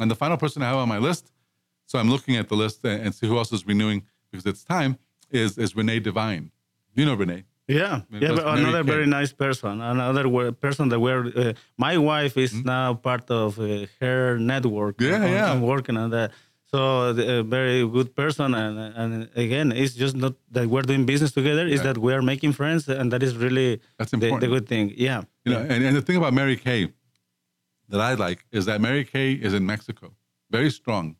And 0.00 0.10
the 0.10 0.14
final 0.14 0.36
person 0.36 0.62
I 0.62 0.68
have 0.68 0.76
on 0.76 0.88
my 0.88 0.98
list, 0.98 1.32
so 1.86 1.98
I'm 1.98 2.10
looking 2.10 2.36
at 2.36 2.48
the 2.48 2.56
list 2.56 2.84
and 2.84 3.14
see 3.14 3.26
who 3.26 3.36
else 3.36 3.52
is 3.52 3.66
renewing 3.66 4.04
because 4.30 4.46
it's 4.46 4.64
time, 4.64 4.98
is, 5.30 5.58
is 5.58 5.76
Renee 5.76 6.00
Devine. 6.00 6.50
You 6.94 7.04
know 7.04 7.14
Renee. 7.14 7.44
Yeah, 7.66 8.02
yeah, 8.10 8.34
but 8.34 8.46
another 8.58 8.82
very 8.82 9.06
nice 9.06 9.32
person. 9.32 9.80
Another 9.80 10.52
person 10.52 10.90
that 10.90 11.00
we're. 11.00 11.26
Uh, 11.34 11.52
my 11.78 11.96
wife 11.96 12.36
is 12.36 12.52
mm-hmm. 12.52 12.66
now 12.66 12.94
part 12.94 13.30
of 13.30 13.58
uh, 13.58 13.86
her 14.00 14.38
network. 14.38 15.00
Yeah, 15.00 15.14
on, 15.14 15.22
yeah. 15.22 15.50
I'm 15.50 15.62
working 15.62 15.96
on 15.96 16.10
that. 16.10 16.32
So 16.66 17.10
a 17.10 17.42
very 17.42 17.88
good 17.88 18.14
person, 18.14 18.54
and 18.54 18.78
and 18.78 19.30
again, 19.34 19.72
it's 19.72 19.94
just 19.94 20.14
not 20.14 20.34
that 20.50 20.68
we're 20.68 20.82
doing 20.82 21.06
business 21.06 21.32
together; 21.32 21.66
it's 21.66 21.82
that 21.82 21.96
we 21.96 22.12
are 22.12 22.20
making 22.20 22.52
friends, 22.52 22.86
and 22.88 23.10
that 23.12 23.22
is 23.22 23.34
really 23.36 23.80
that's 23.96 24.12
important. 24.12 24.40
The, 24.40 24.46
the 24.46 24.54
good 24.54 24.68
thing. 24.68 24.92
Yeah, 24.96 25.22
you 25.44 25.52
know, 25.52 25.60
and, 25.60 25.84
and 25.84 25.96
the 25.96 26.02
thing 26.02 26.16
about 26.16 26.34
Mary 26.34 26.56
Kay 26.56 26.92
that 27.88 28.00
I 28.00 28.14
like 28.14 28.44
is 28.50 28.66
that 28.66 28.80
Mary 28.80 29.04
Kay 29.04 29.32
is 29.32 29.54
in 29.54 29.64
Mexico, 29.64 30.12
very 30.50 30.70
strong, 30.70 31.16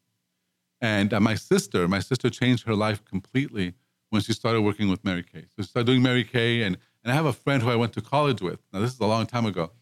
and 0.81 1.15
uh, 1.15 1.21
my 1.21 1.37
sister, 1.37 1.89
my 1.89 2.01
sister 2.01 2.29
changed 2.29 2.67
her 2.67 2.75
life 2.75 3.03
completely 3.05 3.75
when 4.15 4.23
she 4.23 4.33
started 4.33 4.63
working 4.63 4.89
with 4.89 5.05
Mary 5.05 5.25
Kay. 5.25 5.43
So 5.51 5.63
she 5.63 5.65
started 5.65 5.87
doing 5.87 6.01
Mary 6.01 6.25
Kay, 6.25 6.63
and 6.63 6.79
and 7.03 7.13
I 7.13 7.17
have 7.17 7.27
a 7.27 7.33
friend 7.33 7.63
who 7.63 7.69
I 7.69 7.77
went 7.77 7.93
to 7.95 8.01
college 8.01 8.41
with. 8.41 8.61
Now 8.73 8.79
this 8.81 8.95
is 8.95 9.01
a 9.01 9.07
long 9.07 9.27
time 9.27 9.45
ago, 9.45 9.73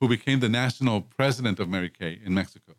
who 0.00 0.08
became 0.08 0.38
the 0.38 0.48
national 0.48 1.02
president 1.02 1.58
of 1.58 1.68
Mary 1.68 1.90
Kay 1.90 2.20
in 2.24 2.32
Mexico, 2.32 2.74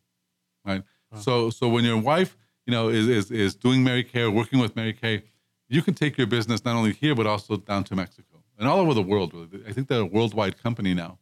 right? 0.65 0.83
So 1.19 1.49
so 1.49 1.67
when 1.67 1.83
your 1.83 1.97
wife, 1.97 2.37
you 2.65 2.71
know, 2.71 2.87
is, 2.87 3.07
is 3.09 3.29
is 3.29 3.53
doing 3.53 3.83
Mary 3.83 4.05
Kay 4.05 4.21
or 4.21 4.31
working 4.31 4.59
with 4.59 4.73
Mary 4.77 4.93
Kay, 4.93 5.23
you 5.67 5.81
can 5.81 5.93
take 5.93 6.17
your 6.17 6.27
business 6.27 6.63
not 6.63 6.75
only 6.77 6.93
here 6.93 7.13
but 7.13 7.27
also 7.27 7.57
down 7.57 7.83
to 7.83 7.95
Mexico 7.95 8.41
and 8.57 8.67
all 8.69 8.79
over 8.79 8.93
the 8.93 9.03
world. 9.03 9.29
I 9.67 9.73
think 9.73 9.89
they're 9.89 10.07
a 10.09 10.13
worldwide 10.17 10.55
company 10.63 10.93
now, 10.93 11.19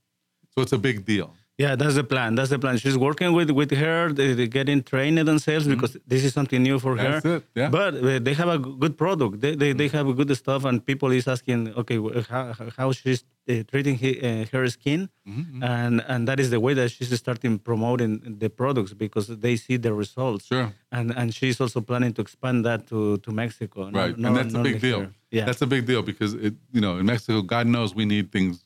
so 0.54 0.62
it's 0.62 0.73
a 0.73 0.78
big 0.78 1.04
deal. 1.04 1.36
Yeah, 1.60 1.76
that's 1.76 1.95
the 1.95 2.06
plan. 2.06 2.36
That's 2.36 2.52
the 2.52 2.58
plan. 2.58 2.78
She's 2.78 2.98
working 2.98 3.34
with 3.34 3.50
with 3.52 3.72
her, 3.72 4.13
getting 4.60 4.82
trained 4.82 5.19
on 5.19 5.39
sales 5.39 5.63
mm-hmm. 5.63 5.74
because 5.74 5.98
this 6.08 6.24
is 6.24 6.34
something 6.34 6.63
new 6.63 6.80
for 6.80 6.95
that's 6.95 7.26
her. 7.26 7.36
It, 7.36 7.43
yeah. 7.54 7.67
But 7.67 7.95
uh, 7.95 8.19
they 8.19 8.34
have 8.34 8.48
a 8.48 8.58
good 8.58 8.98
product. 8.98 9.41
They 9.41 9.56
they, 9.56 9.74
they 9.74 9.89
have 9.89 10.08
good 10.15 10.34
stuff, 10.38 10.63
and 10.63 10.76
people 10.89 11.12
is 11.12 11.28
asking, 11.28 11.60
okay, 11.82 11.98
how, 12.30 12.56
how 12.78 12.93
she's 12.93 13.26
uh, 13.50 13.63
treating 13.72 13.95
he, 13.95 14.10
uh, 14.22 14.45
her 14.54 14.69
skin, 14.69 15.10
mm-hmm. 15.28 15.62
and 15.62 16.02
and 16.08 16.30
that 16.30 16.39
is 16.39 16.50
the 16.50 16.62
way 16.62 16.74
that 16.76 16.91
she's 16.91 17.13
starting 17.17 17.60
promoting 17.60 18.38
the 18.39 18.50
products 18.50 18.93
because 18.93 19.28
they 19.28 19.58
see 19.58 19.76
the 19.76 19.93
results. 19.93 20.45
Sure. 20.45 20.72
And 20.93 21.12
and 21.12 21.36
she's 21.36 21.60
also 21.60 21.82
planning 21.82 22.13
to 22.13 22.22
expand 22.22 22.63
that 22.63 22.88
to 22.88 23.17
to 23.17 23.32
Mexico. 23.34 23.91
Right, 23.91 24.17
no, 24.17 24.30
and 24.30 24.38
that's 24.38 24.54
a 24.54 24.63
big 24.63 24.80
deal. 24.80 25.02
Yeah, 25.30 25.43
that's 25.43 25.62
a 25.62 25.67
big 25.67 25.86
deal 25.86 26.04
because 26.04 26.36
it, 26.36 26.54
you 26.72 26.80
know, 26.80 27.00
in 27.00 27.06
Mexico, 27.06 27.41
God 27.41 27.67
knows 27.67 27.93
we 27.93 28.06
need 28.06 28.32
things 28.32 28.63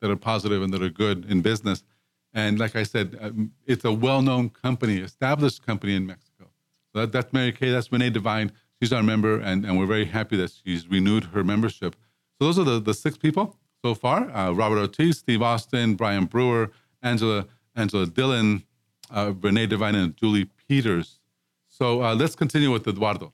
that 0.00 0.10
are 0.10 0.22
positive 0.32 0.62
and 0.62 0.70
that 0.74 0.82
are 0.82 0.90
good 0.90 1.24
in 1.24 1.40
business 1.40 1.82
and 2.34 2.58
like 2.58 2.76
I 2.76 2.82
said, 2.82 3.16
um, 3.20 3.52
it's 3.64 3.84
a 3.84 3.92
well-known 3.92 4.50
company, 4.50 4.98
established 4.98 5.64
company 5.64 5.94
in 5.94 6.04
Mexico. 6.04 6.50
So 6.92 7.00
that, 7.00 7.12
that's 7.12 7.32
Mary 7.32 7.52
Kay. 7.52 7.70
That's 7.70 7.90
Renee 7.90 8.10
Devine. 8.10 8.52
She's 8.82 8.92
our 8.92 9.02
member, 9.02 9.38
and, 9.38 9.64
and 9.64 9.78
we're 9.78 9.86
very 9.86 10.04
happy 10.04 10.36
that 10.36 10.50
she's 10.50 10.88
renewed 10.88 11.24
her 11.32 11.42
membership. 11.42 11.96
So 12.38 12.46
those 12.46 12.58
are 12.58 12.64
the, 12.64 12.80
the 12.80 12.92
six 12.92 13.16
people 13.16 13.56
so 13.82 13.94
far: 13.94 14.30
uh, 14.30 14.50
Robert 14.52 14.78
Ortiz, 14.78 15.18
Steve 15.18 15.40
Austin, 15.40 15.94
Brian 15.94 16.26
Brewer, 16.26 16.70
Angela 17.02 17.46
Angela 17.76 18.06
Dillon, 18.06 18.64
uh, 19.10 19.32
Renee 19.40 19.66
Devine, 19.66 19.94
and 19.94 20.16
Julie 20.16 20.50
Peters. 20.68 21.20
So 21.68 22.02
uh, 22.02 22.14
let's 22.14 22.34
continue 22.34 22.70
with 22.70 22.86
Eduardo. 22.86 23.32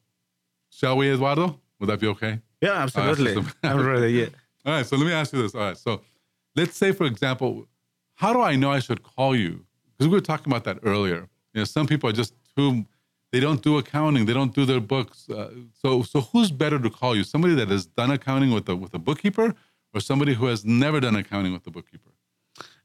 Shall 0.70 0.96
we, 0.96 1.10
Eduardo? 1.10 1.58
Would 1.78 1.88
that 1.88 2.00
be 2.00 2.06
okay? 2.08 2.40
Yeah, 2.60 2.82
absolutely. 2.82 3.42
I'm 3.62 3.86
ready. 3.86 4.12
Yeah. 4.12 4.26
All 4.64 4.74
right. 4.74 4.86
So 4.86 4.96
let 4.96 5.06
me 5.06 5.12
ask 5.12 5.32
you 5.32 5.42
this. 5.42 5.54
All 5.54 5.60
right. 5.62 5.76
So 5.76 6.02
let's 6.54 6.76
say, 6.76 6.92
for 6.92 7.06
example, 7.06 7.66
how 8.20 8.30
do 8.36 8.40
I 8.50 8.54
know 8.60 8.70
I 8.78 8.80
should 8.86 9.02
call 9.02 9.32
you? 9.44 9.52
Because 9.90 10.06
we 10.10 10.14
were 10.18 10.26
talking 10.32 10.48
about 10.52 10.64
that 10.68 10.78
earlier. 10.92 11.20
You 11.52 11.60
know, 11.60 11.68
some 11.76 11.86
people 11.92 12.06
are 12.10 12.18
just 12.22 12.32
too, 12.54 12.70
they 13.32 13.40
don't 13.46 13.62
do 13.68 13.72
accounting, 13.82 14.22
they 14.28 14.36
don't 14.40 14.54
do 14.60 14.64
their 14.70 14.82
books. 14.94 15.16
Uh, 15.30 15.50
so, 15.82 15.88
so 16.02 16.16
who's 16.28 16.50
better 16.64 16.78
to 16.86 16.90
call 17.00 17.12
you? 17.18 17.24
Somebody 17.34 17.54
that 17.60 17.68
has 17.76 17.86
done 18.00 18.10
accounting 18.18 18.50
with 18.56 18.66
a 18.68 18.76
with 18.82 18.92
a 19.00 19.02
bookkeeper, 19.08 19.48
or 19.94 19.98
somebody 20.10 20.34
who 20.38 20.46
has 20.52 20.60
never 20.82 20.98
done 21.06 21.16
accounting 21.22 21.52
with 21.56 21.66
a 21.70 21.72
bookkeeper? 21.76 22.12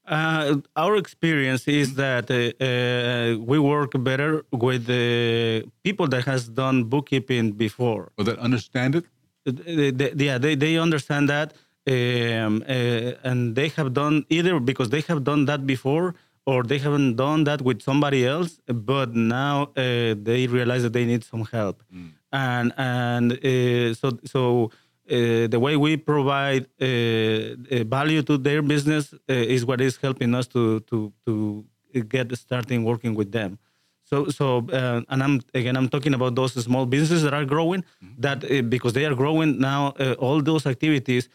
Uh, 0.08 0.58
our 0.84 0.96
experience 1.04 1.64
is 1.82 1.96
that 1.96 2.26
uh, 2.32 2.38
uh, 2.38 3.38
we 3.52 3.58
work 3.74 3.92
better 4.10 4.32
with 4.66 4.82
the 4.86 5.66
people 5.84 6.08
that 6.14 6.24
has 6.32 6.48
done 6.64 6.78
bookkeeping 6.96 7.46
before. 7.66 8.04
Or 8.18 8.24
that 8.28 8.38
understand 8.40 8.92
it. 9.00 9.06
They, 9.46 9.92
they, 9.92 10.12
yeah, 10.30 10.38
they, 10.38 10.56
they 10.56 10.78
understand 10.78 11.30
that 11.30 11.48
um, 11.88 12.64
uh, 12.68 13.30
and 13.30 13.56
they 13.56 13.70
have 13.70 13.94
done 13.94 14.26
either 14.30 14.60
because 14.60 14.90
they 14.90 15.02
have 15.02 15.24
done 15.24 15.46
that 15.46 15.66
before 15.66 16.16
or 16.46 16.64
they 16.64 16.78
haven't 16.78 17.16
done 17.16 17.44
that 17.44 17.62
with 17.62 17.82
somebody 17.82 18.26
else 18.26 18.60
but 18.68 19.16
now 19.16 19.64
uh, 19.76 20.16
they 20.18 20.48
realize 20.48 20.84
that 20.84 20.94
they 20.94 21.06
need 21.06 21.24
some 21.24 21.46
help 21.46 21.84
mm. 21.94 22.12
and 22.32 22.74
and 22.78 23.34
uh, 23.34 23.94
so 23.94 24.18
so 24.26 24.72
uh, 25.12 25.48
the 25.48 25.60
way 25.60 25.78
we 25.78 25.98
provide 25.98 26.66
uh, 26.82 26.86
uh, 26.86 27.84
value 27.84 28.24
to 28.24 28.38
their 28.38 28.62
business 28.62 29.14
is 29.28 29.66
what 29.66 29.80
is 29.80 29.98
helping 29.98 30.34
us 30.34 30.48
to 30.48 30.80
to 30.82 31.14
to 31.26 31.64
get 32.10 32.36
starting 32.38 32.84
working 32.84 33.14
with 33.14 33.32
them 33.32 33.60
so, 34.08 34.30
so, 34.30 34.68
uh, 34.72 35.02
and 35.10 35.24
I'm 35.24 35.42
again, 35.56 35.76
I'm 35.76 35.90
talking 35.90 36.14
about 36.14 36.36
those 36.36 36.54
small 36.64 36.86
businesses 36.86 37.24
that 37.24 37.34
are 37.34 37.44
growing. 37.44 37.82
Mm-hmm. 37.82 38.22
That 38.22 38.70
because 38.70 38.94
they 38.94 39.04
are 39.06 39.16
growing 39.16 39.58
now, 39.58 39.96
uh, 40.00 40.14
all 40.20 40.44
those 40.44 40.68
activities 40.68 41.28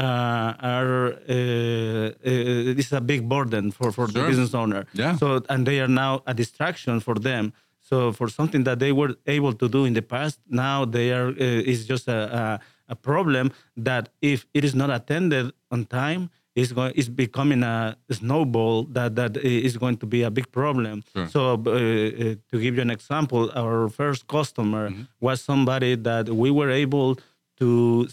are 0.00 1.12
uh, 1.28 2.08
uh, 2.08 2.74
this 2.76 2.86
is 2.86 2.92
a 2.92 3.00
big 3.00 3.28
burden 3.28 3.70
for 3.70 3.92
for 3.92 4.08
sure. 4.08 4.22
the 4.22 4.28
business 4.28 4.54
owner. 4.54 4.86
Yeah. 4.92 5.16
So 5.16 5.42
and 5.48 5.66
they 5.66 5.80
are 5.80 5.88
now 5.88 6.22
a 6.26 6.34
distraction 6.34 7.00
for 7.00 7.14
them. 7.14 7.52
So 7.80 8.12
for 8.12 8.28
something 8.28 8.64
that 8.64 8.78
they 8.78 8.92
were 8.92 9.16
able 9.26 9.54
to 9.54 9.68
do 9.68 9.84
in 9.84 9.94
the 9.94 10.02
past, 10.02 10.40
now 10.48 10.84
they 10.84 11.12
are 11.12 11.30
is 11.32 11.86
just 11.86 12.06
a, 12.08 12.20
a, 12.40 12.60
a 12.88 12.96
problem 12.96 13.52
that 13.76 14.10
if 14.20 14.46
it 14.52 14.64
is 14.64 14.74
not 14.74 14.90
attended 14.90 15.52
on 15.70 15.86
time, 15.86 16.30
is 16.58 16.72
going 16.72 16.92
is 16.94 17.08
becoming 17.08 17.62
a 17.62 17.96
snowball 18.10 18.84
that 18.96 19.14
that 19.16 19.36
is 19.36 19.76
going 19.76 19.96
to 19.96 20.06
be 20.06 20.22
a 20.22 20.30
big 20.30 20.50
problem. 20.50 21.02
Sure. 21.14 21.28
So 21.28 21.40
uh, 21.54 21.54
uh, 21.54 22.34
to 22.50 22.60
give 22.64 22.74
you 22.76 22.82
an 22.82 22.90
example, 22.90 23.50
our 23.54 23.88
first 23.88 24.26
customer 24.26 24.90
mm-hmm. 24.90 25.02
was 25.20 25.40
somebody 25.40 25.94
that 26.08 26.28
we 26.28 26.50
were 26.50 26.70
able 26.70 27.18
to 27.58 28.06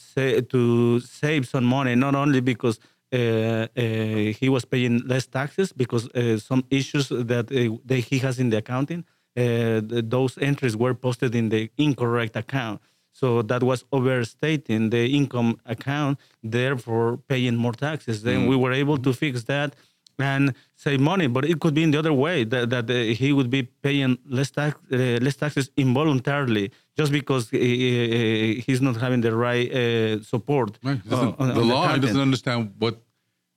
to 0.50 1.00
save 1.00 1.48
some 1.48 1.66
money, 1.66 1.96
not 1.96 2.16
only 2.16 2.42
because 2.42 2.80
uh, 3.14 3.68
he 3.76 4.48
was 4.50 4.66
paying 4.66 5.02
less 5.08 5.26
taxes 5.28 5.72
because 5.72 6.10
some 6.44 6.64
issues 6.70 7.10
that, 7.10 7.48
that 7.86 8.00
he 8.10 8.18
has 8.20 8.40
in 8.40 8.50
the 8.50 8.58
accounting, 8.58 9.06
those 9.36 10.38
entries 10.40 10.76
were 10.76 10.94
posted 10.94 11.36
in 11.36 11.50
the 11.50 11.70
incorrect 11.78 12.36
account. 12.36 12.82
So 13.12 13.42
that 13.44 13.64
was 13.64 13.86
overstating 13.94 14.90
the 14.90 15.06
income 15.08 15.62
account, 15.66 16.20
therefore 16.44 17.18
paying 17.30 17.56
more 17.56 17.72
taxes. 17.72 18.24
Then 18.24 18.40
mm. 18.42 18.50
we 18.50 18.58
were 18.58 18.74
able 18.74 18.98
to 18.98 19.14
fix 19.14 19.44
that 19.46 19.74
and 20.20 20.54
save 20.76 21.00
money. 21.00 21.28
But 21.28 21.46
it 21.46 21.60
could 21.60 21.74
be 21.74 21.84
in 21.84 21.92
the 21.92 22.00
other 22.00 22.14
way 22.14 22.44
that, 22.44 22.70
that 22.70 22.90
uh, 22.90 22.94
he 22.94 23.34
would 23.34 23.50
be 23.50 23.64
paying 23.64 24.18
less 24.28 24.52
tax, 24.52 24.78
uh, 24.92 24.96
less 25.22 25.36
taxes 25.36 25.70
involuntarily 25.78 26.72
just 26.98 27.12
because 27.12 27.50
he, 27.50 28.64
he's 28.66 28.82
not 28.82 28.98
having 28.98 29.22
the 29.22 29.36
right 29.36 29.72
uh, 29.72 30.22
support. 30.24 30.80
Right. 30.84 31.00
On, 31.12 31.36
the 31.54 31.62
law 31.62 31.94
the 31.94 32.00
doesn't 32.00 32.22
understand 32.22 32.74
what 32.78 33.02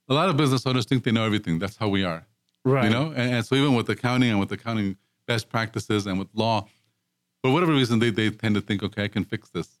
a 0.07 0.13
lot 0.13 0.29
of 0.29 0.37
business 0.37 0.65
owners 0.65 0.85
think 0.85 1.03
they 1.03 1.11
know 1.11 1.25
everything. 1.25 1.59
That's 1.59 1.77
how 1.77 1.87
we 1.87 2.03
are. 2.03 2.25
Right. 2.65 2.85
You 2.85 2.89
know, 2.89 3.13
and, 3.15 3.35
and 3.35 3.45
so 3.45 3.55
even 3.55 3.73
with 3.75 3.89
accounting 3.89 4.29
and 4.29 4.39
with 4.39 4.51
accounting 4.51 4.97
best 5.25 5.49
practices 5.49 6.07
and 6.07 6.19
with 6.19 6.29
law 6.33 6.67
for 7.41 7.53
whatever 7.53 7.71
reason, 7.71 7.99
they, 7.99 8.09
they 8.09 8.29
tend 8.31 8.55
to 8.55 8.61
think, 8.61 8.83
okay, 8.83 9.05
I 9.05 9.07
can 9.07 9.23
fix 9.23 9.49
this. 9.49 9.79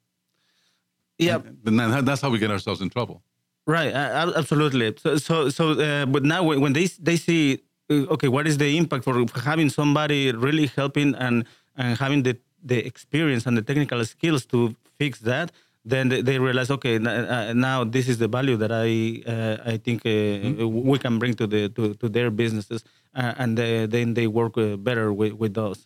Yeah. 1.17 1.39
Then 1.63 2.05
that's 2.05 2.21
how 2.21 2.29
we 2.29 2.39
get 2.39 2.51
ourselves 2.51 2.81
in 2.81 2.89
trouble. 2.89 3.21
Right. 3.69 3.93
Uh, 3.93 4.33
absolutely. 4.35 4.95
So, 4.97 5.17
so, 5.17 5.49
so 5.49 5.79
uh, 5.79 6.07
but 6.07 6.23
now 6.23 6.41
when 6.41 6.73
they 6.73 6.87
they 7.07 7.17
see, 7.17 7.59
uh, 7.91 8.13
okay, 8.15 8.27
what 8.27 8.47
is 8.47 8.57
the 8.57 8.75
impact 8.75 9.03
for 9.03 9.25
having 9.49 9.69
somebody 9.69 10.31
really 10.31 10.67
helping 10.75 11.13
and 11.13 11.45
and 11.77 11.95
having 11.99 12.23
the 12.23 12.35
the 12.63 12.79
experience 12.83 13.45
and 13.45 13.55
the 13.55 13.61
technical 13.61 14.03
skills 14.05 14.47
to 14.47 14.75
fix 14.97 15.19
that, 15.19 15.51
then 15.85 16.09
they, 16.09 16.21
they 16.23 16.39
realize, 16.39 16.71
okay, 16.71 16.95
uh, 16.95 17.53
now 17.53 17.83
this 17.83 18.09
is 18.09 18.17
the 18.17 18.27
value 18.27 18.57
that 18.57 18.71
I 18.71 19.21
uh, 19.29 19.57
I 19.73 19.77
think 19.77 20.01
uh, 20.03 20.09
mm-hmm. 20.09 20.89
we 20.89 20.97
can 20.97 21.19
bring 21.19 21.35
to 21.35 21.45
the 21.45 21.69
to, 21.69 21.93
to 21.93 22.09
their 22.09 22.31
businesses, 22.31 22.83
and 23.13 23.55
then 23.55 24.15
they 24.15 24.25
work 24.25 24.55
better 24.79 25.13
with 25.13 25.33
with 25.33 25.53
those. 25.53 25.83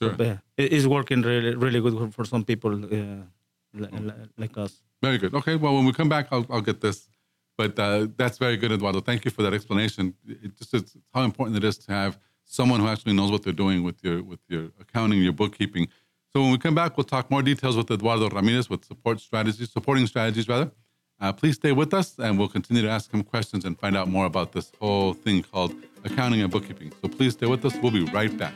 Sure. 0.00 0.40
It's 0.56 0.86
working 0.86 1.20
really, 1.20 1.54
really 1.54 1.80
good 1.82 2.14
for 2.14 2.24
some 2.24 2.44
people 2.44 2.72
uh, 2.82 3.24
like 4.38 4.56
us. 4.56 4.80
Very 5.02 5.18
good. 5.18 5.34
Okay. 5.34 5.56
Well, 5.56 5.74
when 5.74 5.84
we 5.84 5.92
come 5.92 6.08
back, 6.08 6.28
I'll, 6.30 6.46
I'll 6.50 6.60
get 6.60 6.80
this. 6.80 7.08
But 7.56 7.78
uh, 7.78 8.06
that's 8.16 8.38
very 8.38 8.56
good, 8.56 8.72
Eduardo. 8.72 9.00
Thank 9.00 9.24
you 9.24 9.30
for 9.30 9.42
that 9.42 9.52
explanation. 9.52 10.14
It 10.26 10.56
just 10.56 10.72
it's 10.72 10.96
how 11.12 11.22
important 11.22 11.56
it 11.58 11.64
is 11.64 11.76
to 11.78 11.92
have 11.92 12.18
someone 12.44 12.80
who 12.80 12.88
actually 12.88 13.12
knows 13.12 13.30
what 13.30 13.42
they're 13.42 13.52
doing 13.52 13.82
with 13.82 14.02
your 14.02 14.22
with 14.22 14.40
your 14.48 14.70
accounting, 14.80 15.22
your 15.22 15.32
bookkeeping. 15.34 15.88
So 16.32 16.40
when 16.42 16.52
we 16.52 16.58
come 16.58 16.74
back, 16.74 16.96
we'll 16.96 17.04
talk 17.04 17.30
more 17.30 17.42
details 17.42 17.76
with 17.76 17.90
Eduardo 17.90 18.28
Ramirez 18.30 18.70
with 18.70 18.84
support 18.84 19.20
strategies, 19.20 19.70
supporting 19.70 20.06
strategies 20.06 20.48
rather. 20.48 20.70
Uh, 21.20 21.32
please 21.32 21.56
stay 21.56 21.72
with 21.72 21.92
us, 21.92 22.18
and 22.18 22.38
we'll 22.38 22.48
continue 22.48 22.82
to 22.82 22.88
ask 22.88 23.12
him 23.12 23.22
questions 23.22 23.64
and 23.66 23.78
find 23.78 23.94
out 23.96 24.08
more 24.08 24.24
about 24.24 24.52
this 24.52 24.72
whole 24.80 25.12
thing 25.12 25.42
called 25.42 25.74
accounting 26.04 26.40
and 26.40 26.50
bookkeeping. 26.50 26.92
So 27.02 27.08
please 27.08 27.34
stay 27.34 27.46
with 27.46 27.64
us. 27.64 27.76
We'll 27.82 27.92
be 27.92 28.04
right 28.04 28.34
back. 28.38 28.54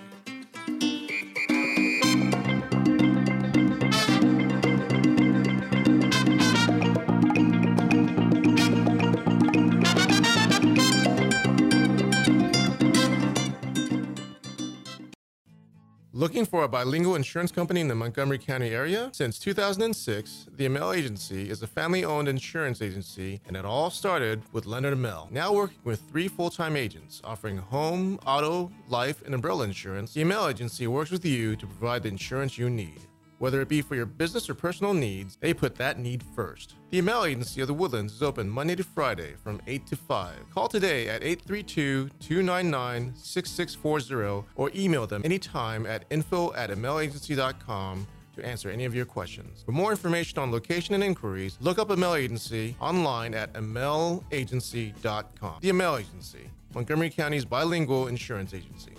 Looking 16.35 16.47
for 16.47 16.65
a 16.65 16.69
bilingual 16.69 17.15
insurance 17.15 17.53
company 17.53 17.81
in 17.81 17.87
the 17.87 17.95
Montgomery 17.95 18.39
County 18.39 18.71
area? 18.71 19.09
Since 19.13 19.39
2006, 19.39 20.49
the 20.57 20.67
Amel 20.67 20.93
Agency 20.93 21.49
is 21.49 21.63
a 21.63 21.69
family 21.69 22.05
owned 22.05 22.27
insurance 22.27 22.83
agency, 22.83 23.41
and 23.47 23.57
it 23.57 23.65
all 23.65 23.89
started 23.89 24.43
with 24.53 24.67
Leonard 24.67 24.95
Amel. 24.95 25.29
Now 25.31 25.53
working 25.53 25.79
with 25.85 26.01
three 26.11 26.27
full 26.27 26.51
time 26.51 26.75
agents 26.75 27.23
offering 27.23 27.59
home, 27.59 28.19
auto, 28.27 28.73
life, 28.89 29.23
and 29.25 29.33
umbrella 29.33 29.63
insurance, 29.63 30.13
the 30.13 30.23
Amel 30.23 30.49
Agency 30.49 30.89
works 30.89 31.13
with 31.13 31.25
you 31.25 31.55
to 31.55 31.69
provide 31.69 32.03
the 32.03 32.09
insurance 32.09 32.59
you 32.59 32.69
need. 32.69 33.03
Whether 33.45 33.61
it 33.61 33.69
be 33.69 33.83
for 33.83 33.95
your 33.95 34.07
business 34.07 34.49
or 34.49 34.55
personal 34.55 34.95
needs, 34.95 35.37
they 35.39 35.53
put 35.53 35.75
that 35.75 35.99
need 35.99 36.23
first. 36.35 36.77
The 36.89 37.01
Amel 37.01 37.27
Agency 37.27 37.61
of 37.61 37.67
the 37.67 37.75
Woodlands 37.75 38.15
is 38.15 38.23
open 38.23 38.49
Monday 38.49 38.75
to 38.75 38.83
Friday 38.83 39.35
from 39.35 39.61
8 39.67 39.87
to 39.89 39.97
5. 39.97 40.49
Call 40.49 40.67
today 40.67 41.11
at 41.11 41.23
832 41.23 42.09
299 42.21 43.13
6640 43.15 44.49
or 44.57 44.71
email 44.75 45.07
them 45.07 45.21
anytime 45.27 45.85
at 45.85 46.07
info 46.09 46.55
at 46.55 46.71
amelagency.com 46.71 48.07
to 48.35 48.47
answer 48.47 48.71
any 48.71 48.87
of 48.87 48.95
your 48.95 49.05
questions. 49.05 49.63
For 49.67 49.73
more 49.73 49.91
information 49.91 50.39
on 50.39 50.51
location 50.51 50.95
and 50.95 51.05
inquiries, 51.05 51.59
look 51.61 51.79
up 51.79 51.91
Amel 51.91 52.15
Agency 52.15 52.75
online 52.81 53.35
at 53.35 53.53
amelagency.com. 53.53 55.59
The 55.61 55.69
Amel 55.69 55.99
Agency, 55.99 56.49
Montgomery 56.75 57.11
County's 57.11 57.45
bilingual 57.45 58.07
insurance 58.07 58.55
agency. 58.55 58.95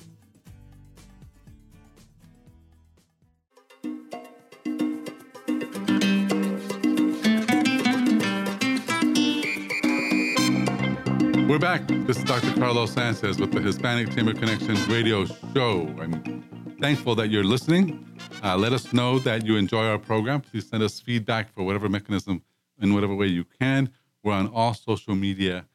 We're 11.47 11.59
back. 11.59 11.87
This 11.87 12.17
is 12.17 12.23
Dr. 12.23 12.51
Carlos 12.59 12.91
Sanchez 12.91 13.37
with 13.37 13.51
the 13.51 13.61
Hispanic 13.61 14.09
Chamber 14.15 14.33
Connection 14.33 14.75
radio 14.91 15.25
show. 15.53 15.87
I'm 16.01 16.43
thankful 16.81 17.13
that 17.13 17.29
you're 17.29 17.43
listening. 17.43 18.03
Uh, 18.43 18.57
let 18.57 18.73
us 18.73 18.93
know 18.93 19.19
that 19.19 19.45
you 19.45 19.55
enjoy 19.55 19.85
our 19.85 19.99
program. 19.99 20.41
Please 20.41 20.67
send 20.67 20.81
us 20.81 20.99
feedback 20.99 21.53
for 21.53 21.63
whatever 21.63 21.87
mechanism, 21.87 22.41
in 22.81 22.95
whatever 22.95 23.13
way 23.13 23.27
you 23.27 23.43
can. 23.61 23.91
We're 24.23 24.33
on 24.33 24.47
all 24.47 24.73
social 24.73 25.13
media 25.13 25.67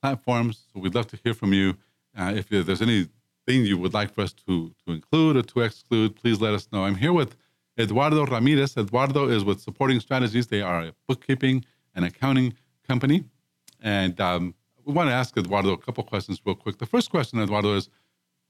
platforms, 0.00 0.64
so 0.72 0.80
we'd 0.80 0.94
love 0.94 1.08
to 1.08 1.18
hear 1.22 1.34
from 1.34 1.52
you. 1.52 1.76
Uh, 2.18 2.32
if 2.34 2.48
there's 2.48 2.80
anything 2.80 3.10
you 3.48 3.76
would 3.76 3.92
like 3.92 4.14
for 4.14 4.22
us 4.22 4.32
to, 4.32 4.72
to 4.86 4.92
include 4.94 5.36
or 5.36 5.42
to 5.42 5.60
exclude, 5.60 6.16
please 6.16 6.40
let 6.40 6.54
us 6.54 6.68
know. 6.72 6.84
I'm 6.84 6.96
here 6.96 7.12
with 7.12 7.36
Eduardo 7.78 8.24
Ramirez. 8.24 8.78
Eduardo 8.78 9.28
is 9.28 9.44
with 9.44 9.60
Supporting 9.60 10.00
Strategies. 10.00 10.46
They 10.46 10.62
are 10.62 10.84
a 10.84 10.92
bookkeeping 11.06 11.66
and 11.94 12.06
accounting 12.06 12.54
company. 12.88 13.24
And 13.82 14.18
um, 14.22 14.54
we 14.88 14.94
want 14.94 15.10
to 15.10 15.14
ask 15.14 15.36
Eduardo 15.36 15.72
a 15.72 15.78
couple 15.78 16.02
questions 16.02 16.40
real 16.44 16.54
quick. 16.54 16.78
The 16.78 16.86
first 16.86 17.10
question, 17.10 17.38
Eduardo, 17.40 17.74
is 17.76 17.90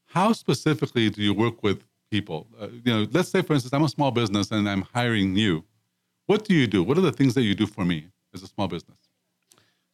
how 0.06 0.32
specifically 0.32 1.10
do 1.10 1.20
you 1.20 1.34
work 1.34 1.62
with 1.64 1.82
people? 2.12 2.46
Uh, 2.60 2.68
you 2.84 2.92
know, 2.92 3.06
let's 3.10 3.28
say, 3.28 3.42
for 3.42 3.54
instance, 3.54 3.74
I'm 3.74 3.82
a 3.82 3.88
small 3.88 4.12
business 4.12 4.52
and 4.52 4.68
I'm 4.68 4.82
hiring 4.94 5.34
you. 5.36 5.64
What 6.26 6.44
do 6.44 6.54
you 6.54 6.68
do? 6.68 6.84
What 6.84 6.96
are 6.96 7.06
the 7.10 7.16
things 7.20 7.34
that 7.34 7.42
you 7.42 7.56
do 7.56 7.66
for 7.66 7.84
me 7.84 8.06
as 8.32 8.42
a 8.44 8.46
small 8.46 8.68
business? 8.68 8.98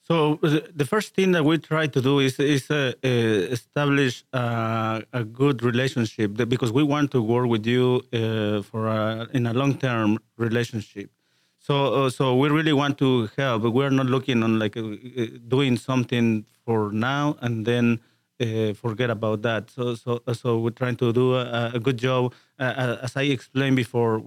So 0.03 0.39
the 0.43 0.85
first 0.85 1.15
thing 1.15 1.33
that 1.33 1.45
we 1.47 1.57
try 1.57 1.87
to 1.87 2.01
do 2.03 2.19
is 2.19 2.39
is 2.39 2.71
uh, 2.71 2.93
uh, 3.03 3.09
establish 3.57 4.23
uh, 4.35 5.01
a 5.15 5.25
good 5.25 5.63
relationship 5.63 6.29
because 6.55 6.71
we 6.71 6.83
want 6.83 7.11
to 7.13 7.23
work 7.23 7.49
with 7.49 7.65
you 7.65 8.03
uh, 8.13 8.61
for 8.61 8.83
a, 8.89 9.27
in 9.33 9.47
a 9.47 9.55
long 9.55 9.79
term 9.79 10.19
relationship. 10.37 11.09
So, 11.65 11.95
uh, 11.95 12.11
so 12.11 12.37
we 12.37 12.51
really 12.51 12.75
want 12.75 12.99
to 12.99 13.31
help. 13.39 13.63
We're 13.63 13.89
not 13.89 14.05
looking 14.05 14.43
on 14.43 14.59
like 14.59 14.77
uh, 14.77 14.83
uh, 14.83 15.27
doing 15.49 15.79
something 15.79 16.45
for 16.67 16.93
now 16.93 17.39
and 17.41 17.65
then 17.65 18.01
uh, 18.39 18.75
forget 18.75 19.09
about 19.09 19.41
that. 19.43 19.71
So, 19.71 19.95
so, 19.95 20.21
so 20.35 20.59
we're 20.59 20.77
trying 20.77 20.97
to 20.97 21.11
do 21.11 21.35
a, 21.37 21.71
a 21.73 21.81
good 21.81 21.97
job. 21.97 22.35
As 22.59 23.17
I 23.17 23.23
explained 23.23 23.77
before, 23.77 24.19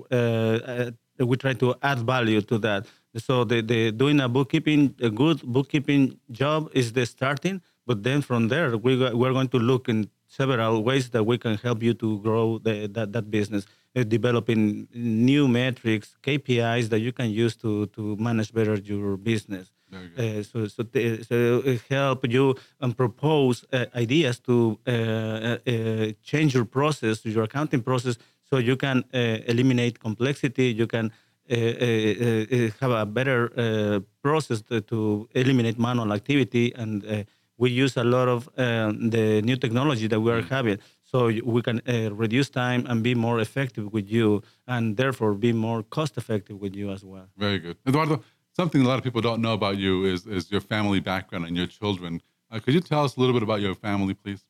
we 1.20 1.38
try 1.38 1.54
to 1.54 1.76
add 1.84 2.00
value 2.00 2.42
to 2.42 2.58
that. 2.58 2.88
So, 3.18 3.44
the, 3.44 3.62
the 3.62 3.92
doing 3.92 4.20
a 4.20 4.28
bookkeeping, 4.28 4.96
a 5.00 5.12
good 5.12 5.44
bookkeeping 5.44 6.20
job 6.32 6.72
is 6.74 6.94
the 6.94 7.06
starting. 7.06 7.62
But 7.86 8.02
then 8.02 8.24
from 8.24 8.48
there, 8.48 8.76
we 8.78 8.98
we're 8.98 9.34
going 9.34 9.50
to 9.50 9.60
look 9.60 9.90
in 9.90 10.10
several 10.28 10.84
ways 10.84 11.12
that 11.12 11.24
we 11.24 11.38
can 11.38 11.58
help 11.58 11.84
you 11.84 11.94
to 11.94 12.20
grow 12.20 12.58
the, 12.58 12.88
that 12.88 13.14
that 13.14 13.30
business 13.30 13.68
developing 14.04 14.88
new 14.94 15.48
metrics, 15.48 16.16
KPIs 16.24 16.90
that 16.90 17.00
you 17.00 17.12
can 17.12 17.30
use 17.30 17.56
to 17.58 17.88
to 17.88 18.16
manage 18.18 18.54
better 18.54 18.76
your 18.76 19.18
business. 19.18 19.72
Uh, 19.94 20.44
so 20.44 20.68
so, 20.68 20.84
t- 20.84 21.24
so 21.24 21.64
help 21.90 22.28
you 22.28 22.56
and 22.82 22.96
propose 22.96 23.64
uh, 23.72 23.86
ideas 23.96 24.40
to 24.40 24.78
uh, 24.86 24.92
uh, 24.92 26.12
change 26.22 26.54
your 26.54 26.66
process, 26.66 27.26
your 27.26 27.46
accounting 27.46 27.82
process, 27.82 28.18
so 28.44 28.58
you 28.58 28.76
can 28.76 29.04
eliminate 29.14 30.00
complexity. 30.00 30.74
You 30.74 30.88
can 30.88 31.12
have 31.50 32.92
a 32.92 33.06
better 33.06 34.04
process 34.22 34.62
to, 34.64 34.82
to, 34.82 35.30
eliminate 35.34 35.80
manual 35.80 36.12
activity 36.12 36.74
and 36.76 37.26
we 37.58 37.72
use 37.72 37.96
a 37.96 38.04
lot 38.04 38.28
of 38.28 38.50
the 38.56 39.42
new 39.44 39.56
technology 39.56 40.08
that 40.08 40.20
we 40.20 40.32
are 40.32 40.42
mm. 40.42 40.50
having 40.50 40.78
so 41.12 41.18
we 41.54 41.62
can 41.62 41.78
uh, 41.88 42.14
reduce 42.24 42.50
time 42.50 42.82
and 42.90 42.98
be 43.02 43.16
more 43.16 43.40
effective 43.40 43.86
with 43.94 44.08
you 44.10 44.42
and 44.68 44.98
therefore 44.98 45.34
be 45.34 45.54
more 45.54 45.82
cost 45.84 46.18
effective 46.18 46.58
with 46.64 46.74
you 46.76 46.92
as 46.92 47.04
well 47.04 47.28
very 47.38 47.60
good 47.60 47.78
eduardo 47.88 48.16
something 48.60 48.82
a 48.82 48.88
lot 48.88 48.98
of 49.00 49.04
people 49.04 49.22
don't 49.22 49.42
know 49.42 49.54
about 49.54 49.78
you 49.78 50.06
is, 50.06 50.28
is 50.28 50.52
your 50.52 50.62
family 50.62 51.00
background 51.00 51.46
and 51.46 51.56
your 51.56 51.68
children 51.80 52.22
uh, 52.52 52.60
could 52.60 52.74
you 52.74 52.82
tell 52.82 53.04
us 53.06 53.16
a 53.18 53.20
little 53.20 53.34
bit 53.34 53.44
about 53.44 53.62
your 53.62 53.76
family 53.76 54.14
please 54.14 54.44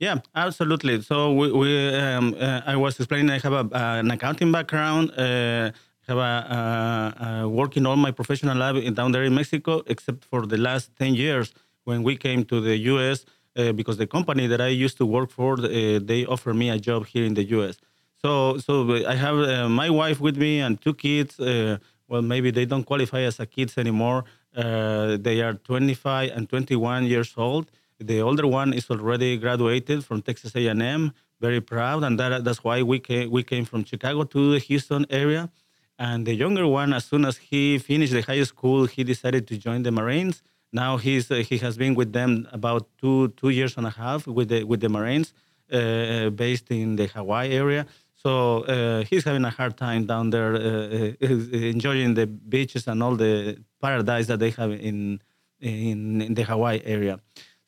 yeah, 0.00 0.20
absolutely. 0.34 1.02
So 1.02 1.34
we, 1.34 1.52
we 1.52 1.94
um, 1.94 2.34
uh, 2.40 2.62
I 2.64 2.74
was 2.74 2.98
explaining 2.98 3.30
I 3.30 3.38
have 3.38 3.52
a, 3.52 3.68
uh, 3.76 3.98
an 3.98 4.10
accounting 4.10 4.50
background. 4.50 5.10
Uh, 5.10 5.72
have 6.08 6.16
a, 6.16 6.20
uh, 6.20 7.24
uh, 7.24 7.48
working 7.48 7.86
all 7.86 7.96
my 7.96 8.10
professional 8.10 8.56
life 8.56 8.94
down 8.94 9.12
there 9.12 9.24
in 9.24 9.34
Mexico, 9.34 9.82
except 9.86 10.24
for 10.24 10.46
the 10.46 10.56
last 10.56 10.90
ten 10.96 11.14
years 11.14 11.52
when 11.84 12.02
we 12.02 12.16
came 12.16 12.44
to 12.46 12.60
the 12.60 12.76
U.S. 12.92 13.26
Uh, 13.60 13.72
because 13.80 13.96
the 14.04 14.06
company 14.06 14.46
that 14.52 14.60
I 14.60 14.68
used 14.86 14.96
to 14.98 15.06
work 15.16 15.30
for, 15.38 15.52
uh, 15.54 15.98
they 16.10 16.20
offered 16.34 16.56
me 16.62 16.66
a 16.70 16.78
job 16.78 17.00
here 17.12 17.24
in 17.30 17.34
the 17.34 17.44
U.S. 17.56 17.76
So, 18.22 18.58
so 18.58 18.72
I 19.14 19.16
have 19.26 19.38
uh, 19.38 19.68
my 19.68 19.90
wife 19.90 20.18
with 20.26 20.36
me 20.36 20.60
and 20.60 20.80
two 20.80 20.94
kids. 20.94 21.38
Uh, 21.40 21.78
well, 22.08 22.22
maybe 22.22 22.50
they 22.50 22.66
don't 22.66 22.84
qualify 22.84 23.22
as 23.30 23.40
a 23.40 23.46
kids 23.46 23.78
anymore. 23.78 24.24
Uh, 24.54 25.16
they 25.26 25.40
are 25.42 25.54
25 25.54 26.30
and 26.34 26.48
21 26.48 27.04
years 27.06 27.34
old. 27.36 27.70
The 27.98 28.20
older 28.20 28.46
one 28.46 28.72
is 28.72 28.90
already 28.90 29.36
graduated 29.36 30.04
from 30.04 30.22
Texas 30.22 30.54
A&M. 30.56 31.12
Very 31.40 31.60
proud, 31.60 32.04
and 32.04 32.18
that, 32.20 32.44
that's 32.44 32.62
why 32.62 32.82
we 32.82 32.98
came, 32.98 33.30
we 33.30 33.42
came 33.42 33.64
from 33.64 33.84
Chicago 33.84 34.24
to 34.24 34.52
the 34.52 34.58
Houston 34.58 35.06
area. 35.10 35.50
And 35.98 36.26
the 36.26 36.34
younger 36.34 36.66
one, 36.66 36.92
as 36.92 37.04
soon 37.04 37.24
as 37.24 37.36
he 37.36 37.78
finished 37.78 38.12
the 38.12 38.22
high 38.22 38.42
school, 38.44 38.86
he 38.86 39.04
decided 39.04 39.46
to 39.48 39.56
join 39.56 39.82
the 39.82 39.92
Marines. 39.92 40.42
Now 40.72 40.98
he's 40.98 41.30
uh, 41.30 41.36
he 41.36 41.58
has 41.58 41.76
been 41.76 41.94
with 41.94 42.12
them 42.12 42.48
about 42.52 42.88
two 43.00 43.28
two 43.36 43.50
years 43.50 43.76
and 43.76 43.86
a 43.86 43.90
half 43.90 44.26
with 44.26 44.48
the 44.48 44.64
with 44.64 44.80
the 44.80 44.88
Marines, 44.88 45.34
uh, 45.72 46.30
based 46.30 46.70
in 46.70 46.96
the 46.96 47.06
Hawaii 47.06 47.50
area. 47.50 47.86
So 48.14 48.64
uh, 48.64 49.04
he's 49.04 49.24
having 49.24 49.44
a 49.44 49.50
hard 49.50 49.76
time 49.76 50.04
down 50.04 50.30
there, 50.30 50.54
uh, 50.54 50.58
uh, 50.58 51.26
enjoying 51.74 52.14
the 52.14 52.26
beaches 52.26 52.86
and 52.86 53.02
all 53.02 53.16
the 53.16 53.58
paradise 53.80 54.26
that 54.26 54.38
they 54.38 54.50
have 54.50 54.72
in 54.72 55.20
in, 55.60 56.20
in 56.22 56.34
the 56.34 56.44
Hawaii 56.44 56.80
area. 56.84 57.18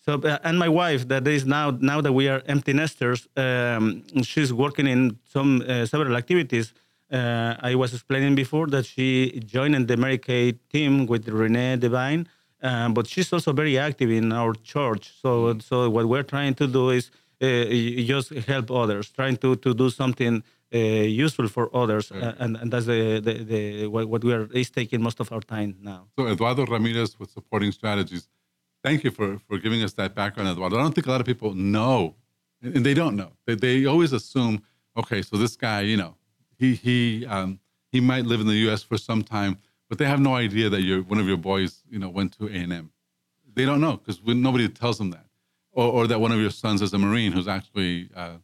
So 0.04 0.20
uh, 0.20 0.38
and 0.44 0.58
my 0.58 0.68
wife, 0.68 1.08
that 1.08 1.26
is 1.26 1.46
now 1.46 1.70
now 1.70 2.00
that 2.02 2.12
we 2.12 2.28
are 2.28 2.42
empty 2.46 2.72
nesters, 2.72 3.26
um, 3.36 4.04
she's 4.22 4.52
working 4.52 4.86
in 4.86 5.18
some 5.24 5.62
several 5.86 6.16
activities. 6.16 6.74
I 7.10 7.74
was 7.74 7.92
explaining 7.92 8.34
before 8.34 8.66
that 8.68 8.86
she 8.86 9.40
joined 9.44 9.88
the 9.88 10.18
Kay 10.18 10.52
team 10.72 11.06
with 11.06 11.28
Renee 11.28 11.76
Devine. 11.76 12.26
Um, 12.62 12.94
but 12.94 13.08
she's 13.08 13.32
also 13.32 13.52
very 13.52 13.76
active 13.76 14.10
in 14.10 14.32
our 14.32 14.54
church. 14.54 15.12
So, 15.20 15.28
mm-hmm. 15.28 15.60
so 15.60 15.90
what 15.90 16.06
we're 16.06 16.22
trying 16.22 16.54
to 16.54 16.66
do 16.66 16.90
is 16.90 17.10
uh, 17.40 17.64
just 18.04 18.30
help 18.46 18.70
others, 18.70 19.10
trying 19.10 19.36
to, 19.38 19.56
to 19.56 19.74
do 19.74 19.90
something 19.90 20.42
uh, 20.74 20.78
useful 20.78 21.48
for 21.48 21.74
others, 21.76 22.10
right. 22.10 22.34
and, 22.38 22.56
and 22.56 22.72
that's 22.72 22.86
the, 22.86 23.20
the, 23.20 23.44
the, 23.44 23.86
what 23.88 24.24
we 24.24 24.32
are 24.32 24.48
is 24.52 24.70
taking 24.70 25.02
most 25.02 25.20
of 25.20 25.30
our 25.32 25.40
time 25.40 25.76
now. 25.82 26.06
So 26.18 26.28
Eduardo 26.28 26.64
Ramirez 26.64 27.18
with 27.18 27.30
Supporting 27.30 27.72
Strategies, 27.72 28.28
thank 28.82 29.04
you 29.04 29.10
for, 29.10 29.38
for 29.38 29.58
giving 29.58 29.82
us 29.82 29.92
that 29.94 30.14
background, 30.14 30.48
Eduardo. 30.48 30.78
I 30.78 30.82
don't 30.82 30.94
think 30.94 31.06
a 31.06 31.10
lot 31.10 31.20
of 31.20 31.26
people 31.26 31.52
know, 31.52 32.14
and 32.62 32.86
they 32.86 32.94
don't 32.94 33.16
know. 33.16 33.32
They, 33.44 33.54
they 33.54 33.84
always 33.84 34.14
assume, 34.14 34.62
okay, 34.96 35.20
so 35.20 35.36
this 35.36 35.56
guy, 35.56 35.82
you 35.82 35.96
know, 35.96 36.16
he 36.58 36.74
he 36.74 37.26
um, 37.26 37.58
he 37.90 38.00
might 38.00 38.24
live 38.24 38.40
in 38.40 38.46
the 38.46 38.54
U.S. 38.66 38.82
for 38.82 38.96
some 38.96 39.22
time 39.22 39.58
but 39.92 39.98
they 39.98 40.06
have 40.06 40.20
no 40.20 40.34
idea 40.34 40.70
that 40.70 40.80
your 40.80 41.02
one 41.02 41.20
of 41.20 41.28
your 41.28 41.36
boys, 41.36 41.82
you 41.90 41.98
know, 41.98 42.08
went 42.08 42.32
to 42.38 42.46
A 42.46 42.50
and 42.50 42.72
M. 42.72 42.92
They 43.54 43.66
don't 43.66 43.78
know 43.78 43.98
because 43.98 44.22
nobody 44.24 44.66
tells 44.66 44.96
them 44.96 45.10
that, 45.10 45.26
or, 45.70 45.86
or 45.92 46.06
that 46.06 46.18
one 46.18 46.32
of 46.32 46.40
your 46.40 46.48
sons 46.48 46.80
is 46.80 46.94
a 46.94 46.98
Marine 46.98 47.30
who's 47.30 47.46
actually 47.46 48.08
uh, 48.16 48.36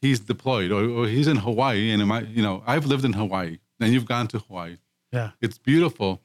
he's 0.00 0.18
deployed, 0.18 0.72
or, 0.72 0.82
or, 0.90 1.06
he's 1.06 1.28
in 1.28 1.36
Hawaii, 1.36 1.92
and 1.92 2.12
I, 2.12 2.22
you 2.22 2.42
know, 2.42 2.64
I've 2.66 2.84
lived 2.84 3.04
in 3.04 3.12
Hawaii, 3.12 3.58
and 3.78 3.92
you've 3.92 4.06
gone 4.06 4.26
to 4.26 4.40
Hawaii. 4.40 4.78
Yeah, 5.12 5.30
it's 5.40 5.56
beautiful, 5.56 6.20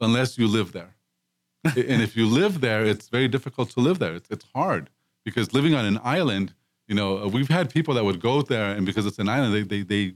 unless 0.00 0.36
you 0.36 0.48
live 0.48 0.72
there, 0.72 0.96
and 1.64 2.02
if 2.02 2.16
you 2.16 2.26
live 2.26 2.60
there, 2.60 2.84
it's 2.84 3.08
very 3.08 3.28
difficult 3.28 3.70
to 3.74 3.80
live 3.80 4.00
there. 4.00 4.16
It's 4.16 4.28
it's 4.28 4.46
hard 4.56 4.90
because 5.24 5.52
living 5.52 5.76
on 5.76 5.84
an 5.84 6.00
island, 6.02 6.52
you 6.88 6.96
know, 6.96 7.28
we've 7.28 7.48
had 7.48 7.70
people 7.70 7.94
that 7.94 8.02
would 8.02 8.20
go 8.20 8.42
there, 8.42 8.74
and 8.74 8.84
because 8.84 9.06
it's 9.06 9.20
an 9.20 9.28
island, 9.28 9.54
they 9.54 9.62
they 9.62 9.82
they 9.82 10.14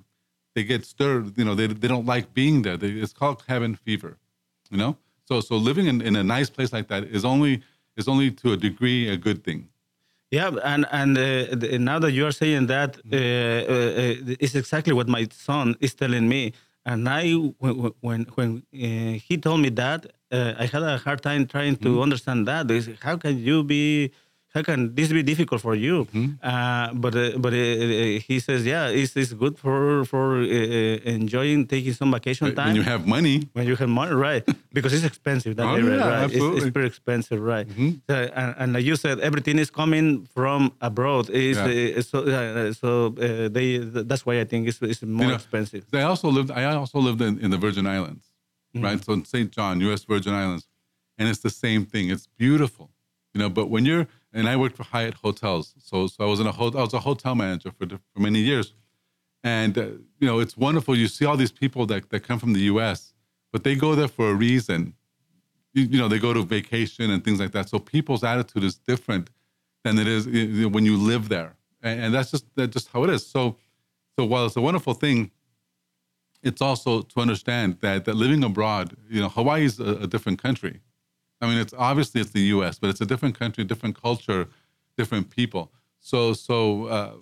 they 0.54 0.64
get 0.64 0.84
stirred. 0.84 1.36
You 1.38 1.44
know, 1.44 1.54
they, 1.54 1.66
they 1.66 1.88
don't 1.88 2.06
like 2.06 2.32
being 2.34 2.62
there. 2.62 2.76
They, 2.76 2.90
it's 2.90 3.12
called 3.12 3.46
cabin 3.46 3.74
fever. 3.74 4.16
You 4.70 4.78
know, 4.78 4.96
so 5.24 5.40
so 5.40 5.56
living 5.56 5.86
in, 5.86 6.00
in 6.00 6.16
a 6.16 6.24
nice 6.24 6.50
place 6.50 6.72
like 6.72 6.88
that 6.88 7.04
is 7.04 7.24
only 7.24 7.62
is 7.96 8.08
only 8.08 8.30
to 8.30 8.52
a 8.52 8.56
degree 8.56 9.08
a 9.08 9.16
good 9.16 9.44
thing. 9.44 9.68
Yeah, 10.30 10.50
and 10.64 10.86
and 10.90 11.16
uh, 11.16 11.78
now 11.78 11.98
that 12.00 12.12
you 12.12 12.26
are 12.26 12.32
saying 12.32 12.66
that, 12.66 12.96
uh, 13.12 13.16
uh, 13.16 14.34
it's 14.40 14.54
exactly 14.54 14.92
what 14.92 15.08
my 15.08 15.28
son 15.30 15.76
is 15.80 15.94
telling 15.94 16.28
me. 16.28 16.52
And 16.86 17.08
I, 17.08 17.32
when 17.32 17.92
when, 18.00 18.20
when 18.34 18.62
uh, 18.74 19.18
he 19.26 19.38
told 19.38 19.60
me 19.60 19.70
that, 19.70 20.06
uh, 20.32 20.54
I 20.58 20.66
had 20.66 20.82
a 20.82 20.98
hard 20.98 21.22
time 21.22 21.46
trying 21.46 21.76
to 21.76 21.88
mm-hmm. 21.88 22.02
understand 22.02 22.48
that. 22.48 22.64
How 23.00 23.16
can 23.16 23.38
you 23.38 23.62
be 23.62 24.10
how 24.54 24.62
can 24.62 24.94
this 24.94 25.10
be 25.10 25.22
difficult 25.24 25.60
for 25.60 25.74
you? 25.74 26.04
Mm-hmm. 26.04 26.38
Uh, 26.40 26.94
but 26.94 27.14
uh, 27.16 27.36
but 27.38 27.52
uh, 27.52 27.56
uh, 27.56 28.20
he 28.28 28.38
says, 28.38 28.64
yeah, 28.64 28.86
it's, 28.86 29.16
it's 29.16 29.32
good 29.32 29.58
for 29.58 30.04
for 30.04 30.36
uh, 30.36 30.44
uh, 30.44 31.16
enjoying 31.18 31.66
taking 31.66 31.92
some 31.92 32.12
vacation 32.12 32.54
time. 32.54 32.68
When 32.68 32.76
you 32.76 32.82
have 32.82 33.04
money. 33.04 33.48
When 33.52 33.66
you 33.66 33.74
have 33.74 33.88
money, 33.88 34.14
right? 34.14 34.44
because 34.72 34.92
it's 34.92 35.04
expensive. 35.04 35.56
That 35.56 35.66
oh, 35.66 35.74
area, 35.74 35.96
yeah, 35.96 36.08
right? 36.08 36.30
It's, 36.32 36.62
it's 36.62 36.70
pretty 36.70 36.86
expensive, 36.86 37.40
right? 37.42 37.66
Mm-hmm. 37.66 37.90
So, 38.08 38.14
and, 38.14 38.54
and, 38.58 38.72
like 38.74 38.84
you 38.84 38.94
said, 38.94 39.18
everything 39.18 39.58
is 39.58 39.70
coming 39.70 40.26
from 40.26 40.72
abroad. 40.80 41.30
Is 41.30 41.56
yeah. 41.56 42.00
so 42.02 42.72
so 42.72 43.08
they 43.48 43.78
that's 43.78 44.24
why 44.24 44.38
I 44.38 44.44
think 44.44 44.68
it's, 44.68 44.80
it's 44.82 45.02
more 45.02 45.24
you 45.24 45.28
know, 45.30 45.34
expensive. 45.34 45.84
I 45.92 46.02
also 46.02 46.28
lived. 46.28 46.52
I 46.52 46.76
also 46.76 47.00
lived 47.00 47.20
in, 47.20 47.40
in 47.40 47.50
the 47.50 47.58
Virgin 47.58 47.88
Islands, 47.88 48.30
mm-hmm. 48.72 48.84
right? 48.84 49.04
So 49.04 49.14
in 49.14 49.24
St. 49.24 49.50
John, 49.50 49.80
U.S. 49.80 50.04
Virgin 50.04 50.32
Islands, 50.32 50.68
and 51.18 51.28
it's 51.28 51.40
the 51.40 51.50
same 51.50 51.86
thing. 51.86 52.08
It's 52.08 52.28
beautiful, 52.38 52.90
you 53.32 53.40
know. 53.40 53.48
But 53.48 53.68
when 53.68 53.84
you're 53.84 54.06
and 54.34 54.48
I 54.48 54.56
worked 54.56 54.76
for 54.76 54.84
Hyatt 54.84 55.14
Hotels. 55.14 55.74
So, 55.78 56.08
so 56.08 56.24
I 56.24 56.28
was 56.28 56.40
in 56.40 56.48
a 56.48 56.52
ho- 56.52 56.72
I 56.76 56.82
was 56.82 56.94
a 56.94 57.00
hotel 57.00 57.36
manager 57.36 57.72
for 57.72 57.86
for 57.88 58.20
many 58.20 58.40
years, 58.40 58.74
and 59.44 59.78
uh, 59.78 59.82
you 60.20 60.28
know 60.28 60.40
it's 60.40 60.56
wonderful. 60.56 60.96
You 60.96 61.08
see 61.08 61.26
all 61.26 61.38
these 61.38 61.52
people 61.52 61.86
that 61.86 62.10
that 62.10 62.20
come 62.20 62.38
from 62.40 62.54
the 62.54 62.62
U.S., 62.74 63.14
but 63.52 63.64
they 63.64 63.76
go 63.76 63.94
there 63.96 64.08
for 64.08 64.30
a 64.30 64.34
reason. 64.34 64.94
You, 65.74 65.84
you 65.84 65.98
know, 65.98 66.08
they 66.08 66.20
go 66.20 66.34
to 66.34 66.44
vacation 66.44 67.10
and 67.10 67.24
things 67.24 67.40
like 67.40 67.52
that. 67.52 67.68
So 67.68 67.78
people's 67.80 68.24
attitude 68.24 68.64
is 68.64 68.76
different 68.76 69.30
than 69.84 69.98
it 69.98 70.08
is 70.08 70.26
when 70.68 70.84
you 70.86 70.96
live 70.98 71.28
there, 71.30 71.56
and, 71.82 72.00
and 72.00 72.14
that's 72.14 72.32
just 72.32 72.46
that's 72.56 72.72
just 72.72 72.88
how 72.90 73.04
it 73.04 73.10
is. 73.10 73.26
So, 73.26 73.56
so 74.18 74.26
while 74.26 74.46
it's 74.46 74.56
a 74.56 74.62
wonderful 74.62 74.94
thing, 74.94 75.30
it's 76.42 76.62
also 76.62 77.02
to 77.02 77.20
understand 77.20 77.78
that 77.82 78.06
that 78.06 78.16
living 78.16 78.44
abroad, 78.44 78.96
you 79.10 79.20
know, 79.22 79.30
Hawaii 79.30 79.64
is 79.66 79.80
a, 79.80 79.94
a 80.02 80.06
different 80.08 80.42
country 80.42 80.80
I 81.44 81.48
mean, 81.48 81.58
it's 81.58 81.74
obviously 81.76 82.20
it's 82.20 82.30
the 82.30 82.46
U.S., 82.56 82.78
but 82.78 82.90
it's 82.90 83.00
a 83.00 83.06
different 83.06 83.38
country, 83.38 83.64
different 83.64 84.00
culture, 84.00 84.48
different 84.96 85.30
people. 85.30 85.70
So, 86.00 86.32
so, 86.32 86.86
uh, 86.86 87.14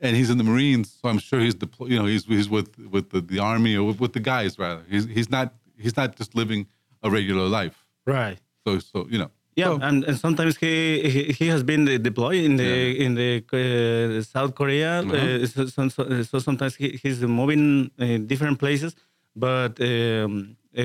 and 0.00 0.16
he's 0.16 0.30
in 0.30 0.38
the 0.38 0.44
Marines, 0.44 0.98
so 1.00 1.08
I'm 1.08 1.18
sure 1.18 1.40
he's 1.40 1.54
deployed. 1.54 1.90
You 1.90 1.98
know, 1.98 2.06
he's 2.06 2.24
he's 2.24 2.48
with 2.48 2.70
with 2.94 3.10
the, 3.10 3.20
the 3.20 3.38
army 3.38 3.76
or 3.76 3.84
with, 3.84 4.00
with, 4.00 4.12
the 4.12 4.20
guys 4.20 4.58
rather. 4.58 4.82
He's 4.88 5.06
he's 5.06 5.30
not 5.30 5.54
he's 5.78 5.96
not 5.96 6.16
just 6.16 6.34
living 6.34 6.66
a 7.02 7.10
regular 7.10 7.46
life. 7.46 7.76
Right. 8.06 8.38
So 8.66 8.78
so 8.78 9.06
you 9.08 9.18
know. 9.18 9.30
Yeah, 9.54 9.66
so, 9.66 9.80
and, 9.82 10.02
and 10.04 10.16
sometimes 10.18 10.56
he, 10.56 11.10
he, 11.10 11.24
he 11.24 11.46
has 11.48 11.62
been 11.62 11.84
deployed 12.02 12.42
in 12.42 12.56
the 12.56 12.64
yeah. 12.64 13.04
in 13.04 13.14
the 13.20 13.30
uh, 13.52 14.22
South 14.22 14.54
Korea. 14.54 15.00
Uh-huh. 15.00 15.14
Uh, 15.14 15.46
so, 15.46 15.88
so, 15.88 16.22
so, 16.22 16.38
sometimes 16.38 16.74
he, 16.76 16.98
he's 17.02 17.20
moving 17.20 17.90
in 17.98 18.26
different 18.26 18.58
places, 18.58 18.96
but 19.36 19.78
um, 19.82 20.56
uh, 20.76 20.82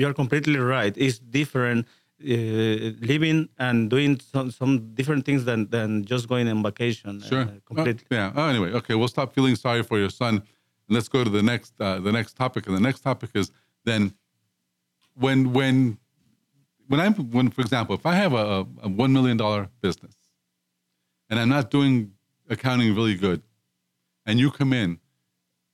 you're 0.00 0.14
completely 0.14 0.60
right. 0.60 0.96
It's 0.96 1.18
different 1.18 1.86
uh, 1.86 1.90
living 2.24 3.48
and 3.58 3.90
doing 3.90 4.18
some, 4.20 4.50
some 4.50 4.94
different 4.94 5.24
things 5.24 5.44
than, 5.44 5.68
than 5.70 6.04
just 6.04 6.28
going 6.28 6.48
on 6.48 6.62
vacation. 6.62 7.22
Uh, 7.22 7.26
sure. 7.26 7.42
Uh, 7.42 7.48
completely. 7.66 8.06
Oh, 8.10 8.14
yeah. 8.14 8.32
Oh, 8.34 8.46
anyway, 8.48 8.72
okay. 8.72 8.94
We'll 8.94 9.08
stop 9.08 9.34
feeling 9.34 9.56
sorry 9.56 9.82
for 9.82 9.98
your 9.98 10.10
son. 10.10 10.36
And 10.36 10.94
let's 10.96 11.08
go 11.08 11.24
to 11.24 11.30
the 11.30 11.42
next 11.42 11.74
uh, 11.80 11.98
the 12.00 12.12
next 12.12 12.34
topic. 12.36 12.66
And 12.66 12.76
the 12.76 12.80
next 12.80 13.00
topic 13.00 13.30
is 13.34 13.50
then 13.84 14.14
when 15.14 15.52
when 15.52 15.98
when 16.88 17.00
I'm 17.00 17.14
when 17.14 17.50
for 17.50 17.60
example, 17.60 17.94
if 17.94 18.06
I 18.06 18.14
have 18.14 18.32
a, 18.32 18.66
a 18.82 18.88
one 18.88 19.12
million 19.12 19.36
dollar 19.36 19.68
business 19.80 20.14
and 21.30 21.38
I'm 21.38 21.48
not 21.48 21.70
doing 21.70 22.12
accounting 22.48 22.94
really 22.94 23.14
good, 23.14 23.42
and 24.26 24.38
you 24.38 24.50
come 24.50 24.72
in, 24.72 25.00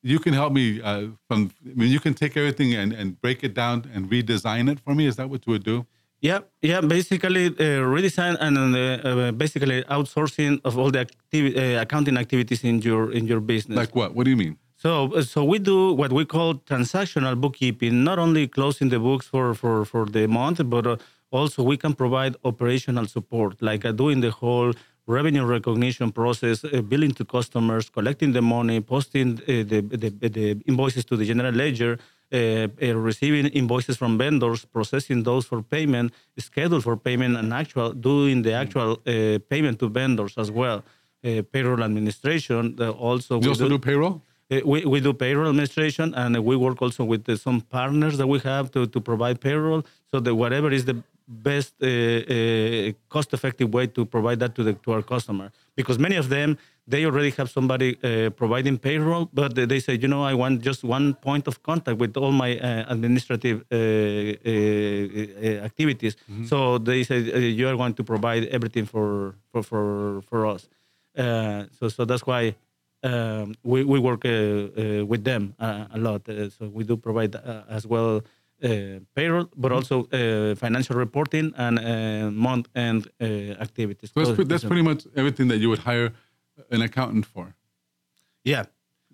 you 0.02 0.18
can 0.18 0.34
help 0.34 0.52
me 0.52 0.80
uh, 0.80 1.08
from. 1.26 1.52
I 1.64 1.74
mean, 1.74 1.90
you 1.90 2.00
can 2.00 2.14
take 2.14 2.36
everything 2.36 2.74
and, 2.74 2.92
and 2.92 3.20
break 3.20 3.42
it 3.42 3.54
down 3.54 3.90
and 3.92 4.10
redesign 4.10 4.70
it 4.70 4.80
for 4.80 4.94
me. 4.94 5.06
Is 5.06 5.16
that 5.16 5.28
what 5.28 5.46
you 5.46 5.52
would 5.52 5.64
do? 5.64 5.86
Yeah, 6.20 6.40
yeah. 6.60 6.80
Basically, 6.82 7.46
uh, 7.46 7.80
redesign 7.96 8.36
and 8.40 8.58
uh, 8.58 8.78
uh, 8.78 9.32
basically 9.32 9.82
outsourcing 9.84 10.60
of 10.64 10.76
all 10.78 10.90
the 10.90 11.06
activi- 11.06 11.56
uh, 11.56 11.80
accounting 11.80 12.18
activities 12.18 12.62
in 12.62 12.80
your 12.82 13.10
in 13.12 13.26
your 13.26 13.40
business. 13.40 13.76
Like 13.76 13.94
what? 13.94 14.14
What 14.14 14.24
do 14.24 14.30
you 14.30 14.36
mean? 14.36 14.58
So, 14.76 15.12
uh, 15.14 15.22
so 15.22 15.44
we 15.44 15.58
do 15.58 15.92
what 15.92 16.12
we 16.12 16.26
call 16.26 16.54
transactional 16.54 17.40
bookkeeping. 17.40 18.04
Not 18.04 18.18
only 18.18 18.48
closing 18.48 18.90
the 18.90 18.98
books 18.98 19.26
for 19.26 19.54
for 19.54 19.86
for 19.86 20.04
the 20.04 20.26
month, 20.28 20.60
but 20.68 20.86
uh, 20.86 20.96
also 21.30 21.62
we 21.62 21.78
can 21.78 21.94
provide 21.94 22.36
operational 22.44 23.06
support, 23.06 23.62
like 23.62 23.82
doing 23.96 24.20
the 24.20 24.30
whole 24.30 24.72
revenue 25.06 25.44
recognition 25.44 26.12
process, 26.12 26.60
billing 26.88 27.12
to 27.12 27.24
customers, 27.24 27.88
collecting 27.88 28.32
the 28.32 28.42
money, 28.42 28.80
posting 28.80 29.36
the, 29.36 29.62
the 29.62 30.10
the 30.36 30.60
invoices 30.66 31.04
to 31.06 31.16
the 31.16 31.24
general 31.24 31.54
ledger 31.54 31.98
uh, 32.32 32.68
uh, 32.82 32.94
receiving 32.94 33.46
invoices 33.46 33.96
from 33.96 34.16
vendors, 34.16 34.64
processing 34.64 35.22
those 35.22 35.46
for 35.46 35.62
payment, 35.62 36.12
schedule 36.38 36.80
for 36.80 36.96
payment, 36.96 37.36
and 37.36 37.52
actual 37.52 37.92
doing 37.92 38.42
the 38.42 38.52
actual 38.52 38.92
uh, 38.92 39.38
payment 39.48 39.78
to 39.80 39.88
vendors 39.88 40.34
as 40.38 40.50
well. 40.50 40.84
payroll 41.52 41.82
administration 41.82 42.62
also. 43.06 43.40
You 43.40 43.50
also 43.50 43.68
do, 43.68 43.76
do 43.76 43.78
payroll. 43.78 44.22
we, 44.72 44.84
we 44.92 45.00
do 45.00 45.12
payroll 45.12 45.48
administration 45.48 46.14
and 46.14 46.32
we 46.48 46.56
work 46.56 46.80
also 46.80 47.04
with 47.04 47.24
some 47.38 47.60
partners 47.60 48.16
that 48.18 48.26
we 48.26 48.38
have 48.40 48.70
to, 48.70 48.86
to 48.86 49.00
provide 49.00 49.36
payroll 49.40 49.82
so 50.10 50.18
that 50.20 50.34
whatever 50.34 50.70
is 50.70 50.84
the 50.84 50.96
best 51.30 51.74
uh, 51.82 51.86
uh, 51.86 52.92
cost-effective 53.08 53.72
way 53.72 53.86
to 53.86 54.04
provide 54.04 54.40
that 54.40 54.54
to 54.54 54.64
the 54.64 54.72
to 54.72 54.92
our 54.92 55.02
customer 55.02 55.52
because 55.82 55.98
many 55.98 56.16
of 56.16 56.28
them 56.28 56.56
they 56.90 57.04
already 57.04 57.30
have 57.30 57.48
somebody 57.50 57.90
uh, 58.02 58.30
providing 58.30 58.76
payroll, 58.78 59.28
but 59.32 59.54
they 59.54 59.80
say, 59.80 59.94
you 60.02 60.08
know, 60.08 60.22
I 60.24 60.34
want 60.34 60.60
just 60.62 60.82
one 60.82 61.14
point 61.14 61.46
of 61.46 61.62
contact 61.62 61.98
with 61.98 62.16
all 62.16 62.32
my 62.32 62.58
uh, 62.58 62.94
administrative 62.94 63.58
uh, 63.70 63.76
uh 64.50 65.64
activities. 65.68 66.14
Mm-hmm. 66.16 66.46
So 66.46 66.78
they 66.78 67.04
say 67.04 67.18
uh, 67.32 67.38
you 67.38 67.68
are 67.68 67.76
going 67.76 67.94
to 67.94 68.04
provide 68.12 68.44
everything 68.56 68.86
for 68.86 69.36
for 69.50 69.62
for, 69.62 70.22
for 70.28 70.46
us. 70.46 70.68
Uh, 71.16 71.64
so 71.78 71.88
so 71.88 72.04
that's 72.04 72.26
why. 72.26 72.54
Um, 73.02 73.54
we, 73.62 73.82
we 73.82 73.98
work 73.98 74.24
with 74.24 75.24
them 75.24 75.54
a 75.58 75.96
lot, 75.96 76.20
so 76.26 76.68
we 76.68 76.84
do 76.84 76.98
provide 76.98 77.34
as 77.76 77.86
well 77.86 78.20
payroll, 79.14 79.48
but 79.56 79.72
mm-hmm. 79.72 79.74
also 79.74 80.54
financial 80.56 80.96
reporting 80.96 81.52
and 81.56 82.36
month-end 82.36 83.08
activities. 83.66 84.10
So 84.14 84.24
that's, 84.24 84.48
that's 84.48 84.64
pretty 84.64 84.82
much 84.82 85.06
everything 85.16 85.48
that 85.48 85.58
you 85.58 85.68
would 85.68 85.80
hire 85.80 86.12
an 86.70 86.82
accountant 86.82 87.26
for. 87.26 87.54
Yeah, 88.44 88.64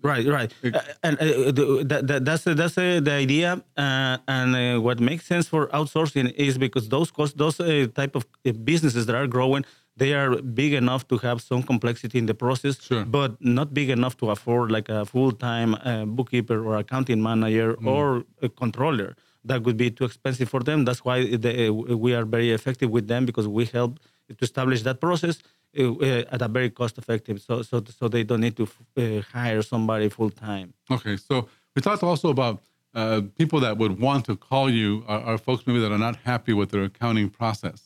right, 0.01 0.25
right. 0.25 0.53
Uh, 0.63 0.79
and 1.03 1.17
uh, 1.19 1.51
that, 1.83 2.07
that, 2.07 2.25
that's 2.25 2.43
that's 2.43 2.77
uh, 2.77 2.99
the 3.03 3.11
idea. 3.11 3.61
Uh, 3.75 4.17
and 4.27 4.55
uh, 4.55 4.81
what 4.81 4.99
makes 4.99 5.25
sense 5.25 5.47
for 5.47 5.67
outsourcing 5.67 6.33
is 6.33 6.57
because 6.57 6.87
those 6.89 7.11
cost, 7.11 7.37
those 7.37 7.59
uh, 7.59 7.87
type 7.93 8.15
of 8.15 8.25
businesses 8.63 9.05
that 9.05 9.15
are 9.15 9.27
growing, 9.27 9.65
they 9.97 10.13
are 10.13 10.41
big 10.41 10.73
enough 10.73 11.07
to 11.07 11.17
have 11.17 11.41
some 11.41 11.61
complexity 11.63 12.17
in 12.19 12.25
the 12.25 12.33
process, 12.33 12.81
sure. 12.81 13.03
but 13.03 13.35
not 13.41 13.73
big 13.73 13.89
enough 13.89 14.15
to 14.17 14.29
afford 14.29 14.71
like 14.71 14.87
a 14.89 15.05
full-time 15.05 15.75
bookkeeper 16.15 16.63
or 16.65 16.77
accounting 16.77 17.21
manager 17.21 17.73
mm. 17.73 17.87
or 17.87 18.23
a 18.41 18.49
controller. 18.49 19.15
That 19.47 19.63
would 19.63 19.77
be 19.77 19.89
too 19.91 20.05
expensive 20.05 20.49
for 20.49 20.61
them. 20.61 20.85
That's 20.85 21.03
why 21.07 21.17
they, 21.43 21.69
we 21.69 22.13
are 22.17 22.25
very 22.25 22.51
effective 22.51 22.89
with 22.97 23.07
them 23.07 23.25
because 23.25 23.47
we 23.47 23.65
help 23.65 23.99
to 24.29 24.43
establish 24.49 24.81
that 24.83 24.99
process 24.99 25.35
uh, 25.79 26.33
at 26.33 26.41
a 26.41 26.47
very 26.47 26.69
cost 26.69 26.97
effective 26.97 27.41
so 27.41 27.61
so 27.61 27.75
so 27.97 28.07
they 28.07 28.23
don't 28.23 28.41
need 28.41 28.57
to 28.61 28.65
uh, 28.97 29.21
hire 29.33 29.61
somebody 29.61 30.09
full 30.09 30.29
time 30.29 30.73
okay 30.89 31.15
so 31.15 31.47
we 31.75 31.81
talked 31.81 32.03
also 32.03 32.29
about 32.29 32.59
uh, 32.97 33.21
people 33.37 33.59
that 33.59 33.77
would 33.77 33.99
want 33.99 34.25
to 34.25 34.35
call 34.35 34.69
you 34.69 35.03
are, 35.07 35.21
are, 35.21 35.37
folks 35.37 35.67
maybe 35.67 35.79
that 35.79 35.91
are 35.91 35.99
not 35.99 36.15
happy 36.23 36.51
with 36.51 36.71
their 36.71 36.83
accounting 36.83 37.29
process. 37.29 37.83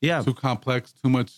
Yeah. 0.00 0.22
Too 0.22 0.34
complex 0.34 0.92
too 0.92 1.08
much. 1.08 1.32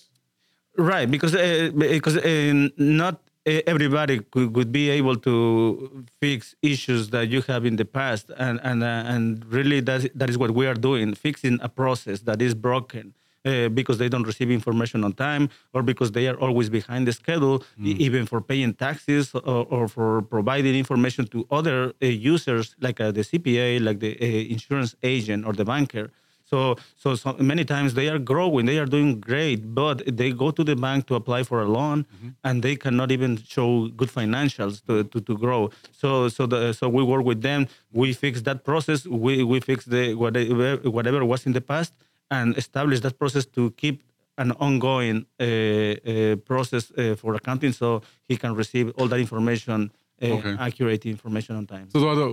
Right 0.79 1.11
because 1.11 1.35
uh, 1.35 1.71
because 1.77 2.17
uh, 2.17 2.69
not 2.79 3.21
everybody 3.47 4.21
could, 4.31 4.53
could, 4.53 4.71
be 4.71 4.91
able 4.91 5.17
to 5.17 6.05
fix 6.21 6.55
issues 6.63 7.11
that 7.11 7.29
you 7.29 7.41
have 7.43 7.65
in 7.65 7.77
the 7.77 7.85
past 7.85 8.31
and 8.37 8.61
and 8.63 8.83
uh, 8.83 9.15
and 9.15 9.45
really 9.47 9.81
that 9.81 10.11
that 10.15 10.29
is 10.29 10.37
what 10.37 10.51
we 10.51 10.67
are 10.67 10.75
doing 10.75 11.15
fixing 11.15 11.59
a 11.63 11.69
process 11.69 12.21
that 12.21 12.43
is 12.43 12.55
broken 12.55 13.15
uh, 13.45 13.69
because 13.69 13.99
they 13.99 14.09
don't 14.09 14.25
receive 14.25 14.51
information 14.51 15.05
on 15.05 15.13
time 15.13 15.49
or 15.73 15.83
because 15.83 16.13
they 16.13 16.29
are 16.29 16.39
always 16.41 16.69
behind 16.69 17.07
the 17.07 17.13
schedule, 17.13 17.65
mm. 17.81 17.97
even 17.99 18.27
for 18.27 18.41
paying 18.41 18.75
taxes 18.75 19.35
or, 19.35 19.67
or, 19.71 19.89
for 19.89 20.23
providing 20.23 20.75
information 20.75 21.27
to 21.27 21.47
other 21.51 21.95
uh, 22.03 22.07
users 22.07 22.77
like 22.81 23.01
uh, 23.01 23.11
the 23.11 23.23
CPA, 23.23 23.83
like 23.83 24.01
the 24.01 24.17
uh, 24.21 24.53
insurance 24.53 24.95
agent 25.03 25.47
or 25.47 25.53
the 25.53 25.65
banker. 25.65 26.11
So, 26.51 26.77
so, 26.97 27.15
so, 27.15 27.37
many 27.39 27.65
times 27.65 27.95
they 27.95 28.09
are 28.09 28.19
growing, 28.19 28.67
they 28.67 28.79
are 28.79 28.91
doing 28.97 29.21
great, 29.21 29.73
but 29.73 29.97
they 30.17 30.33
go 30.33 30.51
to 30.51 30.65
the 30.65 30.75
bank 30.75 31.07
to 31.07 31.15
apply 31.15 31.45
for 31.45 31.63
a 31.63 31.69
loan, 31.77 31.99
mm-hmm. 32.05 32.31
and 32.43 32.61
they 32.61 32.75
cannot 32.75 33.13
even 33.13 33.33
show 33.55 33.87
good 34.01 34.09
financials 34.09 34.85
to, 34.87 35.05
to, 35.05 35.21
to 35.21 35.39
grow. 35.39 35.71
So, 35.93 36.29
so, 36.29 36.47
the, 36.47 36.73
so 36.73 36.89
we 36.89 37.05
work 37.05 37.25
with 37.25 37.43
them. 37.43 37.69
We 37.93 38.13
fix 38.15 38.43
that 38.43 38.65
process. 38.65 39.07
We, 39.07 39.45
we 39.45 39.61
fix 39.61 39.85
the 39.85 40.15
whatever, 40.15 40.77
whatever 40.91 41.25
was 41.25 41.47
in 41.47 41.53
the 41.53 41.61
past, 41.61 41.93
and 42.33 42.57
establish 42.59 42.99
that 43.01 43.17
process 43.17 43.47
to 43.47 43.71
keep 43.83 44.03
an 44.39 44.51
ongoing 44.53 45.27
uh, 45.39 45.45
uh, 45.45 46.37
process 46.37 46.91
uh, 46.93 47.15
for 47.15 47.35
accounting 47.35 47.73
so 47.73 48.03
he 48.27 48.37
can 48.37 48.55
receive 48.55 48.91
all 48.97 49.07
that 49.07 49.21
information 49.21 49.93
okay. 50.23 50.57
accurate 50.59 51.07
information 51.07 51.57
on 51.57 51.67
time. 51.67 51.89
So, 51.91 51.99
Eduardo, 51.99 52.27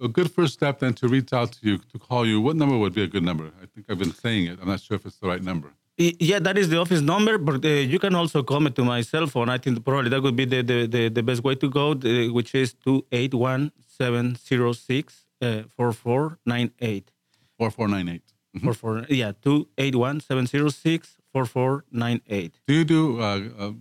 a, 0.00 0.04
a, 0.06 0.08
good 0.08 0.30
first 0.30 0.54
step 0.54 0.80
then 0.80 0.94
to 0.94 1.08
reach 1.08 1.32
out 1.32 1.52
to 1.52 1.58
you, 1.62 1.78
to 1.78 1.98
call 1.98 2.26
you, 2.26 2.40
what 2.40 2.56
number 2.56 2.76
would 2.76 2.94
be 2.94 3.02
a 3.02 3.06
good 3.06 3.22
number? 3.22 3.46
I 3.62 3.66
think 3.66 3.86
I've 3.88 3.98
been 3.98 4.12
saying 4.12 4.46
it. 4.46 4.58
I'm 4.60 4.68
not 4.68 4.80
sure 4.80 4.96
if 4.96 5.06
it's 5.06 5.18
the 5.18 5.28
right 5.28 5.42
number. 5.42 5.72
Yeah, 5.96 6.38
that 6.38 6.56
is 6.56 6.68
the 6.68 6.78
office 6.78 7.00
number, 7.00 7.38
but 7.38 7.64
uh, 7.64 7.68
you 7.68 7.98
can 7.98 8.14
also 8.14 8.44
call 8.44 8.60
me 8.60 8.70
to 8.70 8.84
my 8.84 9.00
cell 9.00 9.26
phone. 9.26 9.48
I 9.48 9.58
think 9.58 9.84
probably 9.84 10.10
that 10.10 10.22
would 10.22 10.36
be 10.36 10.44
the, 10.44 10.62
the, 10.62 10.86
the, 10.86 11.08
the 11.08 11.22
best 11.24 11.42
way 11.42 11.56
to 11.56 11.68
go, 11.68 11.94
the, 11.94 12.28
which 12.28 12.54
is 12.54 12.74
281 12.84 13.72
706 13.98 15.24
uh, 15.42 15.62
4498. 15.76 17.10
4498. 17.58 18.22
Mm-hmm. 18.56 18.64
Four 18.64 18.74
four 18.74 19.06
yeah 19.10 19.32
two 19.42 19.68
eight 19.76 19.94
one 19.94 20.20
seven 20.20 20.46
zero 20.46 20.70
six 20.70 21.18
four 21.32 21.44
four 21.44 21.84
nine 21.92 22.22
eight. 22.28 22.60
Do 22.66 22.72
you 22.74 22.84
do 22.84 23.20
uh, 23.20 23.40
uh, 23.58 23.72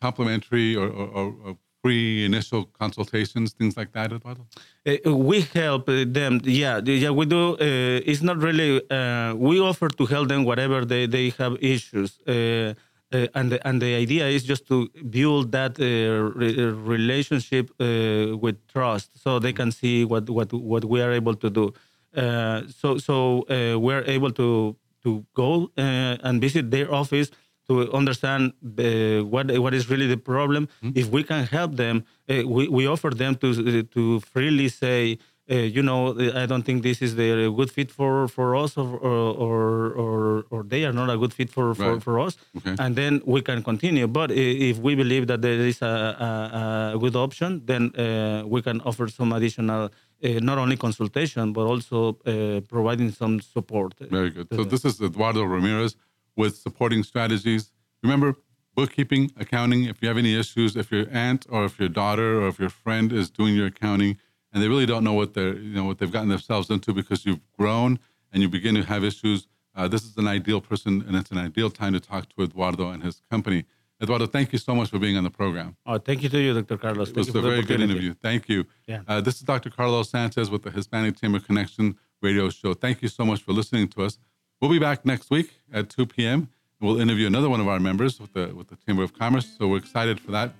complimentary 0.00 0.74
or, 0.74 0.88
or, 0.88 1.34
or, 1.44 1.58
free 1.82 2.24
initial 2.24 2.64
consultations, 2.64 3.52
things 3.52 3.76
like 3.76 3.92
that? 3.92 4.12
Uh, 4.12 5.14
we 5.14 5.42
help 5.42 5.88
uh, 5.88 6.04
them. 6.06 6.40
Yeah, 6.44 6.80
yeah, 6.84 7.10
we 7.10 7.26
do. 7.26 7.54
Uh, 7.54 8.10
it's 8.10 8.22
not 8.22 8.38
really. 8.38 8.82
Uh, 8.90 9.34
we 9.34 9.60
offer 9.60 9.88
to 9.88 10.06
help 10.06 10.28
them 10.28 10.44
whatever 10.44 10.84
they, 10.84 11.06
they 11.06 11.30
have 11.38 11.56
issues. 11.60 12.18
Uh, 12.26 12.74
and 13.10 13.52
the, 13.52 13.66
and 13.66 13.80
the 13.80 13.94
idea 13.94 14.26
is 14.28 14.44
just 14.44 14.66
to 14.66 14.88
build 15.08 15.50
that 15.52 15.78
re- 15.78 16.64
relationship 16.94 17.70
with 17.78 18.56
trust, 18.68 19.22
so 19.22 19.38
they 19.38 19.54
can 19.54 19.72
see 19.72 20.04
what, 20.04 20.28
what 20.28 20.52
what 20.52 20.84
we 20.84 21.00
are 21.00 21.12
able 21.12 21.34
to 21.34 21.48
do. 21.48 21.72
So 22.14 22.98
so 22.98 23.46
we're 23.48 24.04
able 24.04 24.30
to 24.32 24.76
to 25.04 25.24
go 25.32 25.70
and 25.78 26.38
visit 26.38 26.70
their 26.70 26.92
office 26.92 27.30
to 27.68 27.92
understand 27.92 28.52
the, 28.62 29.22
what 29.22 29.46
what 29.58 29.72
is 29.74 29.88
really 29.90 30.06
the 30.06 30.16
problem. 30.16 30.68
Mm-hmm. 30.82 30.98
If 30.98 31.10
we 31.10 31.22
can 31.22 31.44
help 31.46 31.76
them, 31.76 32.04
we, 32.28 32.68
we 32.68 32.86
offer 32.86 33.10
them 33.10 33.36
to 33.36 33.82
to 33.82 34.20
freely 34.20 34.68
say. 34.68 35.18
Uh, 35.50 35.54
you 35.76 35.82
know, 35.82 36.00
I 36.42 36.44
don't 36.44 36.62
think 36.62 36.82
this 36.82 37.00
is 37.00 37.16
the 37.16 37.50
good 37.56 37.70
fit 37.70 37.90
for, 37.90 38.28
for 38.28 38.54
us, 38.54 38.76
or, 38.76 38.98
or, 38.98 39.92
or, 39.92 40.44
or 40.50 40.62
they 40.62 40.84
are 40.84 40.92
not 40.92 41.08
a 41.08 41.16
good 41.16 41.32
fit 41.32 41.48
for, 41.48 41.74
for, 41.74 41.92
right. 41.94 42.02
for 42.02 42.20
us. 42.20 42.36
Okay. 42.58 42.74
And 42.78 42.94
then 42.94 43.22
we 43.24 43.40
can 43.40 43.62
continue. 43.62 44.06
But 44.06 44.30
if 44.30 44.76
we 44.76 44.94
believe 44.94 45.26
that 45.28 45.40
there 45.40 45.54
is 45.54 45.80
a, 45.80 45.86
a, 45.86 46.96
a 46.96 46.98
good 46.98 47.16
option, 47.16 47.62
then 47.64 47.96
uh, 47.96 48.42
we 48.46 48.60
can 48.60 48.82
offer 48.82 49.08
some 49.08 49.32
additional 49.32 49.84
uh, 49.86 50.28
not 50.42 50.58
only 50.58 50.76
consultation 50.76 51.54
but 51.54 51.64
also 51.64 52.18
uh, 52.26 52.60
providing 52.68 53.10
some 53.10 53.40
support. 53.40 53.94
Very 54.10 54.28
good. 54.28 54.48
So 54.54 54.64
this 54.64 54.84
is 54.84 55.00
Eduardo 55.00 55.44
Ramirez 55.44 55.96
with 56.38 56.56
supporting 56.56 57.02
strategies. 57.02 57.72
Remember, 58.02 58.36
bookkeeping, 58.74 59.32
accounting. 59.36 59.84
If 59.84 60.00
you 60.00 60.08
have 60.08 60.16
any 60.16 60.34
issues, 60.38 60.76
if 60.76 60.90
your 60.92 61.06
aunt 61.10 61.44
or 61.50 61.64
if 61.64 61.78
your 61.80 61.88
daughter 61.88 62.40
or 62.40 62.48
if 62.48 62.58
your 62.60 62.70
friend 62.70 63.12
is 63.12 63.28
doing 63.28 63.54
your 63.56 63.66
accounting 63.66 64.16
and 64.52 64.62
they 64.62 64.68
really 64.68 64.86
don't 64.86 65.04
know 65.04 65.12
what 65.12 65.34
they're 65.34 65.56
you 65.56 65.74
know 65.74 65.84
what 65.84 65.98
they've 65.98 66.12
gotten 66.12 66.28
themselves 66.28 66.70
into 66.70 66.94
because 66.94 67.26
you've 67.26 67.44
grown 67.58 67.98
and 68.32 68.40
you 68.40 68.48
begin 68.48 68.74
to 68.76 68.84
have 68.84 69.02
issues, 69.04 69.48
uh, 69.74 69.88
this 69.88 70.04
is 70.04 70.16
an 70.16 70.28
ideal 70.28 70.60
person 70.60 71.04
and 71.06 71.16
it's 71.16 71.32
an 71.32 71.38
ideal 71.38 71.70
time 71.70 71.92
to 71.92 72.00
talk 72.00 72.28
to 72.34 72.42
Eduardo 72.42 72.88
and 72.90 73.02
his 73.02 73.20
company. 73.30 73.64
Eduardo, 74.00 74.26
thank 74.26 74.52
you 74.52 74.60
so 74.60 74.76
much 74.76 74.90
for 74.90 75.00
being 75.00 75.16
on 75.16 75.24
the 75.24 75.30
program. 75.30 75.76
Oh, 75.84 75.98
thank 75.98 76.22
you 76.22 76.28
to 76.28 76.40
you, 76.40 76.54
Dr. 76.54 76.78
Carlos. 76.78 77.08
It 77.10 77.16
was 77.16 77.34
a 77.34 77.40
very 77.40 77.62
good 77.62 77.80
interview. 77.80 78.14
Thank 78.14 78.48
you. 78.48 78.64
Yeah. 78.86 79.00
Uh, 79.08 79.20
this 79.20 79.34
is 79.36 79.40
Dr. 79.40 79.70
Carlos 79.70 80.08
Sanchez 80.10 80.50
with 80.50 80.62
the 80.62 80.70
Hispanic 80.70 81.20
Chamber 81.20 81.40
Connection 81.40 81.96
radio 82.22 82.48
show. 82.48 82.74
Thank 82.74 83.02
you 83.02 83.08
so 83.08 83.24
much 83.24 83.42
for 83.42 83.52
listening 83.52 83.88
to 83.88 84.04
us. 84.04 84.18
We'll 84.60 84.70
be 84.70 84.80
back 84.80 85.06
next 85.06 85.30
week 85.30 85.60
at 85.72 85.88
2 85.88 86.06
p.m. 86.06 86.48
We'll 86.80 87.00
interview 87.00 87.28
another 87.28 87.48
one 87.48 87.60
of 87.60 87.68
our 87.68 87.78
members 87.78 88.20
with 88.20 88.32
the, 88.32 88.48
with 88.54 88.68
the 88.68 88.76
Chamber 88.86 89.04
of 89.04 89.16
Commerce. 89.16 89.56
So 89.56 89.68
we're 89.68 89.78
excited 89.78 90.18
for 90.20 90.32
that. 90.32 90.52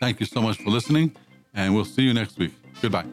Thank 0.00 0.20
you 0.20 0.26
so 0.26 0.40
much 0.40 0.58
for 0.58 0.70
listening, 0.70 1.14
and 1.52 1.74
we'll 1.74 1.84
see 1.84 2.02
you 2.02 2.14
next 2.14 2.38
week. 2.38 2.54
Goodbye. 2.80 3.04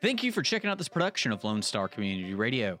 Thank 0.00 0.22
you 0.22 0.32
for 0.32 0.42
checking 0.42 0.70
out 0.70 0.78
this 0.78 0.88
production 0.88 1.32
of 1.32 1.44
Lone 1.44 1.60
Star 1.60 1.86
Community 1.86 2.32
Radio. 2.32 2.80